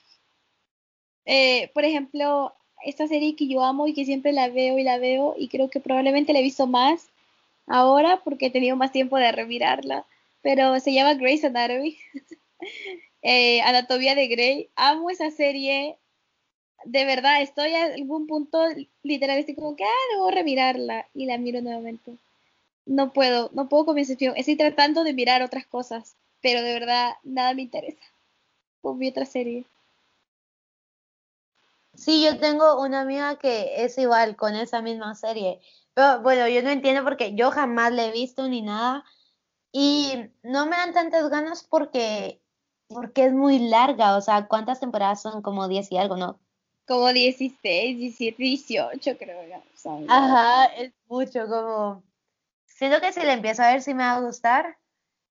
Eh, 1.26 1.72
por 1.74 1.86
ejemplo, 1.86 2.54
esta 2.84 3.08
serie 3.08 3.36
que 3.36 3.48
yo 3.48 3.64
amo 3.64 3.88
y 3.88 3.94
que 3.94 4.06
siempre 4.06 4.32
la 4.32 4.50
veo 4.50 4.78
y 4.78 4.84
la 4.84 4.98
veo 5.00 5.36
y 5.38 5.48
creo 5.48 5.70
que 5.70 5.80
probablemente 5.80 6.34
la 6.34 6.40
he 6.40 6.44
visto 6.44 6.68
más 6.68 7.10
ahora 7.68 8.22
porque 8.24 8.48
he 8.48 8.52
tenido 8.52 8.76
más 8.76 8.92
tiempo 8.92 9.18
de 9.18 9.32
remirarla, 9.32 10.06
pero 10.42 10.80
se 10.80 10.94
llama 10.94 11.16
Grey's 11.16 11.44
Anatomy, 11.44 11.98
eh, 13.22 13.62
Anatomía 13.62 14.16
de 14.16 14.28
Grey. 14.28 14.70
Amo 14.76 15.10
esa 15.10 15.32
serie, 15.32 15.98
de 16.86 17.06
verdad, 17.06 17.42
estoy 17.42 17.74
a 17.74 17.86
algún 17.86 18.28
punto 18.28 18.60
literal, 19.04 19.46
como 19.56 19.76
que, 19.76 19.84
ah, 19.84 20.14
debo 20.14 20.32
remirarla 20.32 21.08
y 21.14 21.26
la 21.26 21.38
miro 21.38 21.62
nuevamente. 21.62 22.18
No 22.86 23.14
puedo, 23.14 23.50
no 23.54 23.68
puedo 23.68 23.86
con 23.86 23.96
mi 23.96 24.02
excepción. 24.02 24.36
Estoy 24.38 24.56
tratando 24.58 25.04
de 25.04 25.14
mirar 25.14 25.42
otras 25.42 25.66
cosas, 25.66 26.16
pero 26.42 26.62
de 26.62 26.74
verdad 26.74 27.16
nada 27.24 27.54
me 27.56 27.64
interesa. 27.64 28.04
Con 28.82 29.00
mi 29.00 29.08
otra 29.10 29.26
serie. 29.26 29.66
Sí, 31.96 32.24
yo 32.24 32.38
tengo 32.40 32.82
una 32.82 33.02
amiga 33.02 33.38
que 33.38 33.84
es 33.84 33.98
igual 33.98 34.36
con 34.36 34.56
esa 34.56 34.82
misma 34.82 35.16
serie. 35.16 35.60
Pero 35.94 36.22
bueno, 36.22 36.48
yo 36.48 36.62
no 36.62 36.70
entiendo 36.70 37.04
porque 37.04 37.36
yo 37.36 37.52
jamás 37.52 37.92
la 37.94 38.06
he 38.06 38.12
visto 38.12 38.48
ni 38.48 38.62
nada. 38.62 39.04
Y 39.72 40.30
no 40.44 40.66
me 40.66 40.76
dan 40.76 40.94
tantas 40.94 41.30
ganas 41.30 41.64
porque, 41.64 42.42
porque 42.88 43.26
es 43.26 43.34
muy 43.34 43.60
larga. 43.60 44.18
O 44.18 44.22
sea, 44.22 44.48
¿cuántas 44.48 44.80
temporadas 44.80 45.22
son? 45.22 45.42
Como 45.42 45.68
10 45.68 45.92
y 45.92 45.98
algo, 45.98 46.18
¿no? 46.18 46.40
Como 46.88 47.12
16, 47.12 47.98
17, 47.98 48.42
18 48.42 49.18
creo 49.18 49.48
ya. 49.48 49.62
son. 49.76 50.06
Ajá, 50.10 50.66
es 50.66 50.94
mucho 51.08 51.48
como... 51.48 52.04
Siento 52.66 53.00
que 53.00 53.14
si 53.14 53.22
la 53.22 53.34
empiezo 53.34 53.64
a 53.64 53.72
ver 53.72 53.82
sí 53.82 53.94
me 53.94 54.04
va 54.04 54.16
a 54.16 54.22
gustar, 54.22 54.78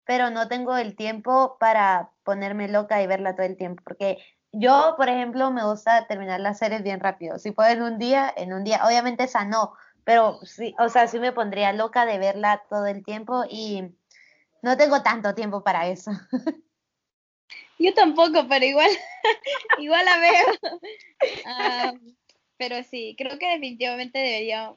pero 0.04 0.30
no 0.30 0.48
tengo 0.48 0.76
el 0.76 0.96
tiempo 0.96 1.56
para 1.60 2.10
ponerme 2.22 2.68
loca 2.68 3.02
y 3.02 3.06
verla 3.06 3.34
todo 3.34 3.46
el 3.46 3.56
tiempo. 3.56 3.82
Porque 3.84 4.18
yo, 4.54 4.94
por 4.96 5.08
ejemplo, 5.08 5.50
me 5.50 5.64
gusta 5.64 6.06
terminar 6.06 6.40
las 6.40 6.58
series 6.58 6.82
bien 6.82 7.00
rápido. 7.00 7.38
Si 7.38 7.50
puedo 7.50 7.70
en 7.70 7.82
un 7.82 7.98
día, 7.98 8.32
en 8.36 8.52
un 8.52 8.64
día. 8.64 8.84
Obviamente 8.86 9.24
esa 9.24 9.44
no, 9.44 9.74
pero 10.04 10.38
sí, 10.44 10.74
o 10.78 10.88
sea, 10.88 11.08
sí 11.08 11.18
me 11.18 11.32
pondría 11.32 11.72
loca 11.72 12.06
de 12.06 12.18
verla 12.18 12.62
todo 12.68 12.86
el 12.86 13.04
tiempo 13.04 13.44
y 13.48 13.82
no 14.62 14.76
tengo 14.76 15.02
tanto 15.02 15.34
tiempo 15.34 15.62
para 15.62 15.88
eso. 15.88 16.10
Yo 17.78 17.92
tampoco, 17.92 18.46
pero 18.48 18.64
igual, 18.64 18.90
igual 19.78 20.04
la 20.04 20.18
veo. 20.18 20.46
Ah, 21.44 21.92
pero 22.56 22.82
sí, 22.84 23.14
creo 23.18 23.38
que 23.38 23.48
definitivamente 23.48 24.18
debería, 24.18 24.74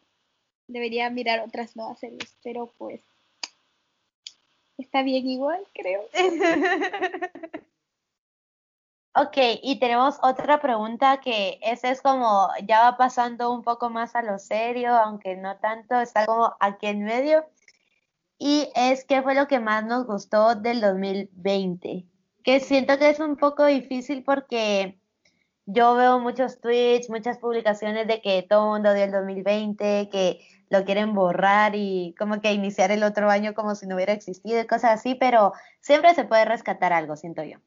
debería 0.68 1.10
mirar 1.10 1.42
otras 1.42 1.76
nuevas 1.76 2.00
series, 2.00 2.36
pero 2.44 2.74
pues 2.78 3.02
está 4.78 5.04
bien 5.04 5.28
igual, 5.28 5.64
creo. 5.74 6.02
Ok, 9.20 9.36
y 9.64 9.80
tenemos 9.80 10.20
otra 10.22 10.60
pregunta 10.62 11.20
que 11.22 11.58
ese 11.64 11.90
es 11.90 12.04
como, 12.04 12.50
ya 12.68 12.82
va 12.82 12.98
pasando 12.98 13.52
un 13.52 13.64
poco 13.64 13.90
más 13.90 14.16
a 14.16 14.22
lo 14.22 14.38
serio, 14.38 14.96
aunque 14.96 15.36
no 15.36 15.58
tanto, 15.58 16.00
está 16.00 16.28
como 16.28 16.56
aquí 16.60 16.86
en 16.86 17.04
medio. 17.04 17.44
Y 18.38 18.70
es, 18.76 19.06
¿qué 19.06 19.24
fue 19.24 19.34
lo 19.34 19.48
que 19.48 19.60
más 19.60 19.84
nos 19.86 20.06
gustó 20.06 20.54
del 20.54 20.82
2020? 20.82 22.06
Que 22.44 22.60
siento 22.60 23.00
que 23.00 23.10
es 23.10 23.20
un 23.20 23.38
poco 23.38 23.66
difícil 23.66 24.24
porque 24.24 25.00
yo 25.66 25.96
veo 25.96 26.20
muchos 26.20 26.62
tweets, 26.62 27.10
muchas 27.10 27.40
publicaciones 27.40 28.08
de 28.08 28.22
que 28.22 28.44
todo 28.48 28.66
el 28.66 28.72
mundo 28.84 28.94
dio 28.94 29.06
el 29.06 29.12
2020, 29.12 30.10
que 30.10 30.42
lo 30.70 30.86
quieren 30.86 31.16
borrar 31.16 31.74
y 31.76 32.14
como 32.20 32.40
que 32.40 32.54
iniciar 32.54 32.92
el 32.92 33.02
otro 33.04 33.32
año 33.32 33.56
como 33.56 33.74
si 33.74 33.88
no 33.88 33.96
hubiera 33.96 34.14
existido 34.14 34.62
y 34.62 34.68
cosas 34.68 35.00
así, 35.00 35.16
pero 35.16 35.54
siempre 35.82 36.14
se 36.14 36.26
puede 36.26 36.46
rescatar 36.46 36.94
algo, 36.94 37.16
siento 37.16 37.44
yo. 37.44 37.58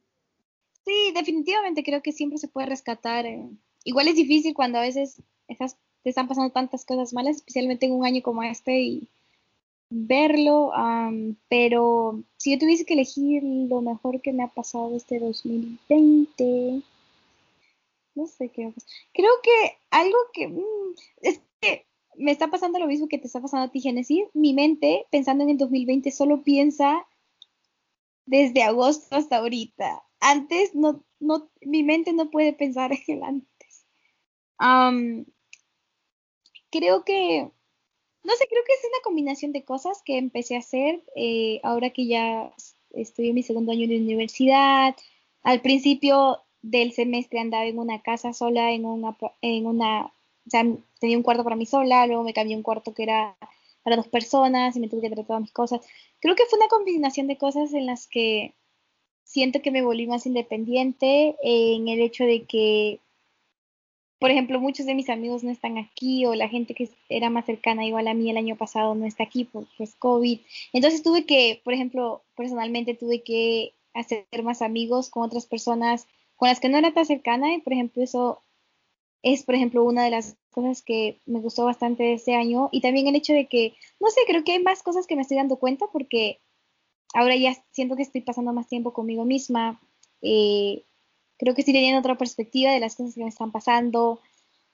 Sí, 0.85 1.13
definitivamente 1.15 1.83
creo 1.83 2.03
que 2.03 2.13
siempre 2.13 2.39
se 2.39 2.49
puede 2.49 2.67
rescatar. 2.67 3.27
eh. 3.27 3.49
Igual 3.85 4.09
es 4.09 4.17
difícil 4.17 4.55
cuando 4.55 4.79
a 4.79 4.83
veces 4.83 5.23
estás, 5.49 5.77
te 6.03 6.11
están 6.11 6.29
pasando 6.29 6.53
tantas 6.53 6.85
cosas 6.85 7.13
malas, 7.13 7.37
especialmente 7.37 7.87
en 7.87 7.93
un 7.93 8.05
año 8.05 8.23
como 8.23 8.43
este, 8.43 8.81
y 8.81 9.09
verlo, 9.91 10.73
am, 10.73 11.37
pero 11.49 12.23
si 12.37 12.53
yo 12.53 12.59
tuviese 12.59 12.85
que 12.87 12.95
elegir 12.95 13.43
lo 13.43 13.81
mejor 13.83 14.21
que 14.21 14.33
me 14.33 14.45
ha 14.45 14.49
pasado 14.49 14.97
este 14.97 15.19
2020, 15.19 16.83
no 18.15 18.27
sé 18.27 18.49
qué. 18.51 18.73
Creo 19.13 19.33
que 19.43 19.79
algo 19.91 20.19
que 20.33 20.49
mm, 20.49 20.95
es 21.23 21.41
que 21.61 21.87
me 22.17 22.31
está 22.33 22.49
pasando 22.51 22.79
lo 22.79 22.87
mismo 22.87 23.09
que 23.09 23.19
te 23.19 23.27
está 23.27 23.41
pasando 23.41 23.67
a 23.67 23.71
ti, 23.73 23.81
Genesis. 23.81 24.27
Mi 24.35 24.53
mente, 24.55 25.07
pensando 25.11 25.45
en 25.45 25.51
el 25.51 25.59
2020, 25.59 26.11
solo 26.11 26.43
piensa 26.43 27.07
desde 28.27 28.63
agosto 28.63 29.17
hasta 29.17 29.39
ahorita. 29.39 30.03
Antes 30.21 30.75
no, 30.75 31.03
no, 31.19 31.51
mi 31.61 31.83
mente 31.83 32.13
no 32.13 32.31
puede 32.31 32.53
pensar 32.53 32.93
en 32.93 33.03
el 33.09 33.23
antes. 33.23 33.87
Creo 36.71 37.05
que, 37.05 37.51
no 38.23 38.33
sé, 38.35 38.47
creo 38.49 38.63
que 38.65 38.73
es 38.73 38.85
una 38.85 39.03
combinación 39.03 39.53
de 39.53 39.65
cosas 39.65 40.03
que 40.05 40.19
empecé 40.19 40.57
a 40.57 40.61
hacer 40.61 41.03
eh, 41.17 41.61
ahora 41.63 41.91
que 41.91 42.07
ya 42.07 42.53
estoy 42.91 43.29
en 43.31 43.35
mi 43.35 43.43
segundo 43.43 43.73
año 43.73 43.89
de 43.89 43.99
universidad. 43.99 44.95
Al 45.43 45.61
principio 45.63 46.43
del 46.63 46.93
semestre 46.93 47.41
andaba 47.41 47.65
en 47.65 47.79
una 47.79 48.03
casa 48.03 48.33
sola, 48.33 48.73
en 48.73 48.85
una, 48.85 49.17
en 49.41 49.67
una, 49.67 50.13
tenía 51.01 51.17
un 51.17 51.23
cuarto 51.23 51.45
para 51.45 51.57
mí 51.57 51.67
sola, 51.67 52.07
luego 52.07 52.23
me 52.23 52.35
cambié 52.35 52.57
un 52.57 52.63
cuarto 52.63 52.95
que 52.95 53.05
era 53.05 53.37
para 53.83 53.97
dos 53.97 54.09
personas 54.09 54.77
y 54.77 54.81
me 54.81 54.89
tuve 54.89 55.01
que 55.01 55.11
traer 55.11 55.27
todas 55.27 55.43
mis 55.43 55.53
cosas. 55.53 55.81
Creo 56.21 56.37
que 56.37 56.45
fue 56.45 56.59
una 56.59 56.69
combinación 56.69 57.27
de 57.27 57.39
cosas 57.39 57.73
en 57.73 57.87
las 57.87 58.07
que 58.07 58.55
siento 59.31 59.63
que 59.63 59.71
me 59.71 59.83
volví 59.83 60.09
más 60.09 60.27
independiente 60.27 61.37
en 61.41 61.87
el 61.87 62.01
hecho 62.01 62.25
de 62.25 62.43
que, 62.47 62.99
por 64.19 64.33
ejemplo, 64.33 64.59
muchos 64.59 64.87
de 64.87 64.97
mis 64.97 65.09
amigos 65.09 65.45
no 65.45 65.53
están 65.53 65.79
aquí 65.79 66.27
o 66.27 66.35
la 66.35 66.49
gente 66.49 66.75
que 66.75 66.91
era 67.09 67.31
más 67.31 67.47
cercana 67.47 67.87
igual 67.87 68.09
a 68.09 68.15
mí 68.15 68.29
el 68.29 68.37
año 68.37 68.57
pasado 68.57 68.97
no 68.97 69.07
está 69.07 69.23
aquí 69.23 69.45
por 69.45 69.67
pues, 69.79 69.95
COVID. 69.95 70.41
Entonces 70.73 71.05
tuve 71.05 71.27
que, 71.27 71.61
por 71.63 71.75
ejemplo, 71.75 72.23
personalmente 72.37 72.95
tuve 72.95 73.23
que 73.23 73.73
hacer 73.95 74.27
más 74.43 74.63
amigos 74.63 75.11
con 75.11 75.23
otras 75.23 75.47
personas 75.47 76.09
con 76.35 76.49
las 76.49 76.59
que 76.59 76.69
no 76.69 76.79
era 76.79 76.93
tan 76.93 77.07
cercana 77.07 77.55
y, 77.55 77.61
por 77.61 77.73
ejemplo, 77.73 78.03
eso 78.03 78.43
es, 79.23 79.45
por 79.45 79.55
ejemplo, 79.55 79.85
una 79.85 80.03
de 80.03 80.11
las 80.11 80.37
cosas 80.51 80.83
que 80.83 81.21
me 81.27 81.39
gustó 81.39 81.67
bastante 81.67 82.03
de 82.03 82.15
este 82.15 82.35
año 82.35 82.69
y 82.73 82.81
también 82.81 83.07
el 83.07 83.15
hecho 83.15 83.33
de 83.33 83.47
que, 83.47 83.75
no 84.01 84.11
sé, 84.11 84.23
creo 84.27 84.43
que 84.43 84.53
hay 84.53 84.63
más 84.63 84.83
cosas 84.83 85.07
que 85.07 85.15
me 85.15 85.23
estoy 85.23 85.37
dando 85.37 85.57
cuenta 85.57 85.87
porque 85.93 86.41
ahora 87.15 87.37
ya 87.37 87.57
siento 87.73 87.97
que 87.97 88.03
estoy 88.03 88.21
pasando 88.21 88.53
más 88.53 88.69
tiempo 88.69 88.93
conmigo 88.93 89.25
misma, 89.25 89.81
eh, 90.23 90.83
creo 91.39 91.55
que 91.55 91.63
estoy 91.63 91.75
teniendo 91.75 92.01
otra 92.01 92.19
perspectiva 92.19 92.73
de 92.73 92.81
las 92.81 92.97
cosas 92.97 93.15
que 93.15 93.23
me 93.23 93.29
están 93.29 93.53
pasando 93.53 94.21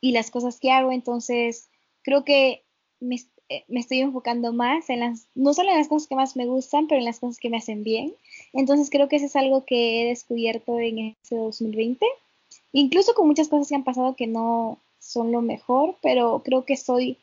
y 0.00 0.12
las 0.12 0.30
cosas 0.30 0.58
que 0.60 0.70
hago, 0.70 0.92
entonces 0.92 1.68
creo 2.02 2.24
que 2.24 2.62
me, 3.00 3.16
eh, 3.48 3.64
me 3.68 3.80
estoy 3.80 4.00
enfocando 4.00 4.52
más 4.52 4.90
en 4.90 5.00
las, 5.00 5.28
no 5.34 5.54
solo 5.54 5.70
en 5.70 5.78
las 5.78 5.88
cosas 5.88 6.08
que 6.08 6.16
más 6.16 6.36
me 6.36 6.46
gustan, 6.46 6.86
pero 6.86 6.98
en 6.98 7.04
las 7.04 7.20
cosas 7.20 7.38
que 7.38 7.50
me 7.50 7.58
hacen 7.58 7.84
bien. 7.84 8.14
Entonces 8.52 8.90
creo 8.90 9.08
que 9.08 9.16
eso 9.16 9.26
es 9.26 9.36
algo 9.36 9.64
que 9.64 10.02
he 10.02 10.08
descubierto 10.08 10.78
en 10.78 10.98
este 10.98 11.36
2020 11.36 12.06
incluso 12.72 13.14
con 13.14 13.26
muchas 13.26 13.48
cosas 13.48 13.68
que 13.68 13.74
han 13.74 13.84
pasado 13.84 14.16
que 14.16 14.26
no 14.26 14.78
son 14.98 15.32
lo 15.32 15.40
mejor, 15.40 15.96
pero 16.02 16.42
creo 16.44 16.64
que 16.64 16.74
estoy 16.74 17.18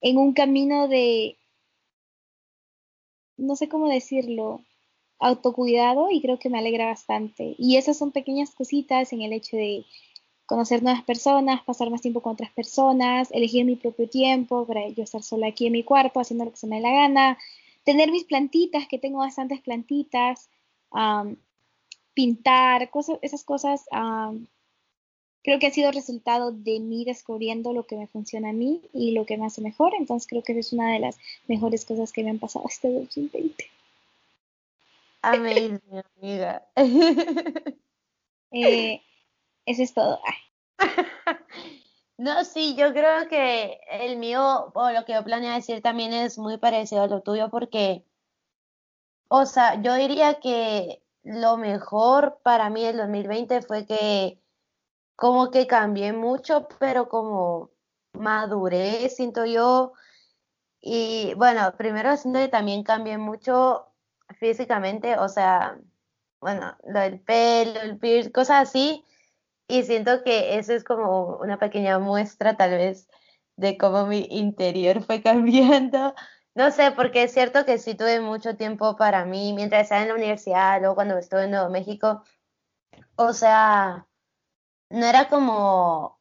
en 0.00 0.18
un 0.18 0.32
camino 0.32 0.88
de, 0.88 1.36
no 3.38 3.56
sé 3.56 3.68
cómo 3.68 3.88
decirlo, 3.88 4.60
autocuidado 5.18 6.10
y 6.10 6.20
creo 6.20 6.38
que 6.38 6.50
me 6.50 6.58
alegra 6.58 6.86
bastante. 6.86 7.54
Y 7.58 7.76
esas 7.76 7.96
son 7.96 8.12
pequeñas 8.12 8.54
cositas 8.54 9.12
en 9.12 9.22
el 9.22 9.32
hecho 9.32 9.56
de 9.56 9.84
conocer 10.46 10.82
nuevas 10.82 11.02
personas, 11.02 11.62
pasar 11.64 11.90
más 11.90 12.00
tiempo 12.00 12.22
con 12.22 12.32
otras 12.32 12.52
personas, 12.52 13.28
elegir 13.32 13.64
mi 13.64 13.76
propio 13.76 14.08
tiempo 14.08 14.66
para 14.66 14.88
yo 14.88 15.02
estar 15.02 15.22
sola 15.22 15.48
aquí 15.48 15.66
en 15.66 15.72
mi 15.72 15.84
cuarto 15.84 16.20
haciendo 16.20 16.44
lo 16.44 16.50
que 16.52 16.56
se 16.56 16.66
me 16.66 16.76
dé 16.76 16.82
la 16.82 16.92
gana, 16.92 17.38
tener 17.84 18.10
mis 18.10 18.24
plantitas, 18.24 18.88
que 18.88 18.98
tengo 18.98 19.18
bastantes 19.18 19.60
plantitas, 19.60 20.48
pintar, 22.14 22.90
cosas, 22.90 23.18
esas 23.22 23.44
cosas, 23.44 23.84
creo 25.48 25.58
que 25.58 25.68
ha 25.68 25.70
sido 25.70 25.90
resultado 25.92 26.52
de 26.52 26.78
mí 26.78 27.06
descubriendo 27.06 27.72
lo 27.72 27.86
que 27.86 27.96
me 27.96 28.06
funciona 28.06 28.50
a 28.50 28.52
mí 28.52 28.82
y 28.92 29.12
lo 29.12 29.24
que 29.24 29.38
me 29.38 29.46
hace 29.46 29.62
mejor. 29.62 29.94
Entonces 29.94 30.28
creo 30.28 30.42
que 30.42 30.58
es 30.58 30.74
una 30.74 30.92
de 30.92 30.98
las 30.98 31.16
mejores 31.46 31.86
cosas 31.86 32.12
que 32.12 32.22
me 32.22 32.28
han 32.28 32.38
pasado 32.38 32.66
este 32.68 32.92
2020. 32.92 33.64
Amén, 35.22 35.80
amiga. 36.20 36.66
Eh, 38.50 39.02
eso 39.66 39.82
es 39.82 39.94
todo. 39.94 40.20
No, 42.16 42.44
sí, 42.44 42.74
yo 42.76 42.92
creo 42.92 43.28
que 43.28 43.78
el 43.92 44.16
mío, 44.16 44.72
o 44.74 44.90
lo 44.90 45.04
que 45.04 45.12
yo 45.12 45.22
planeo 45.22 45.54
decir 45.54 45.82
también 45.82 46.12
es 46.12 46.36
muy 46.36 46.58
parecido 46.58 47.02
a 47.02 47.06
lo 47.06 47.20
tuyo, 47.20 47.48
porque, 47.48 48.04
o 49.28 49.46
sea, 49.46 49.80
yo 49.80 49.94
diría 49.94 50.40
que 50.40 51.00
lo 51.22 51.58
mejor 51.58 52.40
para 52.42 52.70
mí 52.70 52.82
del 52.82 52.96
2020 52.96 53.62
fue 53.62 53.86
que 53.86 54.40
como 55.18 55.50
que 55.50 55.66
cambié 55.66 56.12
mucho, 56.12 56.68
pero 56.78 57.08
como 57.08 57.72
maduré, 58.12 59.08
siento 59.10 59.44
yo. 59.46 59.92
Y 60.80 61.34
bueno, 61.36 61.74
primero 61.76 62.16
siento 62.16 62.38
que 62.40 62.48
también 62.48 62.84
cambié 62.84 63.18
mucho 63.18 63.88
físicamente, 64.38 65.18
o 65.18 65.28
sea, 65.28 65.76
bueno, 66.40 66.76
lo 66.84 67.00
del 67.00 67.20
pelo, 67.20 67.80
el 67.80 67.98
piercing, 67.98 68.30
cosas 68.32 68.68
así. 68.68 69.04
Y 69.68 69.82
siento 69.84 70.22
que 70.24 70.58
eso 70.58 70.72
es 70.72 70.84
como 70.84 71.38
una 71.38 71.58
pequeña 71.58 71.98
muestra 71.98 72.56
tal 72.56 72.70
vez 72.70 73.08
de 73.56 73.76
cómo 73.76 74.06
mi 74.06 74.26
interior 74.30 75.02
fue 75.02 75.22
cambiando. 75.24 76.14
No 76.54 76.70
sé, 76.70 76.92
porque 76.92 77.24
es 77.24 77.32
cierto 77.32 77.64
que 77.64 77.78
sí 77.78 77.96
tuve 77.96 78.20
mucho 78.20 78.56
tiempo 78.56 78.96
para 78.96 79.24
mí 79.24 79.52
mientras 79.54 79.82
estaba 79.82 80.02
en 80.02 80.08
la 80.08 80.14
universidad, 80.14 80.78
luego 80.80 80.94
cuando 80.94 81.18
estuve 81.18 81.44
en 81.44 81.52
Nuevo 81.52 81.70
México. 81.70 82.22
O 83.16 83.32
sea, 83.32 84.07
no 84.90 85.06
era 85.06 85.28
como 85.28 86.18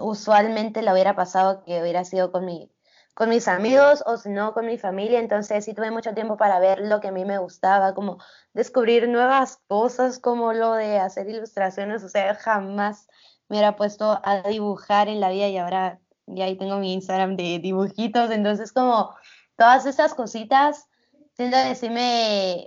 usualmente 0.00 0.82
lo 0.82 0.92
hubiera 0.92 1.14
pasado 1.16 1.62
que 1.64 1.80
hubiera 1.80 2.04
sido 2.04 2.32
con 2.32 2.44
mi 2.44 2.70
con 3.14 3.28
mis 3.28 3.46
amigos 3.46 4.02
o 4.06 4.16
si 4.16 4.28
no 4.28 4.52
con 4.52 4.66
mi 4.66 4.76
familia, 4.76 5.20
entonces 5.20 5.64
sí 5.64 5.72
tuve 5.72 5.92
mucho 5.92 6.14
tiempo 6.14 6.36
para 6.36 6.58
ver 6.58 6.80
lo 6.80 7.00
que 7.00 7.08
a 7.08 7.12
mí 7.12 7.24
me 7.24 7.38
gustaba, 7.38 7.94
como 7.94 8.18
descubrir 8.54 9.08
nuevas 9.08 9.58
cosas 9.68 10.18
como 10.18 10.52
lo 10.52 10.72
de 10.74 10.98
hacer 10.98 11.28
ilustraciones, 11.28 12.02
o 12.02 12.08
sea, 12.08 12.34
jamás 12.34 13.06
me 13.48 13.56
hubiera 13.56 13.76
puesto 13.76 14.20
a 14.24 14.42
dibujar 14.48 15.08
en 15.08 15.20
la 15.20 15.30
vida 15.30 15.46
y 15.46 15.56
ahora 15.58 16.00
ya 16.26 16.46
ahí 16.46 16.56
tengo 16.56 16.78
mi 16.78 16.92
Instagram 16.92 17.36
de 17.36 17.60
dibujitos, 17.60 18.32
entonces 18.32 18.72
como 18.72 19.14
todas 19.56 19.86
esas 19.86 20.12
cositas, 20.14 20.88
siento 21.34 21.56
que 21.62 21.76
sí 21.76 21.90
me, 21.90 22.66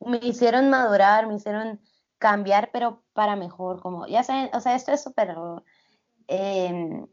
me 0.00 0.18
hicieron 0.22 0.70
madurar, 0.70 1.28
me 1.28 1.36
hicieron 1.36 1.80
cambiar, 2.24 2.70
pero 2.72 3.02
para 3.12 3.36
mejor, 3.36 3.82
como, 3.82 4.06
ya 4.06 4.22
saben, 4.22 4.48
o 4.54 4.60
sea, 4.60 4.74
esto 4.74 4.92
es 4.92 5.02
súper, 5.02 5.36
em, 6.26 7.06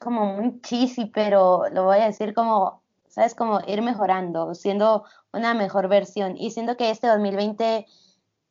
como 0.00 0.34
muy 0.34 0.60
cheesy, 0.62 1.06
pero 1.06 1.68
lo 1.70 1.84
voy 1.84 1.98
a 1.98 2.06
decir 2.06 2.34
como, 2.34 2.82
¿sabes? 3.06 3.36
Como 3.36 3.60
ir 3.68 3.82
mejorando, 3.82 4.56
siendo 4.56 5.04
una 5.32 5.54
mejor 5.54 5.86
versión. 5.86 6.36
Y 6.36 6.50
siento 6.50 6.76
que 6.76 6.90
este 6.90 7.06
2020, 7.06 7.86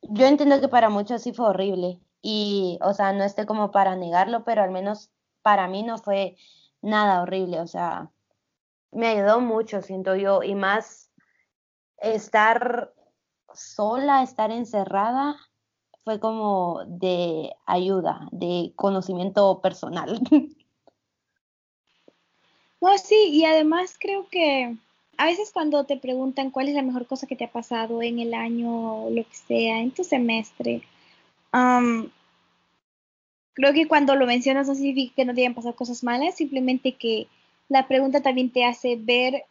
yo 0.03 0.25
entiendo 0.25 0.61
que 0.61 0.69
para 0.69 0.87
muchos 0.87 1.23
sí 1.23 1.33
fue 1.33 1.49
horrible. 1.49 1.99
Y, 2.21 2.79
o 2.81 2.93
sea, 2.93 3.11
no 3.11 3.25
esté 3.25 3.45
como 3.45 3.71
para 3.71 3.97
negarlo, 3.97 4.45
pero 4.45 4.63
al 4.63 4.71
menos 4.71 5.11
para 5.41 5.67
mí 5.67 5.83
no 5.83 5.97
fue 5.97 6.37
nada 6.81 7.21
horrible. 7.21 7.59
O 7.59 7.67
sea, 7.67 8.11
me 8.91 9.07
ayudó 9.07 9.41
mucho, 9.41 9.81
siento 9.81 10.15
yo, 10.15 10.41
y 10.41 10.55
más 10.55 11.11
estar 11.97 12.93
sola, 13.53 14.23
estar 14.23 14.51
encerrada, 14.51 15.35
fue 16.07 16.21
como 16.21 16.85
de 16.87 17.53
ayuda, 17.65 18.29
de 18.31 18.71
conocimiento 18.77 19.59
personal. 19.61 20.21
No, 22.79 22.95
sí, 22.99 23.15
y 23.31 23.43
además 23.43 23.97
creo 23.99 24.27
que 24.29 24.77
a 25.17 25.25
veces 25.25 25.51
cuando 25.51 25.83
te 25.85 25.97
preguntan 25.97 26.51
cuál 26.51 26.69
es 26.69 26.75
la 26.75 26.83
mejor 26.83 27.07
cosa 27.07 27.25
que 27.25 27.35
te 27.35 27.45
ha 27.45 27.51
pasado 27.51 28.03
en 28.03 28.19
el 28.19 28.35
año, 28.35 29.09
lo 29.09 29.23
que 29.23 29.35
sea, 29.35 29.79
en 29.79 29.89
tu 29.89 30.03
semestre, 30.03 30.83
creo 33.53 33.73
que 33.73 33.87
cuando 33.87 34.15
lo 34.15 34.27
mencionas 34.27 34.67
no 34.67 34.75
significa 34.75 35.15
que 35.15 35.25
no 35.25 35.33
te 35.33 35.41
hayan 35.41 35.55
pasado 35.55 35.75
cosas 35.75 36.03
malas, 36.03 36.35
simplemente 36.35 36.91
que 36.91 37.27
la 37.67 37.87
pregunta 37.87 38.21
también 38.21 38.51
te 38.51 38.63
hace 38.63 38.95
ver 38.95 39.43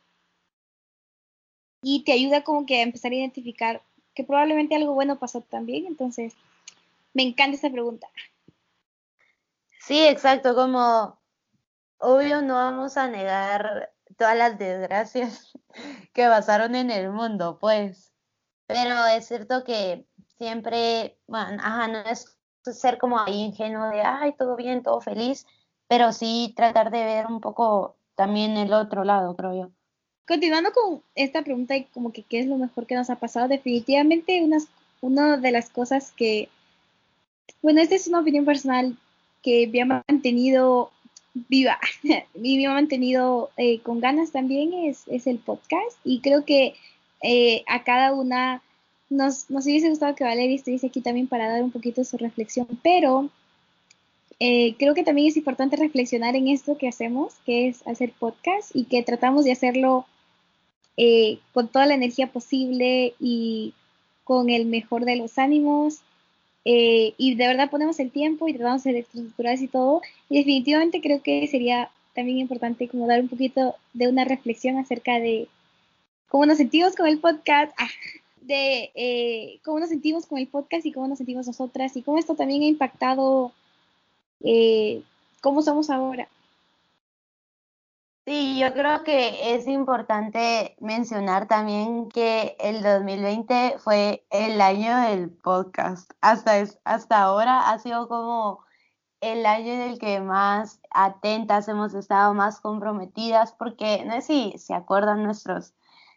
y 1.82 2.04
te 2.04 2.12
ayuda 2.12 2.44
como 2.44 2.64
que 2.64 2.78
a 2.78 2.82
empezar 2.82 3.10
a 3.10 3.16
identificar 3.16 3.82
que 4.16 4.24
probablemente 4.24 4.74
algo 4.74 4.94
bueno 4.94 5.18
pasó 5.18 5.42
también. 5.42 5.86
Entonces, 5.86 6.34
me 7.16 7.22
encanta 7.22 7.56
esa 7.56 7.70
pregunta. 7.70 8.06
Sí, 9.80 10.06
exacto, 10.06 10.54
como 10.54 11.18
obvio 11.98 12.42
no 12.42 12.54
vamos 12.54 12.98
a 12.98 13.08
negar 13.08 13.90
todas 14.18 14.36
las 14.36 14.58
desgracias 14.58 15.52
que 16.12 16.26
pasaron 16.26 16.74
en 16.74 16.90
el 16.90 17.10
mundo, 17.10 17.58
pues, 17.58 18.12
pero 18.66 19.06
es 19.06 19.26
cierto 19.26 19.64
que 19.64 20.06
siempre, 20.36 21.18
bueno, 21.26 21.56
ajá, 21.62 21.88
no 21.88 22.00
es 22.00 22.36
ser 22.64 22.98
como 22.98 23.18
ahí 23.18 23.44
ingenuo 23.44 23.88
de, 23.88 24.02
ay, 24.02 24.34
todo 24.36 24.54
bien, 24.54 24.82
todo 24.82 25.00
feliz, 25.00 25.46
pero 25.88 26.12
sí 26.12 26.52
tratar 26.54 26.90
de 26.90 27.02
ver 27.02 27.26
un 27.26 27.40
poco 27.40 27.96
también 28.14 28.58
el 28.58 28.74
otro 28.74 29.04
lado, 29.04 29.34
creo 29.36 29.54
yo. 29.54 29.70
Continuando 30.28 30.70
con 30.72 31.02
esta 31.14 31.42
pregunta 31.42 31.76
y 31.76 31.84
como 31.84 32.12
que 32.12 32.24
qué 32.24 32.40
es 32.40 32.46
lo 32.46 32.56
mejor 32.56 32.86
que 32.86 32.96
nos 32.96 33.08
ha 33.08 33.16
pasado, 33.16 33.48
definitivamente 33.48 34.42
unas, 34.44 34.66
una 35.00 35.38
de 35.38 35.52
las 35.52 35.70
cosas 35.70 36.12
que, 36.12 36.50
bueno, 37.62 37.80
esta 37.80 37.94
es 37.94 38.06
una 38.06 38.20
opinión 38.20 38.44
personal 38.44 38.96
que 39.42 39.66
me 39.66 39.82
ha 39.82 40.04
mantenido 40.08 40.90
viva. 41.34 41.78
Y 42.34 42.58
me 42.58 42.66
ha 42.66 42.72
mantenido 42.72 43.50
eh, 43.56 43.80
con 43.80 44.00
ganas 44.00 44.32
también 44.32 44.72
es, 44.72 45.06
el 45.26 45.38
podcast. 45.38 45.96
Y 46.04 46.20
creo 46.20 46.44
que 46.44 46.74
eh, 47.22 47.64
a 47.66 47.82
cada 47.84 48.12
una 48.12 48.62
nos, 49.10 49.50
nos 49.50 49.66
hubiese 49.66 49.88
gustado 49.88 50.14
que 50.14 50.24
Valeria 50.24 50.56
estuviese 50.56 50.88
aquí 50.88 51.00
también 51.00 51.28
para 51.28 51.48
dar 51.48 51.62
un 51.62 51.70
poquito 51.70 52.04
su 52.04 52.16
reflexión, 52.18 52.66
pero 52.82 53.30
eh, 54.38 54.74
creo 54.78 54.94
que 54.94 55.04
también 55.04 55.28
es 55.28 55.36
importante 55.36 55.76
reflexionar 55.76 56.36
en 56.36 56.48
esto 56.48 56.76
que 56.76 56.88
hacemos, 56.88 57.34
que 57.46 57.68
es 57.68 57.86
hacer 57.86 58.12
podcast 58.12 58.74
y 58.74 58.84
que 58.84 59.02
tratamos 59.02 59.44
de 59.44 59.52
hacerlo 59.52 60.06
eh, 60.96 61.38
con 61.54 61.68
toda 61.68 61.86
la 61.86 61.94
energía 61.94 62.30
posible 62.30 63.14
y 63.18 63.72
con 64.24 64.50
el 64.50 64.66
mejor 64.66 65.04
de 65.04 65.16
los 65.16 65.38
ánimos. 65.38 66.00
Eh, 66.68 67.14
y 67.16 67.36
de 67.36 67.46
verdad 67.46 67.70
ponemos 67.70 68.00
el 68.00 68.10
tiempo 68.10 68.48
y 68.48 68.52
tratamos 68.52 68.82
de 68.82 68.90
ser 68.90 69.00
estructuradas 69.00 69.62
y 69.62 69.68
todo. 69.68 70.02
Y 70.28 70.38
definitivamente 70.38 71.00
creo 71.00 71.22
que 71.22 71.46
sería 71.46 71.90
también 72.12 72.38
importante 72.38 72.88
como 72.88 73.06
dar 73.06 73.20
un 73.20 73.28
poquito 73.28 73.76
de 73.92 74.08
una 74.08 74.24
reflexión 74.24 74.76
acerca 74.76 75.20
de 75.20 75.46
cómo 76.28 76.44
nos 76.44 76.58
sentimos 76.58 76.96
con 76.96 77.06
el 77.06 77.20
podcast, 77.20 77.72
ah, 77.78 77.86
de 78.40 78.90
eh, 78.96 79.60
cómo 79.64 79.78
nos 79.78 79.90
sentimos 79.90 80.26
con 80.26 80.38
el 80.38 80.48
podcast 80.48 80.84
y 80.84 80.92
cómo 80.92 81.06
nos 81.06 81.18
sentimos 81.18 81.46
nosotras 81.46 81.96
y 81.96 82.02
cómo 82.02 82.18
esto 82.18 82.34
también 82.34 82.62
ha 82.62 82.66
impactado 82.66 83.52
eh, 84.42 85.02
cómo 85.40 85.62
somos 85.62 85.88
ahora. 85.88 86.26
Sí, 88.26 88.58
yo 88.58 88.72
creo 88.72 89.04
que 89.04 89.54
es 89.54 89.68
importante 89.68 90.76
mencionar 90.80 91.46
también 91.46 92.08
que 92.08 92.56
el 92.58 92.82
2020 92.82 93.76
fue 93.78 94.26
el 94.30 94.60
año 94.60 94.96
del 95.02 95.30
podcast. 95.30 96.10
Hasta, 96.20 96.58
es, 96.58 96.80
hasta 96.84 97.22
ahora 97.22 97.70
ha 97.70 97.78
sido 97.78 98.08
como 98.08 98.64
el 99.20 99.46
año 99.46 99.72
en 99.72 99.80
el 99.82 99.98
que 100.00 100.20
más 100.20 100.80
atentas 100.90 101.68
hemos 101.68 101.94
estado, 101.94 102.34
más 102.34 102.60
comprometidas, 102.60 103.52
porque 103.52 104.04
no 104.04 104.14
sé 104.14 104.22
si 104.22 104.54
se 104.58 104.74
acuerdan 104.74 105.22
nuestros, 105.22 105.74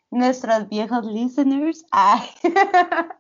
nuestros 0.10 0.68
viejos 0.68 1.06
listeners. 1.06 1.86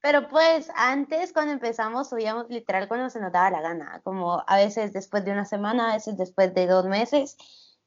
Pero 0.00 0.28
pues 0.28 0.68
antes 0.74 1.32
cuando 1.32 1.52
empezamos 1.52 2.08
subíamos 2.08 2.48
literal 2.50 2.88
cuando 2.88 3.08
se 3.08 3.20
nos 3.20 3.30
daba 3.30 3.50
la 3.50 3.60
gana, 3.60 4.00
como 4.02 4.42
a 4.48 4.56
veces 4.56 4.92
después 4.92 5.24
de 5.24 5.30
una 5.30 5.44
semana, 5.44 5.92
a 5.92 5.94
veces 5.94 6.16
después 6.18 6.52
de 6.54 6.66
dos 6.66 6.86
meses. 6.86 7.36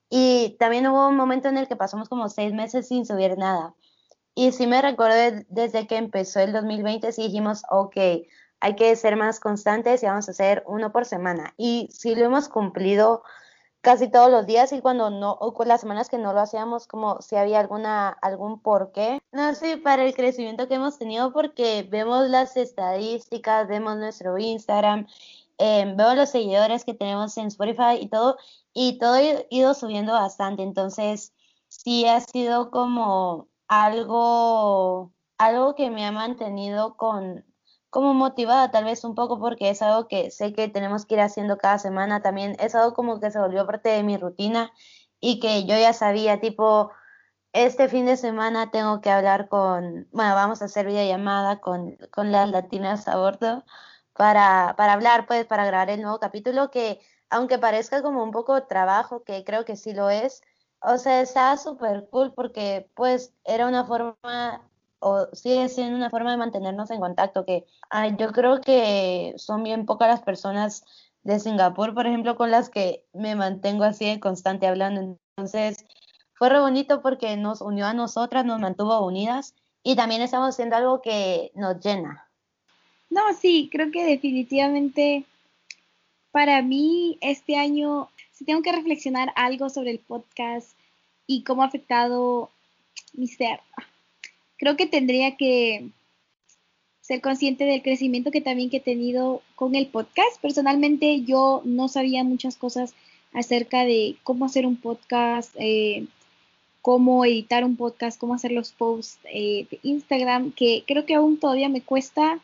Y 0.10 0.56
también 0.60 0.88
hubo 0.88 1.08
un 1.08 1.16
momento 1.16 1.50
en 1.50 1.58
el 1.58 1.68
que 1.68 1.76
pasamos 1.76 2.10
como 2.10 2.30
seis 2.30 2.54
meses 2.54 2.88
sin 2.88 3.06
subir 3.06 3.38
nada. 3.38 3.76
Y 4.36 4.52
sí 4.52 4.68
me 4.68 4.82
recuerdo 4.82 5.44
desde 5.50 5.88
que 5.88 5.98
empezó 5.98 6.40
el 6.40 6.54
2020, 6.54 7.12
sí 7.12 7.24
dijimos, 7.24 7.64
ok, 7.70 7.98
hay 8.60 8.76
que 8.76 8.96
ser 8.96 9.16
más 9.16 9.40
constantes 9.40 10.04
y 10.04 10.06
vamos 10.06 10.28
a 10.28 10.32
hacer 10.32 10.64
uno 10.68 10.92
por 10.92 11.06
semana. 11.06 11.54
Y 11.58 11.90
sí 11.92 12.16
lo 12.16 12.26
hemos 12.26 12.48
cumplido 12.50 13.24
casi 13.82 14.10
todos 14.10 14.30
los 14.30 14.46
días 14.46 14.74
y 14.74 14.82
cuando 14.82 15.10
no, 15.10 15.32
o 15.32 15.54
con 15.54 15.68
las 15.68 15.82
semanas 15.82 16.10
que 16.10 16.18
no 16.18 16.34
lo 16.34 16.42
hacíamos, 16.42 16.88
como 16.88 17.22
si 17.22 17.36
había 17.36 17.60
alguna, 17.60 18.10
algún 18.10 18.60
porqué. 18.60 19.20
No 19.32 19.54
sé, 19.56 19.78
para 19.78 20.04
el 20.04 20.14
crecimiento 20.14 20.68
que 20.68 20.76
hemos 20.76 20.98
tenido, 20.98 21.32
porque 21.32 21.88
vemos 21.90 22.28
las 22.30 22.58
estadísticas, 22.58 23.68
vemos 23.68 23.98
nuestro 23.98 24.38
Instagram, 24.38 25.08
eh, 25.58 25.94
vemos 25.96 26.16
los 26.16 26.30
seguidores 26.30 26.86
que 26.86 26.94
tenemos 26.94 27.38
en 27.38 27.48
Spotify 27.48 27.98
y 28.00 28.10
todo, 28.10 28.38
y 28.74 28.98
todo 29.00 29.14
ha 29.14 29.22
ido 29.50 29.74
subiendo 29.74 30.14
bastante. 30.14 30.64
Entonces, 30.64 31.34
sí 31.68 32.06
ha 32.06 32.20
sido 32.22 32.72
como 32.72 33.50
algo, 33.68 35.14
algo 35.38 35.76
que 35.76 35.90
me 35.90 36.06
ha 36.06 36.12
mantenido 36.12 36.96
con, 36.98 37.46
como 37.90 38.14
motivada 38.14 38.72
tal 38.72 38.86
vez 38.86 39.04
un 39.04 39.16
poco 39.16 39.40
porque 39.40 39.70
es 39.70 39.82
algo 39.82 40.08
que 40.08 40.32
sé 40.32 40.54
que 40.54 40.68
tenemos 40.70 41.06
que 41.06 41.16
ir 41.16 41.22
haciendo 41.22 41.58
cada 41.58 41.80
semana 41.80 42.22
también, 42.22 42.56
es 42.60 42.76
algo 42.76 42.94
como 42.94 43.20
que 43.20 43.32
se 43.32 43.40
volvió 43.40 43.66
parte 43.66 43.90
de 43.90 44.04
mi 44.04 44.18
rutina 44.18 44.72
y 45.20 45.40
que 45.40 45.66
yo 45.66 45.78
ya 45.78 45.94
sabía, 45.94 46.40
tipo, 46.40 46.92
este 47.54 47.90
fin 47.90 48.06
de 48.06 48.18
semana 48.18 48.72
tengo 48.72 49.02
que 49.02 49.10
hablar 49.10 49.50
con, 49.50 50.08
bueno, 50.12 50.36
vamos 50.36 50.62
a 50.62 50.66
hacer 50.66 50.86
videollamada 50.88 51.60
con, 51.60 51.98
con 52.12 52.32
las 52.32 52.50
latinas 52.52 53.08
a 53.08 53.18
bordo 53.18 53.64
para, 54.18 54.74
para 54.78 54.94
hablar, 54.94 55.28
pues, 55.28 55.46
para 55.46 55.66
grabar 55.66 55.90
el 55.90 56.02
nuevo 56.02 56.20
capítulo 56.20 56.72
que, 56.72 57.00
aunque 57.30 57.60
parezca 57.60 58.02
como 58.02 58.24
un 58.24 58.32
poco 58.32 58.64
trabajo, 58.64 59.24
que 59.24 59.44
creo 59.44 59.66
que 59.66 59.76
sí 59.76 59.94
lo 59.94 60.10
es, 60.10 60.42
o 60.82 60.98
sea, 60.98 61.22
está 61.22 61.56
súper 61.58 62.08
cool 62.12 62.34
porque, 62.34 62.90
pues, 62.96 63.34
era 63.46 63.68
una 63.68 63.86
forma 63.86 64.62
o 65.00 65.28
sigue 65.34 65.70
siendo 65.70 65.96
una 65.96 66.10
forma 66.10 66.32
de 66.32 66.38
mantenernos 66.38 66.90
en 66.90 67.00
contacto, 67.00 67.46
que 67.46 67.66
yo 68.18 68.32
creo 68.32 68.62
que 68.62 69.34
son 69.38 69.64
bien 69.64 69.86
pocas 69.86 70.08
las 70.08 70.22
personas 70.24 70.84
de 71.24 71.40
Singapur, 71.40 71.94
por 71.94 72.08
ejemplo, 72.08 72.36
con 72.36 72.50
las 72.52 72.70
que 72.70 73.06
me 73.14 73.36
mantengo 73.36 73.84
así 73.84 74.06
de 74.10 74.20
constante 74.20 74.68
hablando. 74.68 75.18
Entonces, 75.36 75.86
fue 76.34 76.50
re 76.50 76.60
bonito 76.60 77.02
porque 77.02 77.38
nos 77.38 77.62
unió 77.62 77.86
a 77.86 77.94
nosotras, 77.94 78.46
nos 78.46 78.60
mantuvo 78.60 79.06
unidas 79.06 79.54
y 79.84 79.96
también 79.96 80.22
estamos 80.22 80.50
haciendo 80.50 80.76
algo 80.76 81.02
que 81.02 81.52
nos 81.54 81.80
llena. 81.80 82.27
No, 83.10 83.34
sí, 83.34 83.70
creo 83.72 83.92
que 83.92 84.04
definitivamente 84.04 85.26
para 86.32 86.62
mí 86.62 87.18
este 87.22 87.56
año, 87.56 88.10
si 88.32 88.46
tengo 88.46 88.62
que 88.62 88.72
reflexionar 88.72 89.32
algo 89.36 89.70
sobre 89.70 89.92
el 89.92 90.00
podcast 90.00 90.78
y 91.26 91.44
cómo 91.44 91.64
ha 91.64 91.66
afectado 91.68 92.52
mi 93.14 93.28
ser, 93.28 93.60
creo 94.58 94.76
que 94.76 94.86
tendría 94.86 95.36
que 95.38 95.90
ser 97.02 97.22
consciente 97.22 97.64
del 97.64 97.82
crecimiento 97.82 98.32
que 98.32 98.42
también 98.42 98.70
que 98.70 98.78
he 98.78 98.82
tenido 98.82 99.42
con 99.56 99.76
el 99.76 99.88
podcast. 99.88 100.42
Personalmente 100.42 101.22
yo 101.22 101.62
no 101.64 101.88
sabía 101.88 102.24
muchas 102.26 102.58
cosas 102.58 102.94
acerca 103.34 103.86
de 103.86 104.18
cómo 104.24 104.46
hacer 104.46 104.66
un 104.66 104.76
podcast, 104.76 105.56
eh, 105.58 106.06
cómo 106.82 107.24
editar 107.24 107.64
un 107.64 107.78
podcast, 107.78 108.20
cómo 108.20 108.34
hacer 108.34 108.52
los 108.52 108.72
posts 108.74 109.20
eh, 109.34 109.68
de 109.72 109.80
Instagram, 109.84 110.52
que 110.52 110.84
creo 110.86 111.06
que 111.06 111.16
aún 111.16 111.40
todavía 111.40 111.70
me 111.70 111.82
cuesta, 111.82 112.40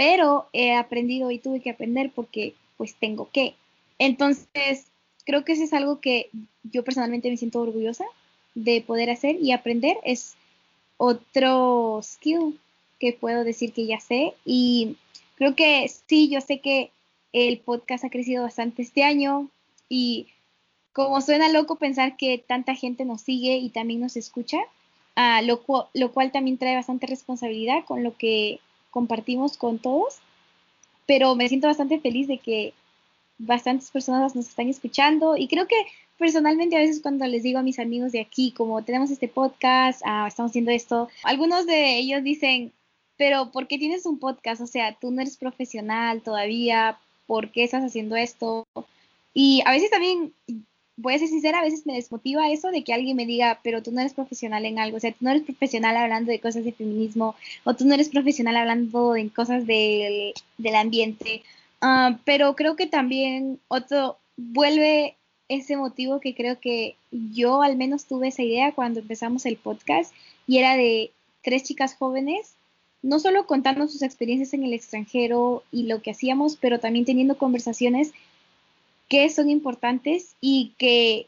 pero 0.00 0.48
he 0.54 0.72
aprendido 0.72 1.30
y 1.30 1.38
tuve 1.38 1.60
que 1.60 1.68
aprender 1.68 2.10
porque 2.10 2.54
pues 2.78 2.94
tengo 2.94 3.28
que. 3.30 3.54
Entonces, 3.98 4.86
creo 5.26 5.44
que 5.44 5.52
eso 5.52 5.62
es 5.62 5.74
algo 5.74 6.00
que 6.00 6.30
yo 6.62 6.84
personalmente 6.84 7.28
me 7.28 7.36
siento 7.36 7.60
orgullosa 7.60 8.06
de 8.54 8.80
poder 8.80 9.10
hacer 9.10 9.36
y 9.42 9.52
aprender. 9.52 9.98
Es 10.02 10.36
otro 10.96 12.00
skill 12.02 12.58
que 12.98 13.12
puedo 13.12 13.44
decir 13.44 13.74
que 13.74 13.84
ya 13.84 14.00
sé. 14.00 14.32
Y 14.46 14.96
creo 15.34 15.54
que 15.54 15.86
sí, 16.06 16.30
yo 16.30 16.40
sé 16.40 16.60
que 16.60 16.90
el 17.34 17.58
podcast 17.58 18.02
ha 18.02 18.08
crecido 18.08 18.44
bastante 18.44 18.80
este 18.80 19.04
año 19.04 19.50
y 19.90 20.28
como 20.94 21.20
suena 21.20 21.50
loco 21.50 21.76
pensar 21.76 22.16
que 22.16 22.38
tanta 22.38 22.74
gente 22.74 23.04
nos 23.04 23.20
sigue 23.20 23.58
y 23.58 23.68
también 23.68 24.00
nos 24.00 24.16
escucha, 24.16 24.60
uh, 25.18 25.44
lo, 25.44 25.62
lo 25.92 26.12
cual 26.12 26.32
también 26.32 26.56
trae 26.56 26.74
bastante 26.74 27.06
responsabilidad 27.06 27.84
con 27.84 28.02
lo 28.02 28.16
que 28.16 28.60
compartimos 28.90 29.56
con 29.56 29.78
todos, 29.78 30.18
pero 31.06 31.34
me 31.34 31.48
siento 31.48 31.66
bastante 31.66 32.00
feliz 32.00 32.28
de 32.28 32.38
que 32.38 32.74
bastantes 33.38 33.90
personas 33.90 34.36
nos 34.36 34.48
están 34.48 34.68
escuchando 34.68 35.36
y 35.36 35.48
creo 35.48 35.66
que 35.66 35.76
personalmente 36.18 36.76
a 36.76 36.80
veces 36.80 37.00
cuando 37.00 37.26
les 37.26 37.42
digo 37.42 37.58
a 37.58 37.62
mis 37.62 37.78
amigos 37.78 38.12
de 38.12 38.20
aquí, 38.20 38.52
como 38.52 38.84
tenemos 38.84 39.10
este 39.10 39.26
podcast, 39.26 40.02
ah, 40.04 40.26
estamos 40.28 40.50
haciendo 40.50 40.70
esto, 40.70 41.08
algunos 41.24 41.66
de 41.66 41.96
ellos 41.96 42.22
dicen, 42.22 42.72
pero 43.16 43.50
¿por 43.50 43.66
qué 43.66 43.78
tienes 43.78 44.06
un 44.06 44.18
podcast? 44.18 44.60
O 44.60 44.66
sea, 44.66 44.96
tú 45.00 45.10
no 45.10 45.22
eres 45.22 45.36
profesional 45.36 46.22
todavía, 46.22 46.98
¿por 47.26 47.50
qué 47.50 47.64
estás 47.64 47.84
haciendo 47.84 48.16
esto? 48.16 48.66
Y 49.32 49.62
a 49.64 49.72
veces 49.72 49.90
también, 49.90 50.34
voy 51.00 51.14
a 51.14 51.18
ser 51.18 51.28
sincera, 51.28 51.60
a 51.60 51.64
veces 51.64 51.86
me 51.86 51.94
desmotiva 51.94 52.50
eso 52.50 52.70
de 52.70 52.84
que 52.84 52.92
alguien 52.92 53.16
me 53.16 53.26
diga, 53.26 53.60
pero 53.64 53.82
tú 53.82 53.90
no 53.90 54.00
eres 54.00 54.12
profesional 54.12 54.64
en 54.66 54.78
algo, 54.78 54.98
o 54.98 55.00
sea, 55.00 55.12
tú 55.12 55.18
no 55.20 55.30
eres 55.30 55.42
profesional 55.42 55.96
hablando 55.96 56.30
de 56.30 56.40
cosas 56.40 56.64
de 56.64 56.72
feminismo, 56.72 57.34
o 57.64 57.74
tú 57.74 57.86
no 57.86 57.94
eres 57.94 58.10
profesional 58.10 58.56
hablando 58.56 59.12
de 59.14 59.30
cosas 59.30 59.66
del, 59.66 60.34
del 60.58 60.74
ambiente. 60.74 61.42
Uh, 61.82 62.18
pero 62.24 62.54
creo 62.54 62.76
que 62.76 62.86
también 62.86 63.58
otro 63.68 64.18
vuelve 64.36 65.16
ese 65.48 65.76
motivo 65.76 66.20
que 66.20 66.34
creo 66.34 66.60
que 66.60 66.96
yo 67.10 67.62
al 67.62 67.76
menos 67.76 68.04
tuve 68.04 68.28
esa 68.28 68.42
idea 68.42 68.72
cuando 68.72 69.00
empezamos 69.00 69.46
el 69.46 69.56
podcast 69.56 70.12
y 70.46 70.58
era 70.58 70.76
de 70.76 71.10
tres 71.42 71.62
chicas 71.62 71.94
jóvenes, 71.94 72.54
no 73.02 73.18
solo 73.18 73.46
contando 73.46 73.88
sus 73.88 74.02
experiencias 74.02 74.52
en 74.52 74.64
el 74.64 74.74
extranjero 74.74 75.62
y 75.72 75.84
lo 75.84 76.02
que 76.02 76.10
hacíamos, 76.10 76.56
pero 76.56 76.78
también 76.78 77.06
teniendo 77.06 77.38
conversaciones 77.38 78.12
que 79.10 79.28
son 79.28 79.50
importantes 79.50 80.36
y 80.40 80.72
que 80.78 81.26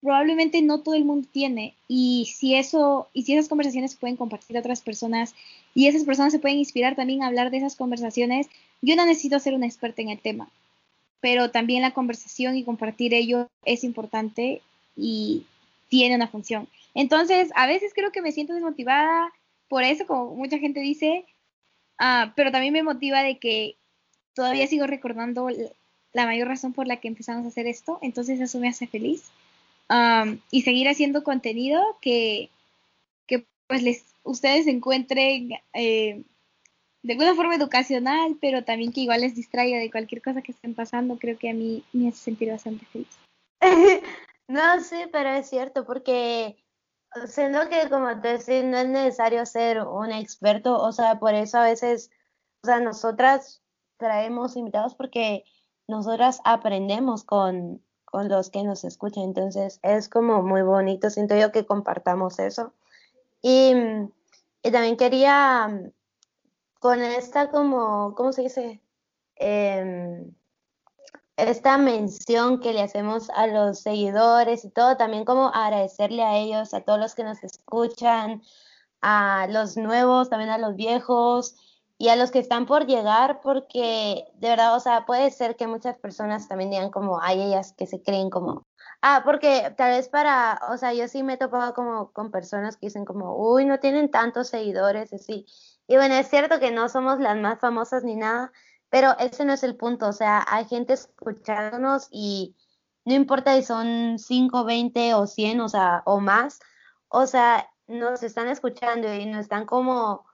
probablemente 0.00 0.62
no 0.62 0.82
todo 0.82 0.94
el 0.94 1.04
mundo 1.04 1.26
tiene 1.32 1.74
y 1.88 2.32
si 2.36 2.54
eso 2.54 3.08
y 3.12 3.22
si 3.22 3.32
esas 3.32 3.48
conversaciones 3.48 3.92
se 3.92 3.98
pueden 3.98 4.16
compartir 4.16 4.56
a 4.56 4.60
otras 4.60 4.82
personas 4.82 5.34
y 5.74 5.88
esas 5.88 6.04
personas 6.04 6.32
se 6.32 6.38
pueden 6.38 6.58
inspirar 6.58 6.94
también 6.94 7.24
a 7.24 7.26
hablar 7.26 7.50
de 7.50 7.56
esas 7.56 7.74
conversaciones, 7.74 8.48
yo 8.82 8.94
no 8.94 9.04
necesito 9.06 9.40
ser 9.40 9.54
una 9.54 9.66
experta 9.66 10.02
en 10.02 10.10
el 10.10 10.20
tema 10.20 10.48
pero 11.24 11.50
también 11.50 11.80
la 11.80 11.92
conversación 11.92 12.54
y 12.54 12.64
compartir 12.64 13.14
ello 13.14 13.48
es 13.64 13.82
importante 13.82 14.60
y 14.94 15.46
tiene 15.88 16.16
una 16.16 16.28
función. 16.28 16.68
Entonces, 16.92 17.50
a 17.54 17.66
veces 17.66 17.92
creo 17.94 18.12
que 18.12 18.20
me 18.20 18.30
siento 18.30 18.52
desmotivada 18.52 19.32
por 19.68 19.84
eso, 19.84 20.06
como 20.06 20.34
mucha 20.34 20.58
gente 20.58 20.80
dice, 20.80 21.24
uh, 21.98 22.30
pero 22.36 22.52
también 22.52 22.74
me 22.74 22.82
motiva 22.82 23.22
de 23.22 23.38
que 23.38 23.74
todavía 24.34 24.66
sigo 24.66 24.86
recordando 24.86 25.48
la 26.14 26.26
mayor 26.26 26.48
razón 26.48 26.72
por 26.72 26.86
la 26.86 26.96
que 26.96 27.08
empezamos 27.08 27.44
a 27.44 27.48
hacer 27.48 27.66
esto, 27.66 27.98
entonces 28.00 28.40
eso 28.40 28.58
me 28.58 28.68
hace 28.68 28.86
feliz. 28.86 29.30
Y 30.50 30.62
seguir 30.62 30.88
haciendo 30.88 31.22
contenido 31.22 31.82
que, 32.00 32.48
que 33.26 33.46
pues 33.66 33.82
les, 33.82 34.04
ustedes 34.22 34.66
encuentren 34.66 35.50
eh, 35.74 36.24
de 37.02 37.12
alguna 37.12 37.34
forma 37.34 37.54
educacional, 37.54 38.38
pero 38.40 38.64
también 38.64 38.92
que 38.92 39.02
igual 39.02 39.20
les 39.20 39.34
distraiga 39.34 39.78
de 39.78 39.90
cualquier 39.90 40.22
cosa 40.22 40.40
que 40.40 40.52
estén 40.52 40.74
pasando, 40.74 41.18
creo 41.18 41.36
que 41.36 41.50
a 41.50 41.54
mí 41.54 41.84
me 41.92 42.08
hace 42.08 42.18
sentir 42.18 42.50
bastante 42.50 42.86
feliz. 42.86 43.08
no, 44.48 44.80
sí, 44.80 44.96
pero 45.12 45.28
es 45.30 45.50
cierto, 45.50 45.84
porque 45.84 46.56
siendo 47.26 47.68
que 47.68 47.88
como 47.90 48.20
te 48.20 48.38
decís, 48.38 48.64
no 48.64 48.78
es 48.78 48.88
necesario 48.88 49.44
ser 49.44 49.82
un 49.82 50.10
experto, 50.12 50.80
o 50.80 50.92
sea, 50.92 51.18
por 51.18 51.34
eso 51.34 51.58
a 51.58 51.64
veces 51.64 52.10
sea, 52.64 52.80
nosotras 52.80 53.62
traemos 53.98 54.56
invitados 54.56 54.94
porque 54.94 55.44
nosotras 55.86 56.40
aprendemos 56.44 57.24
con, 57.24 57.82
con 58.04 58.28
los 58.28 58.50
que 58.50 58.62
nos 58.62 58.84
escuchan. 58.84 59.24
Entonces 59.24 59.80
es 59.82 60.08
como 60.08 60.42
muy 60.42 60.62
bonito, 60.62 61.10
siento 61.10 61.36
yo 61.36 61.52
que 61.52 61.66
compartamos 61.66 62.38
eso. 62.38 62.72
Y, 63.42 63.72
y 64.62 64.70
también 64.70 64.96
quería, 64.96 65.90
con 66.78 67.02
esta 67.02 67.50
como, 67.50 68.14
¿cómo 68.14 68.32
se 68.32 68.42
dice? 68.42 68.80
Em, 69.36 70.32
esta 71.36 71.76
mención 71.78 72.60
que 72.60 72.72
le 72.72 72.82
hacemos 72.82 73.28
a 73.30 73.46
los 73.46 73.80
seguidores 73.80 74.64
y 74.64 74.70
todo, 74.70 74.96
también 74.96 75.24
como 75.24 75.48
agradecerle 75.48 76.22
a 76.22 76.36
ellos, 76.36 76.72
a 76.72 76.82
todos 76.82 77.00
los 77.00 77.14
que 77.14 77.24
nos 77.24 77.42
escuchan, 77.42 78.42
a 79.02 79.46
los 79.50 79.76
nuevos, 79.76 80.30
también 80.30 80.50
a 80.50 80.58
los 80.58 80.76
viejos 80.76 81.56
y 82.04 82.10
a 82.10 82.16
los 82.16 82.30
que 82.30 82.38
están 82.38 82.66
por 82.66 82.84
llegar, 82.84 83.40
porque 83.40 84.26
de 84.34 84.48
verdad, 84.50 84.76
o 84.76 84.80
sea, 84.80 85.06
puede 85.06 85.30
ser 85.30 85.56
que 85.56 85.66
muchas 85.66 85.96
personas 85.96 86.48
también 86.48 86.68
digan 86.68 86.90
como, 86.90 87.18
hay 87.22 87.40
ellas 87.40 87.72
que 87.78 87.86
se 87.86 88.02
creen 88.02 88.28
como, 88.28 88.66
ah, 89.00 89.22
porque 89.24 89.72
tal 89.78 89.92
vez 89.92 90.10
para, 90.10 90.60
o 90.70 90.76
sea, 90.76 90.92
yo 90.92 91.08
sí 91.08 91.22
me 91.22 91.32
he 91.32 91.36
topado 91.38 91.72
como 91.72 92.12
con 92.12 92.30
personas 92.30 92.76
que 92.76 92.88
dicen 92.88 93.06
como, 93.06 93.38
uy, 93.38 93.64
no 93.64 93.80
tienen 93.80 94.10
tantos 94.10 94.48
seguidores, 94.48 95.14
así. 95.14 95.46
Y 95.86 95.96
bueno, 95.96 96.14
es 96.16 96.28
cierto 96.28 96.60
que 96.60 96.72
no 96.72 96.90
somos 96.90 97.20
las 97.20 97.38
más 97.38 97.58
famosas 97.58 98.04
ni 98.04 98.16
nada, 98.16 98.52
pero 98.90 99.16
ese 99.18 99.46
no 99.46 99.54
es 99.54 99.62
el 99.62 99.74
punto, 99.74 100.06
o 100.06 100.12
sea, 100.12 100.44
hay 100.46 100.66
gente 100.66 100.92
escuchándonos 100.92 102.08
y 102.10 102.54
no 103.06 103.14
importa 103.14 103.56
si 103.56 103.62
son 103.62 104.18
5, 104.18 104.64
20 104.64 105.14
o 105.14 105.26
100, 105.26 105.58
o 105.62 105.70
sea, 105.70 106.02
o 106.04 106.20
más, 106.20 106.60
o 107.08 107.26
sea, 107.26 107.66
nos 107.86 108.22
están 108.22 108.48
escuchando 108.48 109.10
y 109.14 109.24
nos 109.24 109.40
están 109.40 109.64
como 109.64 110.26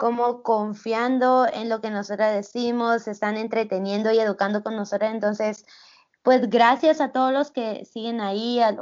como 0.00 0.42
confiando 0.42 1.46
en 1.52 1.68
lo 1.68 1.82
que 1.82 1.90
nosotras 1.90 2.34
decimos, 2.34 3.06
están 3.06 3.36
entreteniendo 3.36 4.10
y 4.10 4.18
educando 4.18 4.62
con 4.62 4.74
nosotras. 4.74 5.12
Entonces, 5.12 5.66
pues 6.22 6.48
gracias 6.48 7.02
a 7.02 7.12
todos 7.12 7.34
los 7.34 7.50
que 7.50 7.84
siguen 7.84 8.22
ahí, 8.22 8.60
a, 8.60 8.74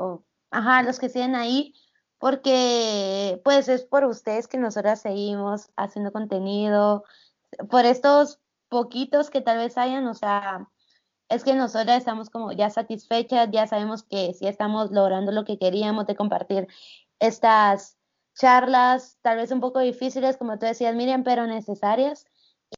ajá, 0.52 0.84
los 0.84 1.00
que 1.00 1.08
siguen 1.08 1.34
ahí, 1.34 1.74
porque 2.18 3.40
pues 3.42 3.68
es 3.68 3.84
por 3.84 4.04
ustedes 4.04 4.46
que 4.46 4.58
nosotras 4.58 5.00
seguimos 5.02 5.70
haciendo 5.76 6.12
contenido, 6.12 7.02
por 7.68 7.84
estos 7.84 8.38
poquitos 8.68 9.28
que 9.28 9.40
tal 9.40 9.58
vez 9.58 9.76
hayan, 9.76 10.06
o 10.06 10.14
sea, 10.14 10.68
es 11.28 11.42
que 11.42 11.54
nosotras 11.54 11.98
estamos 11.98 12.30
como 12.30 12.52
ya 12.52 12.70
satisfechas, 12.70 13.48
ya 13.50 13.66
sabemos 13.66 14.04
que 14.04 14.34
sí 14.34 14.46
estamos 14.46 14.92
logrando 14.92 15.32
lo 15.32 15.44
que 15.44 15.58
queríamos 15.58 16.06
de 16.06 16.14
compartir 16.14 16.68
estas 17.18 17.97
charlas 18.38 19.18
tal 19.22 19.36
vez 19.36 19.50
un 19.50 19.60
poco 19.60 19.80
difíciles, 19.80 20.36
como 20.36 20.58
tú 20.58 20.66
decías, 20.66 20.94
Miriam, 20.94 21.24
pero 21.24 21.46
necesarias. 21.46 22.26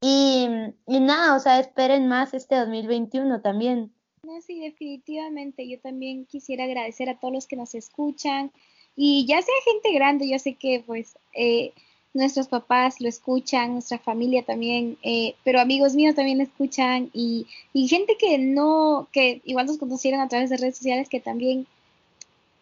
Y, 0.01 0.49
y 0.87 1.01
nada, 1.01 1.37
o 1.37 1.40
sea, 1.40 1.61
esperen 1.61 2.09
más 2.09 2.33
este 2.35 2.57
2021 2.57 3.40
también. 3.42 3.92
No, 4.23 4.40
sí, 4.40 4.61
definitivamente. 4.61 5.68
Yo 5.68 5.81
también 5.81 6.27
quisiera 6.27 6.64
agradecer 6.64 7.09
a 7.09 7.18
todos 7.18 7.35
los 7.35 7.46
que 7.46 7.57
nos 7.57 7.75
escuchan. 7.75 8.53
Y 8.96 9.27
ya 9.27 9.40
sea 9.40 9.55
gente 9.64 9.92
grande, 9.92 10.29
yo 10.29 10.38
sé 10.38 10.55
que 10.55 10.83
pues 10.87 11.16
eh, 11.35 11.73
nuestros 12.12 12.49
papás 12.49 13.01
lo 13.01 13.09
escuchan, 13.09 13.73
nuestra 13.73 13.99
familia 13.99 14.44
también, 14.44 14.99
eh, 15.03 15.35
pero 15.44 15.61
amigos 15.61 15.94
míos 15.94 16.14
también 16.14 16.38
lo 16.38 16.44
escuchan 16.44 17.11
y, 17.12 17.46
y 17.73 17.88
gente 17.88 18.16
que 18.18 18.37
no, 18.38 19.09
que 19.12 19.40
igual 19.44 19.66
nos 19.66 19.79
conocieron 19.79 20.20
a 20.20 20.29
través 20.29 20.51
de 20.51 20.57
redes 20.57 20.77
sociales 20.77 21.09
que 21.09 21.20
también 21.20 21.66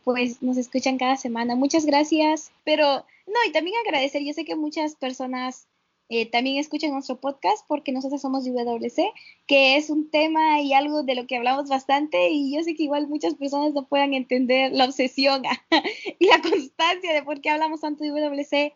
pues 0.09 0.40
nos 0.42 0.57
escuchan 0.57 0.97
cada 0.97 1.18
semana. 1.18 1.55
Muchas 1.55 1.85
gracias, 1.85 2.51
pero 2.64 2.87
no, 3.27 3.35
y 3.47 3.53
también 3.53 3.77
agradecer, 3.85 4.23
yo 4.25 4.33
sé 4.33 4.47
que 4.47 4.57
muchas 4.57 4.94
personas 4.94 5.66
eh, 6.09 6.25
también 6.25 6.57
escuchan 6.57 6.92
nuestro 6.92 7.21
podcast 7.21 7.62
porque 7.68 7.92
nosotros 7.92 8.23
somos 8.23 8.47
UWC, 8.49 9.12
que 9.47 9.77
es 9.77 9.90
un 9.90 10.11
tema 10.11 10.62
y 10.62 10.73
algo 10.73 11.03
de 11.03 11.14
lo 11.14 11.27
que 11.27 11.37
hablamos 11.37 11.68
bastante 11.68 12.31
y 12.31 12.57
yo 12.57 12.62
sé 12.62 12.75
que 12.75 12.85
igual 12.85 13.07
muchas 13.07 13.35
personas 13.35 13.75
no 13.75 13.87
puedan 13.87 14.14
entender 14.14 14.73
la 14.73 14.87
obsesión 14.87 15.42
y 16.18 16.27
la 16.27 16.40
constancia 16.40 17.12
de 17.12 17.23
por 17.23 17.42
qué 17.42 17.51
hablamos 17.51 17.83
tanto 17.83 18.03
de 18.03 18.12
UWC. 18.12 18.73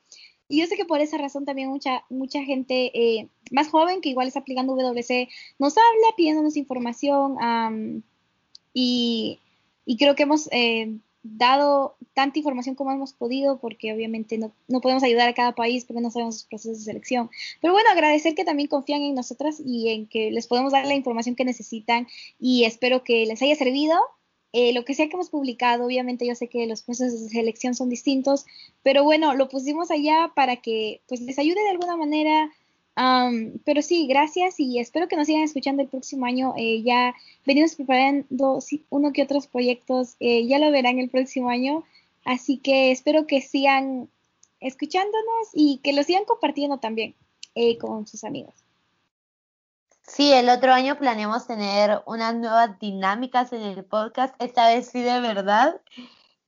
Y 0.49 0.61
yo 0.61 0.67
sé 0.67 0.77
que 0.77 0.85
por 0.85 1.01
esa 1.01 1.17
razón 1.17 1.47
también 1.47 1.71
mucha, 1.71 2.05
mucha 2.11 2.43
gente 2.43 2.91
eh, 2.93 3.29
más 3.51 3.69
joven 3.69 4.03
que 4.03 4.11
igual 4.11 4.29
está 4.29 4.41
aplicando 4.41 4.77
WC 4.77 5.31
nos 5.59 5.79
habla 5.79 6.15
pidiéndonos 6.15 6.59
información 6.59 8.05
y, 8.75 9.41
y, 9.87 9.97
creo 9.97 10.15
que 10.15 10.25
hemos 10.25 10.51
eh, 10.53 10.99
dado 11.23 11.97
tanta 12.15 12.39
información 12.39 12.75
como 12.75 12.91
hemos 12.93 13.13
podido, 13.13 13.59
porque 13.59 13.93
obviamente 13.93 14.39
no, 14.39 14.53
no, 14.69 14.81
podemos 14.81 15.03
ayudar 15.03 15.29
a 15.29 15.35
cada 15.35 15.55
país 15.55 15.85
porque 15.85 16.03
no 16.03 16.11
sabemos 16.11 16.37
sus 16.37 16.45
procesos 16.45 16.79
de 16.79 16.85
selección. 16.85 17.31
Pero 17.61 17.73
bueno, 17.73 17.89
agradecer 17.91 18.35
que 18.35 18.45
también 18.45 18.69
confían 18.69 19.03
en 19.03 19.15
nosotras 19.15 19.61
y 19.65 19.91
en 19.91 20.07
que 20.07 20.31
les 20.31 20.47
podemos 20.47 20.73
dar 20.73 20.87
la 20.87 20.95
información 20.95 21.37
que 21.37 21.45
necesitan 21.45 22.07
y 22.41 22.65
espero 22.65 23.05
que 23.05 23.27
les 23.27 23.41
haya 23.43 23.55
servido. 23.57 23.99
Eh, 24.55 24.75
lo 24.75 24.85
que 24.85 24.93
sea 24.93 25.09
que 25.09 25.15
hemos 25.15 25.31
publicado, 25.31 25.87
obviamente 25.87 26.27
yo 26.27 26.35
sé 26.35 26.49
que 26.49 26.67
los 26.67 26.83
procesos 26.83 27.23
de 27.23 27.29
selección 27.31 27.75
son 27.75 27.89
distintos, 27.89 28.45
pero 28.83 29.03
bueno, 29.03 29.35
lo 29.35 29.49
pusimos 29.49 29.91
allá 29.91 30.31
para 30.35 30.57
que 30.57 31.01
pues 31.09 31.23
les 31.23 31.39
ayude 31.39 31.63
de 31.63 31.71
alguna 31.71 31.97
manera 31.97 32.53
pero 32.95 33.83
sí, 33.83 34.07
gracias 34.07 34.61
y 34.61 34.79
espero 34.79 35.09
que 35.09 35.17
nos 35.17 35.27
sigan 35.27 35.43
escuchando 35.43 35.83
el 35.83 35.89
próximo 35.89 36.27
año. 36.27 36.55
Eh, 36.57 36.83
ya 36.83 37.15
venimos 37.47 37.75
preparando 37.75 38.59
uno 38.91 39.13
que 39.13 39.23
otros 39.23 39.47
proyectos, 39.47 40.17
eh, 40.21 40.47
ya 40.47 40.59
lo 40.59 40.71
verán 40.71 40.99
el 40.99 41.09
próximo 41.09 41.49
año. 41.49 41.85
Así 42.25 42.59
que 42.59 42.91
espero 42.91 43.27
que 43.27 43.41
sigan 43.41 44.09
escuchándonos 44.61 45.49
y 45.53 45.81
que 45.83 45.93
lo 45.93 46.03
sigan 46.03 46.25
compartiendo 46.25 46.79
también 46.79 47.15
eh, 47.55 47.79
con 47.79 48.07
sus 48.07 48.25
amigos. 48.25 48.55
Sí, 50.07 50.33
el 50.33 50.49
otro 50.49 50.73
año 50.73 50.99
planeamos 50.99 51.47
tener 51.47 52.03
unas 52.07 52.35
nuevas 52.35 52.79
dinámicas 52.79 53.53
en 53.53 53.63
el 53.63 53.85
podcast, 53.85 54.35
esta 54.41 54.69
vez 54.69 54.89
sí 54.89 55.01
de 55.01 55.21
verdad. 55.21 55.81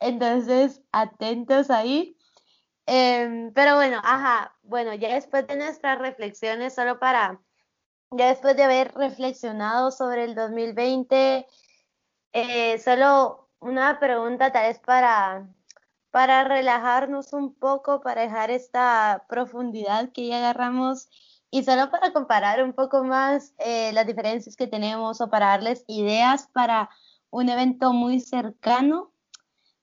Entonces, 0.00 0.83
atentos 0.92 1.70
ahí. 1.70 2.16
Em, 2.87 3.53
pero 3.55 3.77
bueno, 3.77 4.01
ajá, 4.05 4.55
bueno, 4.62 4.94
ya 4.94 5.14
después 5.14 5.47
de 5.47 5.57
nuestras 5.57 5.99
reflexiones, 5.99 6.75
solo 6.75 6.99
para, 6.99 7.40
ya 8.11 8.29
después 8.29 8.57
de 8.57 8.64
haber 8.64 8.94
reflexionado 8.94 9.90
sobre 9.90 10.25
el 10.25 10.35
2020, 10.35 11.47
eh, 12.33 12.79
solo 12.79 13.49
una 13.61 13.99
pregunta 14.01 14.53
tal 14.53 14.68
vez 14.68 14.79
para, 14.81 15.49
para 16.11 16.44
relajarnos 16.44 17.33
un 17.33 17.55
poco, 17.55 18.01
para 18.03 18.23
dejar 18.23 18.51
esta 18.51 19.25
profundidad 19.29 20.12
que 20.12 20.27
ya 20.29 20.38
agarramos 20.38 21.09
y 21.51 21.64
solo 21.64 21.90
para 21.90 22.12
comparar 22.12 22.62
un 22.64 22.75
poco 22.75 23.05
más 23.05 23.55
eh, 23.59 23.92
las 23.92 24.07
diferencias 24.07 24.57
que 24.57 24.66
tenemos 24.66 25.20
o 25.20 25.31
para 25.31 25.47
darles 25.49 25.85
ideas 25.87 26.49
para 26.53 26.90
un 27.31 27.49
evento 27.49 27.92
muy 27.92 28.20
cercano 28.20 29.13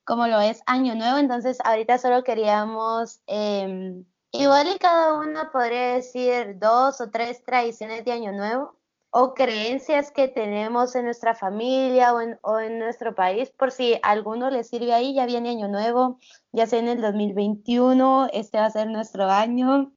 como 0.04 0.28
lo 0.28 0.40
es 0.42 0.62
Año 0.66 0.96
Nuevo. 0.96 1.18
Entonces, 1.18 1.60
ahorita 1.64 1.98
solo 1.98 2.24
queríamos, 2.24 3.22
eh, 3.28 4.04
igual 4.32 4.68
y 4.74 4.78
cada 4.80 5.20
uno 5.20 5.50
podría 5.52 5.96
decir 5.96 6.58
dos 6.60 7.02
o 7.02 7.10
tres 7.10 7.44
tradiciones 7.44 8.06
de 8.06 8.12
Año 8.12 8.32
Nuevo 8.32 8.78
o 9.12 9.34
creencias 9.34 10.12
que 10.12 10.30
tenemos 10.30 10.96
en 10.96 11.06
nuestra 11.06 11.36
familia 11.36 12.14
o 12.14 12.22
en, 12.22 12.40
o 12.42 12.60
en 12.60 12.80
nuestro 12.80 13.14
país, 13.14 13.52
por 13.52 13.72
si 13.72 14.00
alguno 14.04 14.50
le 14.50 14.64
sirve 14.64 14.94
ahí, 14.94 15.14
ya 15.14 15.26
viene 15.26 15.50
Año 15.50 15.68
Nuevo, 15.68 16.20
ya 16.54 16.66
sea 16.66 16.80
en 16.80 16.88
el 16.88 17.02
2021, 17.02 18.30
este 18.32 18.58
va 18.58 18.66
a 18.66 18.72
ser 18.72 18.88
nuestro 18.88 19.30
año. 19.30 19.92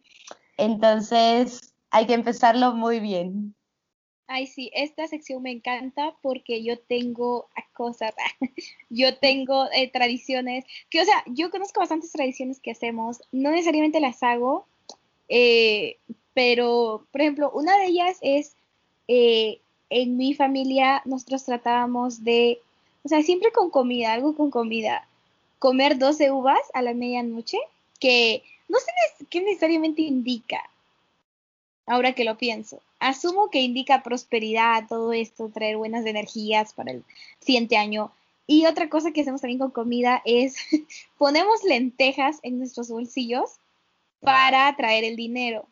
Entonces, 0.57 1.75
hay 1.91 2.07
que 2.07 2.15
empezarlo 2.15 2.75
muy 2.75 2.99
bien. 2.99 3.55
Ay, 4.27 4.47
sí, 4.47 4.71
esta 4.75 5.07
sección 5.07 5.43
me 5.43 5.51
encanta 5.51 6.15
porque 6.23 6.63
yo 6.63 6.79
tengo 6.79 7.47
cosas, 7.75 8.15
yo 8.91 9.19
tengo 9.19 9.67
eh, 9.73 9.91
tradiciones, 9.91 10.65
que 10.89 11.03
o 11.03 11.05
sea, 11.05 11.23
yo 11.27 11.51
conozco 11.51 11.81
bastantes 11.81 12.13
tradiciones 12.13 12.61
que 12.61 12.71
hacemos, 12.71 13.21
no 13.33 13.51
necesariamente 13.51 14.01
las 14.01 14.23
hago, 14.23 14.67
eh, 15.29 15.99
pero, 16.33 17.07
por 17.13 17.21
ejemplo, 17.21 17.51
una 17.53 17.77
de 17.77 17.87
ellas 17.87 18.19
es, 18.23 18.57
eh, 19.09 19.61
en 19.91 20.17
mi 20.17 20.35
familia 20.35 21.03
nosotros 21.05 21.45
tratábamos 21.45 22.25
de, 22.25 22.61
o 23.03 23.09
sea, 23.09 23.23
siempre 23.23 23.53
con 23.53 23.71
comida, 23.71 24.13
algo 24.13 24.35
con 24.35 24.51
comida, 24.51 25.07
comer 25.59 25.99
12 25.99 26.31
uvas 26.31 26.61
a 26.73 26.83
la 26.83 26.95
medianoche, 26.95 27.59
que 28.01 28.43
no 28.69 28.79
sé 28.79 29.27
qué 29.29 29.41
necesariamente 29.43 30.03
indica, 30.03 30.69
ahora 31.87 32.15
que 32.15 32.25
lo 32.25 32.39
pienso. 32.39 32.81
Asumo 33.05 33.51
que 33.51 33.61
indica 33.61 34.03
prosperidad, 34.03 34.87
todo 34.89 35.13
esto, 35.13 35.51
traer 35.51 35.77
buenas 35.77 36.07
energías 36.07 36.73
para 36.73 36.93
el 36.93 37.05
siguiente 37.41 37.77
año. 37.77 38.13
Y 38.47 38.67
otra 38.67 38.89
cosa 38.89 39.13
que 39.13 39.21
hacemos 39.21 39.41
también 39.41 39.59
con 39.59 39.71
comida 39.71 40.23
es 40.25 40.57
ponemos 41.19 41.63
lentejas 41.65 42.39
en 42.43 42.59
nuestros 42.59 42.89
bolsillos 42.89 43.59
para 44.21 44.75
traer 44.77 45.05
el 45.05 45.17
dinero. 45.17 45.69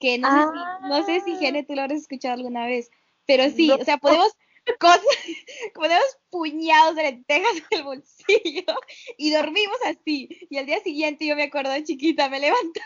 Que 0.00 0.18
no, 0.18 0.28
sé, 0.28 0.52
si, 0.52 0.88
no 0.88 1.04
sé 1.04 1.20
si. 1.20 1.36
Gene 1.36 1.64
tú 1.64 1.74
lo 1.74 1.82
habrás 1.82 2.00
escuchado 2.00 2.34
alguna 2.34 2.66
vez, 2.66 2.90
pero 3.26 3.48
sí, 3.50 3.70
o 3.70 3.84
sea, 3.84 3.98
ponemos 3.98 4.32
cosas, 4.80 5.02
ponemos 5.74 6.18
puñados 6.30 6.96
de 6.96 7.02
lentejas 7.02 7.56
en 7.56 7.78
el 7.78 7.84
bolsillo 7.84 8.74
y 9.18 9.30
dormimos 9.30 9.76
así. 9.84 10.28
Y 10.50 10.58
al 10.58 10.66
día 10.66 10.80
siguiente 10.80 11.26
yo 11.26 11.36
me 11.36 11.44
acuerdo 11.44 11.72
de 11.72 11.84
chiquita, 11.84 12.28
me 12.28 12.40
levanté 12.40 12.80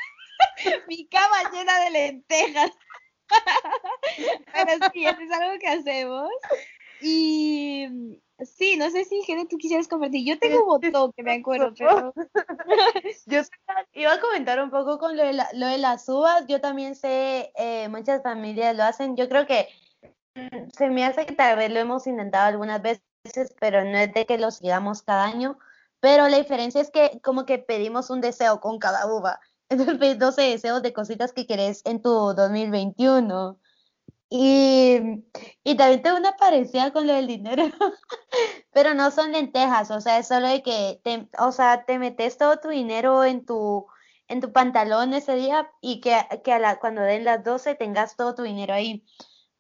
mi 0.89 1.07
cama 1.07 1.51
llena 1.53 1.79
de 1.85 1.91
lentejas. 1.91 2.73
Pero 4.53 4.91
sí, 4.93 5.07
eso 5.07 5.21
es 5.21 5.31
algo 5.33 5.59
que 5.59 5.69
hacemos. 5.69 6.31
Y 7.01 7.87
sí, 8.41 8.77
no 8.77 8.91
sé 8.91 9.05
si 9.05 9.23
Gene, 9.23 9.47
tú 9.47 9.57
quisieras 9.57 9.89
compartir. 9.89 10.27
Yo 10.27 10.39
tengo 10.39 10.61
un 10.63 10.67
botón 10.67 11.13
que 11.13 11.23
me 11.23 11.35
acuerdo, 11.35 11.73
pero. 11.77 12.13
Yo 13.27 13.41
iba 13.93 14.13
a 14.13 14.21
comentar 14.21 14.61
un 14.61 14.71
poco 14.71 14.99
con 14.99 15.17
lo 15.17 15.25
de, 15.25 15.41
lo 15.53 15.67
de 15.67 15.79
las 15.79 16.09
uvas. 16.09 16.45
Yo 16.49 16.61
también 16.61 16.95
sé, 16.95 17.53
eh, 17.57 17.89
muchas 17.89 18.23
familias 18.23 18.77
lo 18.77 18.85
hacen. 18.85 19.17
Yo 19.17 19.29
creo 19.29 19.47
que 19.47 19.69
mm, 20.35 20.71
se 20.77 20.89
me 20.89 21.05
hace 21.05 21.27
que 21.27 21.35
tal 21.35 21.57
vez 21.57 21.71
lo 21.71 21.79
hemos 21.79 22.07
intentado 22.07 22.47
algunas 22.47 22.83
veces, 22.83 23.55
pero 23.61 23.85
no 23.85 23.99
es 23.99 24.13
de 24.13 24.27
que 24.27 24.39
lo 24.39 24.51
sigamos 24.51 25.03
cada 25.03 25.25
año. 25.25 25.59
Pero 26.01 26.29
la 26.29 26.39
diferencia 26.39 26.81
es 26.81 26.91
que 26.91 27.21
como 27.23 27.45
que 27.45 27.59
pedimos 27.59 28.11
un 28.11 28.21
deseo 28.21 28.61
con 28.61 28.79
cada 28.79 29.07
uva. 29.13 29.41
Entonces 29.69 29.99
pedís 29.99 30.19
12 30.19 30.43
deseos 30.43 30.83
de 30.83 30.93
cositas 30.93 31.33
que 31.33 31.47
querés 31.47 31.83
en 31.85 32.03
tu 32.03 32.11
2021. 32.11 33.59
Y, 34.31 35.25
y 35.65 35.77
también 35.77 36.03
tengo 36.03 36.19
una 36.19 36.37
parecida 36.37 36.93
con 36.93 37.07
lo 37.07 37.15
del 37.15 37.27
dinero, 37.27 37.65
pero 38.73 38.93
no 38.93 39.11
son 39.11 39.33
lentejas, 39.33 39.91
o 39.91 40.03
sea, 40.03 40.19
es 40.19 40.29
solo 40.29 40.49
de 40.49 40.63
que 40.63 41.01
te, 41.03 41.29
o 41.39 41.51
sea, 41.51 41.87
te 41.87 41.99
metes 41.99 42.37
todo 42.37 42.59
tu 42.59 42.69
dinero 42.69 43.25
en 43.25 43.47
tu, 43.47 43.87
en 44.29 44.41
tu 44.43 44.53
pantalón 44.53 45.15
ese 45.15 45.35
día 45.35 45.71
y 45.81 46.01
que, 46.01 46.15
que 46.45 46.53
a 46.53 46.59
la, 46.59 46.79
cuando 46.79 47.01
den 47.01 47.25
las 47.25 47.43
12 47.43 47.75
tengas 47.75 48.17
todo 48.17 48.35
tu 48.35 48.43
dinero 48.43 48.75
ahí. 48.75 49.05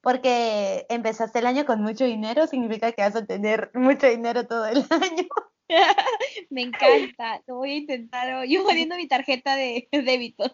Porque 0.00 0.86
empezaste 0.90 1.40
el 1.40 1.46
año 1.46 1.66
con 1.66 1.82
mucho 1.82 2.04
dinero, 2.04 2.46
significa 2.46 2.92
que 2.92 3.02
vas 3.02 3.16
a 3.16 3.26
tener 3.26 3.70
mucho 3.74 4.06
dinero 4.06 4.46
todo 4.46 4.66
el 4.66 4.78
año. 4.90 5.28
Me 6.50 6.62
encanta, 6.62 7.42
lo 7.46 7.56
voy 7.56 7.72
a 7.72 7.76
intentar. 7.76 8.46
Yo 8.46 8.64
poniendo 8.64 8.96
mi 8.96 9.06
tarjeta 9.06 9.54
de 9.54 9.88
débito 9.92 10.44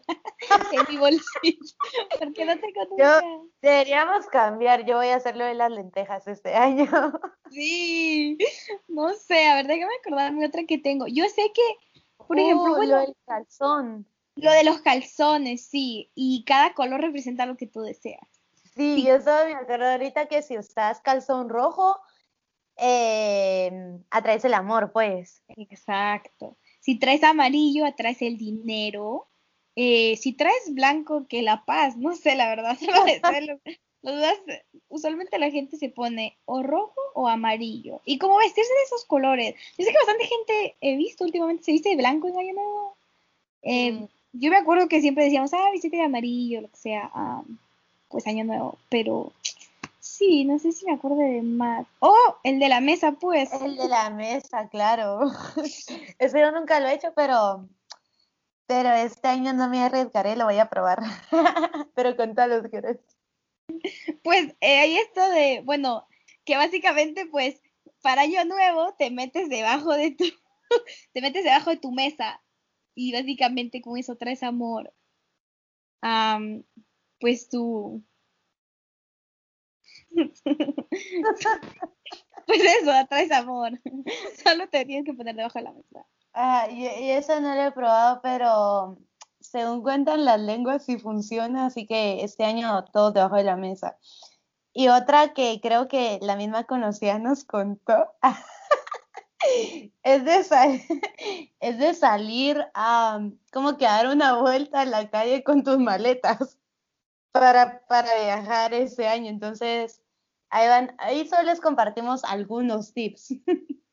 en 0.72 0.86
mi 0.88 0.96
bolsillo, 0.96 1.76
porque 2.18 2.44
no 2.44 2.58
tengo 2.58 2.84
nunca. 2.90 3.22
deberíamos 3.62 4.26
cambiar, 4.26 4.84
yo 4.84 4.96
voy 4.96 5.08
a 5.08 5.16
hacerlo 5.16 5.44
de 5.44 5.54
las 5.54 5.70
lentejas 5.70 6.26
este 6.26 6.54
año. 6.54 6.88
Sí, 7.50 8.38
no 8.88 9.14
sé, 9.14 9.46
a 9.46 9.56
ver, 9.56 9.66
déjame 9.66 9.92
acordarme 10.00 10.46
otra 10.46 10.64
que 10.64 10.78
tengo. 10.78 11.06
Yo 11.06 11.24
sé 11.28 11.52
que, 11.54 11.62
por 12.26 12.38
ejemplo, 12.38 12.78
uh, 12.78 12.82
lo 12.82 12.98
del 12.98 13.16
calzón. 13.26 14.06
Lo 14.36 14.50
de 14.50 14.64
los 14.64 14.80
calzones, 14.80 15.66
sí, 15.66 16.10
y 16.16 16.44
cada 16.44 16.74
color 16.74 17.00
representa 17.00 17.46
lo 17.46 17.56
que 17.56 17.68
tú 17.68 17.82
deseas. 17.82 18.26
Sí, 18.74 19.04
yo 19.06 19.20
solo 19.20 19.44
me 19.44 19.54
acuerdo 19.54 19.86
ahorita 19.86 20.26
que 20.26 20.42
si 20.42 20.58
usas 20.58 21.00
calzón 21.00 21.48
rojo, 21.48 21.96
eh, 22.76 23.98
atraes 24.10 24.44
el 24.44 24.54
amor, 24.54 24.92
pues. 24.92 25.42
Exacto. 25.56 26.56
Si 26.80 26.98
traes 26.98 27.22
amarillo, 27.22 27.86
atraes 27.86 28.22
el 28.22 28.36
dinero. 28.36 29.26
Eh, 29.76 30.16
si 30.16 30.32
traes 30.32 30.72
blanco, 30.72 31.26
que 31.28 31.42
la 31.42 31.64
paz, 31.64 31.96
no 31.96 32.14
sé, 32.14 32.34
la 32.34 32.48
verdad. 32.48 32.76
usualmente 34.88 35.38
la 35.38 35.50
gente 35.50 35.78
se 35.78 35.88
pone 35.88 36.36
o 36.44 36.62
rojo 36.62 37.00
o 37.14 37.28
amarillo. 37.28 38.00
Y 38.04 38.18
como 38.18 38.36
vestirse 38.38 38.72
de 38.72 38.82
esos 38.84 39.04
colores. 39.04 39.54
Yo 39.78 39.84
sé 39.84 39.90
que 39.90 39.96
bastante 39.96 40.26
gente 40.26 40.76
he 40.80 40.96
visto 40.96 41.24
últimamente 41.24 41.64
se 41.64 41.72
viste 41.72 41.88
de 41.90 41.96
blanco 41.96 42.28
en 42.28 42.38
Año 42.38 42.54
Nuevo. 42.54 42.96
Eh, 43.62 43.92
mm. 43.92 44.08
Yo 44.34 44.50
me 44.50 44.56
acuerdo 44.56 44.88
que 44.88 45.00
siempre 45.00 45.24
decíamos, 45.24 45.54
ah, 45.54 45.70
viste 45.72 45.88
de 45.88 46.02
amarillo, 46.02 46.60
lo 46.60 46.68
que 46.68 46.76
sea, 46.76 47.10
pues 48.08 48.26
Año 48.26 48.44
Nuevo. 48.44 48.78
Pero 48.88 49.32
Sí, 50.16 50.44
no 50.44 50.60
sé 50.60 50.70
si 50.70 50.86
me 50.86 50.92
acuerdo 50.92 51.16
de 51.16 51.42
más. 51.42 51.88
Oh, 51.98 52.38
el 52.44 52.60
de 52.60 52.68
la 52.68 52.80
mesa, 52.80 53.12
pues. 53.18 53.52
El 53.52 53.76
de 53.76 53.88
la 53.88 54.10
mesa, 54.10 54.68
claro. 54.68 55.22
Eso 56.20 56.38
yo 56.38 56.52
nunca 56.52 56.78
lo 56.78 56.86
he 56.86 56.94
hecho, 56.94 57.12
pero, 57.16 57.68
pero 58.68 58.90
este 58.90 59.26
año 59.26 59.52
no 59.54 59.68
me 59.68 59.82
arriesgaré, 59.82 60.36
lo 60.36 60.44
voy 60.44 60.58
a 60.58 60.70
probar. 60.70 61.00
pero 61.96 62.16
contalo 62.16 62.62
si 62.62 62.70
quieres. 62.70 62.98
Pues 64.22 64.54
eh, 64.60 64.78
ahí 64.78 64.96
esto 64.98 65.28
de, 65.30 65.62
bueno, 65.64 66.06
que 66.44 66.56
básicamente, 66.56 67.26
pues, 67.26 67.60
para 68.00 68.22
año 68.22 68.44
nuevo 68.44 68.94
te 68.96 69.10
metes 69.10 69.48
debajo 69.48 69.94
de 69.94 70.12
tu, 70.12 70.26
te 71.12 71.22
metes 71.22 71.42
debajo 71.42 71.70
de 71.70 71.78
tu 71.78 71.90
mesa 71.90 72.40
y 72.94 73.12
básicamente 73.12 73.82
con 73.82 73.98
eso 73.98 74.14
traes 74.14 74.44
amor. 74.44 74.94
pues 77.18 77.48
tú 77.48 78.04
pues 82.46 82.60
eso, 82.80 82.92
atraes 82.92 83.32
amor. 83.32 83.72
Solo 84.44 84.68
te 84.68 84.84
tienes 84.84 85.04
que 85.04 85.14
poner 85.14 85.34
debajo 85.34 85.58
de 85.58 85.64
la 85.64 85.72
mesa. 85.72 86.06
Ah, 86.32 86.68
y, 86.70 86.86
eso 87.10 87.40
no 87.40 87.52
lo 87.54 87.62
he 87.62 87.72
probado, 87.72 88.20
pero 88.22 88.98
según 89.40 89.82
cuentan 89.82 90.24
las 90.24 90.40
lenguas 90.40 90.84
sí 90.84 90.98
funciona, 90.98 91.66
así 91.66 91.86
que 91.86 92.24
este 92.24 92.44
año 92.44 92.84
todo 92.86 93.12
debajo 93.12 93.36
de 93.36 93.44
la 93.44 93.56
mesa. 93.56 93.98
Y 94.72 94.88
otra 94.88 95.34
que 95.34 95.60
creo 95.62 95.86
que 95.86 96.18
la 96.22 96.34
misma 96.36 96.64
conocida 96.64 97.18
nos 97.20 97.44
contó 97.44 98.08
es, 100.02 100.24
de 100.24 100.82
es 101.60 101.78
de 101.78 101.94
salir 101.94 102.66
a 102.74 103.20
como 103.52 103.76
que 103.76 103.84
dar 103.84 104.08
una 104.08 104.40
vuelta 104.40 104.80
a 104.80 104.86
la 104.86 105.08
calle 105.10 105.44
con 105.44 105.62
tus 105.62 105.78
maletas 105.78 106.58
para, 107.30 107.84
para 107.86 108.08
viajar 108.22 108.74
ese 108.74 109.08
año. 109.08 109.28
Entonces, 109.28 110.03
Ahí 110.54 110.68
van, 110.68 110.94
ahí 110.98 111.26
solo 111.26 111.42
les 111.42 111.60
compartimos 111.60 112.22
algunos 112.22 112.94
tips. 112.94 113.34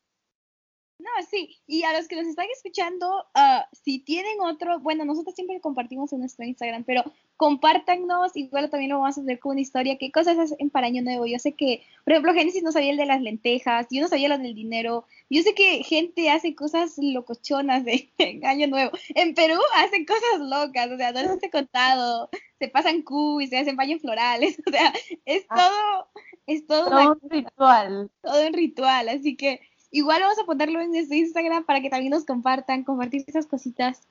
No, 1.01 1.09
sí, 1.27 1.59
y 1.65 1.81
a 1.81 1.93
los 1.93 2.07
que 2.07 2.15
nos 2.15 2.27
están 2.27 2.45
escuchando, 2.55 3.25
uh, 3.33 3.63
si 3.71 3.97
tienen 3.97 4.39
otro, 4.39 4.79
bueno, 4.81 5.03
nosotros 5.03 5.33
siempre 5.33 5.59
compartimos 5.59 6.13
en 6.13 6.19
nuestro 6.19 6.45
Instagram, 6.45 6.83
pero 6.83 7.03
compártanos, 7.37 8.37
igual 8.37 8.69
también 8.69 8.91
lo 8.91 8.99
vamos 8.99 9.17
a 9.17 9.21
hacer 9.21 9.39
con 9.39 9.53
una 9.53 9.61
historia, 9.61 9.97
qué 9.97 10.11
cosas 10.11 10.37
hacen 10.37 10.69
para 10.69 10.85
Año 10.85 11.01
Nuevo. 11.01 11.25
Yo 11.25 11.39
sé 11.39 11.53
que, 11.53 11.81
por 12.03 12.13
ejemplo, 12.13 12.35
Génesis 12.35 12.61
no 12.61 12.71
sabía 12.71 12.91
el 12.91 12.97
de 12.97 13.07
las 13.07 13.19
lentejas, 13.19 13.87
yo 13.89 13.99
no 13.99 14.09
sabía 14.09 14.29
lo 14.29 14.37
del 14.37 14.53
dinero, 14.53 15.05
yo 15.27 15.41
sé 15.41 15.55
que 15.55 15.83
gente 15.83 16.29
hace 16.29 16.53
cosas 16.53 16.93
locochonas 16.99 17.83
de 17.83 18.11
Año 18.43 18.67
Nuevo. 18.67 18.91
En 19.15 19.33
Perú 19.33 19.59
hacen 19.77 20.05
cosas 20.05 20.39
locas, 20.39 20.91
o 20.91 20.97
sea, 20.97 21.13
no 21.13 21.21
les 21.23 21.41
he 21.41 21.49
contado, 21.49 22.29
se 22.59 22.67
pasan 22.67 23.01
Q 23.01 23.41
y 23.41 23.47
se 23.47 23.57
hacen 23.57 23.75
baños 23.75 24.01
florales, 24.01 24.61
o 24.67 24.69
sea, 24.69 24.93
es 25.25 25.45
ah. 25.49 25.55
todo, 25.55 26.23
es 26.55 26.67
todo, 26.67 27.11
un 27.11 27.29
ritual. 27.29 28.09
Todo 28.21 28.47
un 28.47 28.53
ritual, 28.53 29.09
así 29.09 29.35
que 29.35 29.61
Igual 29.93 30.21
vamos 30.21 30.39
a 30.39 30.45
ponerlo 30.45 30.79
en 30.79 30.91
nuestro 30.91 31.17
Instagram 31.17 31.65
para 31.65 31.81
que 31.81 31.89
también 31.89 32.11
nos 32.11 32.23
compartan, 32.23 32.85
compartir 32.85 33.25
esas 33.27 33.45
cositas. 33.45 34.01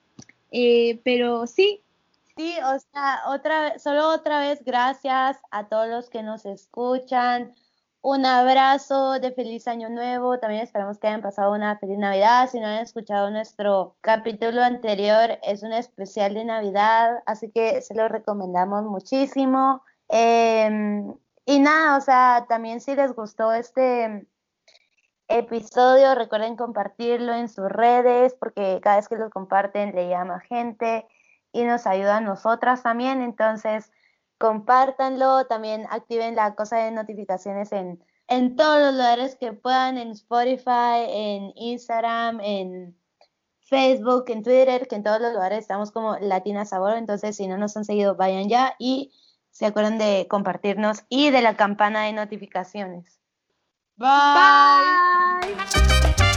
Eh, 0.51 1.01
pero 1.03 1.47
sí. 1.47 1.81
Sí, 2.37 2.53
o 2.63 2.79
sea, 2.79 3.21
otra 3.27 3.77
solo 3.79 4.09
otra 4.09 4.39
vez 4.39 4.63
gracias 4.63 5.37
a 5.49 5.67
todos 5.67 5.87
los 5.89 6.09
que 6.09 6.21
nos 6.21 6.45
escuchan. 6.45 7.53
Un 8.03 8.25
abrazo 8.25 9.19
de 9.19 9.31
feliz 9.31 9.67
año 9.67 9.89
nuevo. 9.89 10.39
También 10.39 10.61
esperamos 10.61 10.99
que 10.99 11.07
hayan 11.07 11.21
pasado 11.21 11.51
una 11.51 11.77
feliz 11.79 11.97
Navidad. 11.97 12.47
Si 12.49 12.59
no 12.59 12.67
han 12.67 12.79
escuchado 12.83 13.31
nuestro 13.31 13.95
capítulo 14.01 14.61
anterior, 14.61 15.39
es 15.43 15.63
un 15.63 15.73
especial 15.73 16.35
de 16.35 16.45
Navidad, 16.45 17.23
así 17.25 17.49
que 17.49 17.81
se 17.81 17.95
lo 17.95 18.07
recomendamos 18.07 18.83
muchísimo. 18.83 19.81
Em, 20.09 21.13
y 21.45 21.59
nada, 21.59 21.97
o 21.97 22.01
sea, 22.01 22.45
también 22.47 22.81
si 22.81 22.95
les 22.95 23.13
gustó 23.13 23.51
este 23.53 24.27
episodio. 25.37 26.15
Recuerden 26.15 26.55
compartirlo 26.55 27.33
en 27.33 27.49
sus 27.49 27.69
redes 27.69 28.35
porque 28.39 28.79
cada 28.81 28.97
vez 28.97 29.07
que 29.07 29.15
lo 29.15 29.29
comparten 29.29 29.95
le 29.95 30.09
llama 30.09 30.39
gente 30.41 31.07
y 31.51 31.63
nos 31.63 31.87
ayuda 31.87 32.17
a 32.17 32.21
nosotras 32.21 32.83
también. 32.83 33.21
Entonces, 33.21 33.91
compártanlo. 34.37 35.45
También 35.47 35.85
activen 35.89 36.35
la 36.35 36.55
cosa 36.55 36.77
de 36.77 36.91
notificaciones 36.91 37.71
en, 37.71 38.03
en 38.27 38.55
todos 38.55 38.79
los 38.79 38.93
lugares 38.93 39.35
que 39.35 39.53
puedan, 39.53 39.97
en 39.97 40.11
Spotify, 40.11 41.05
en 41.07 41.51
Instagram, 41.55 42.39
en 42.41 42.97
Facebook, 43.59 44.25
en 44.27 44.43
Twitter, 44.43 44.87
que 44.87 44.95
en 44.95 45.03
todos 45.03 45.21
los 45.21 45.33
lugares 45.33 45.59
estamos 45.59 45.91
como 45.91 46.17
Latina 46.17 46.65
Sabor. 46.65 46.97
Entonces, 46.97 47.35
si 47.37 47.47
no 47.47 47.57
nos 47.57 47.75
han 47.77 47.85
seguido, 47.85 48.15
vayan 48.15 48.49
ya 48.49 48.75
y 48.79 49.11
se 49.51 49.65
acuerdan 49.65 49.97
de 49.97 50.27
compartirnos 50.29 51.03
y 51.09 51.29
de 51.29 51.41
la 51.41 51.55
campana 51.55 52.03
de 52.05 52.13
notificaciones. 52.13 53.19
Bye. 53.97 54.07
Bye. 55.55 56.30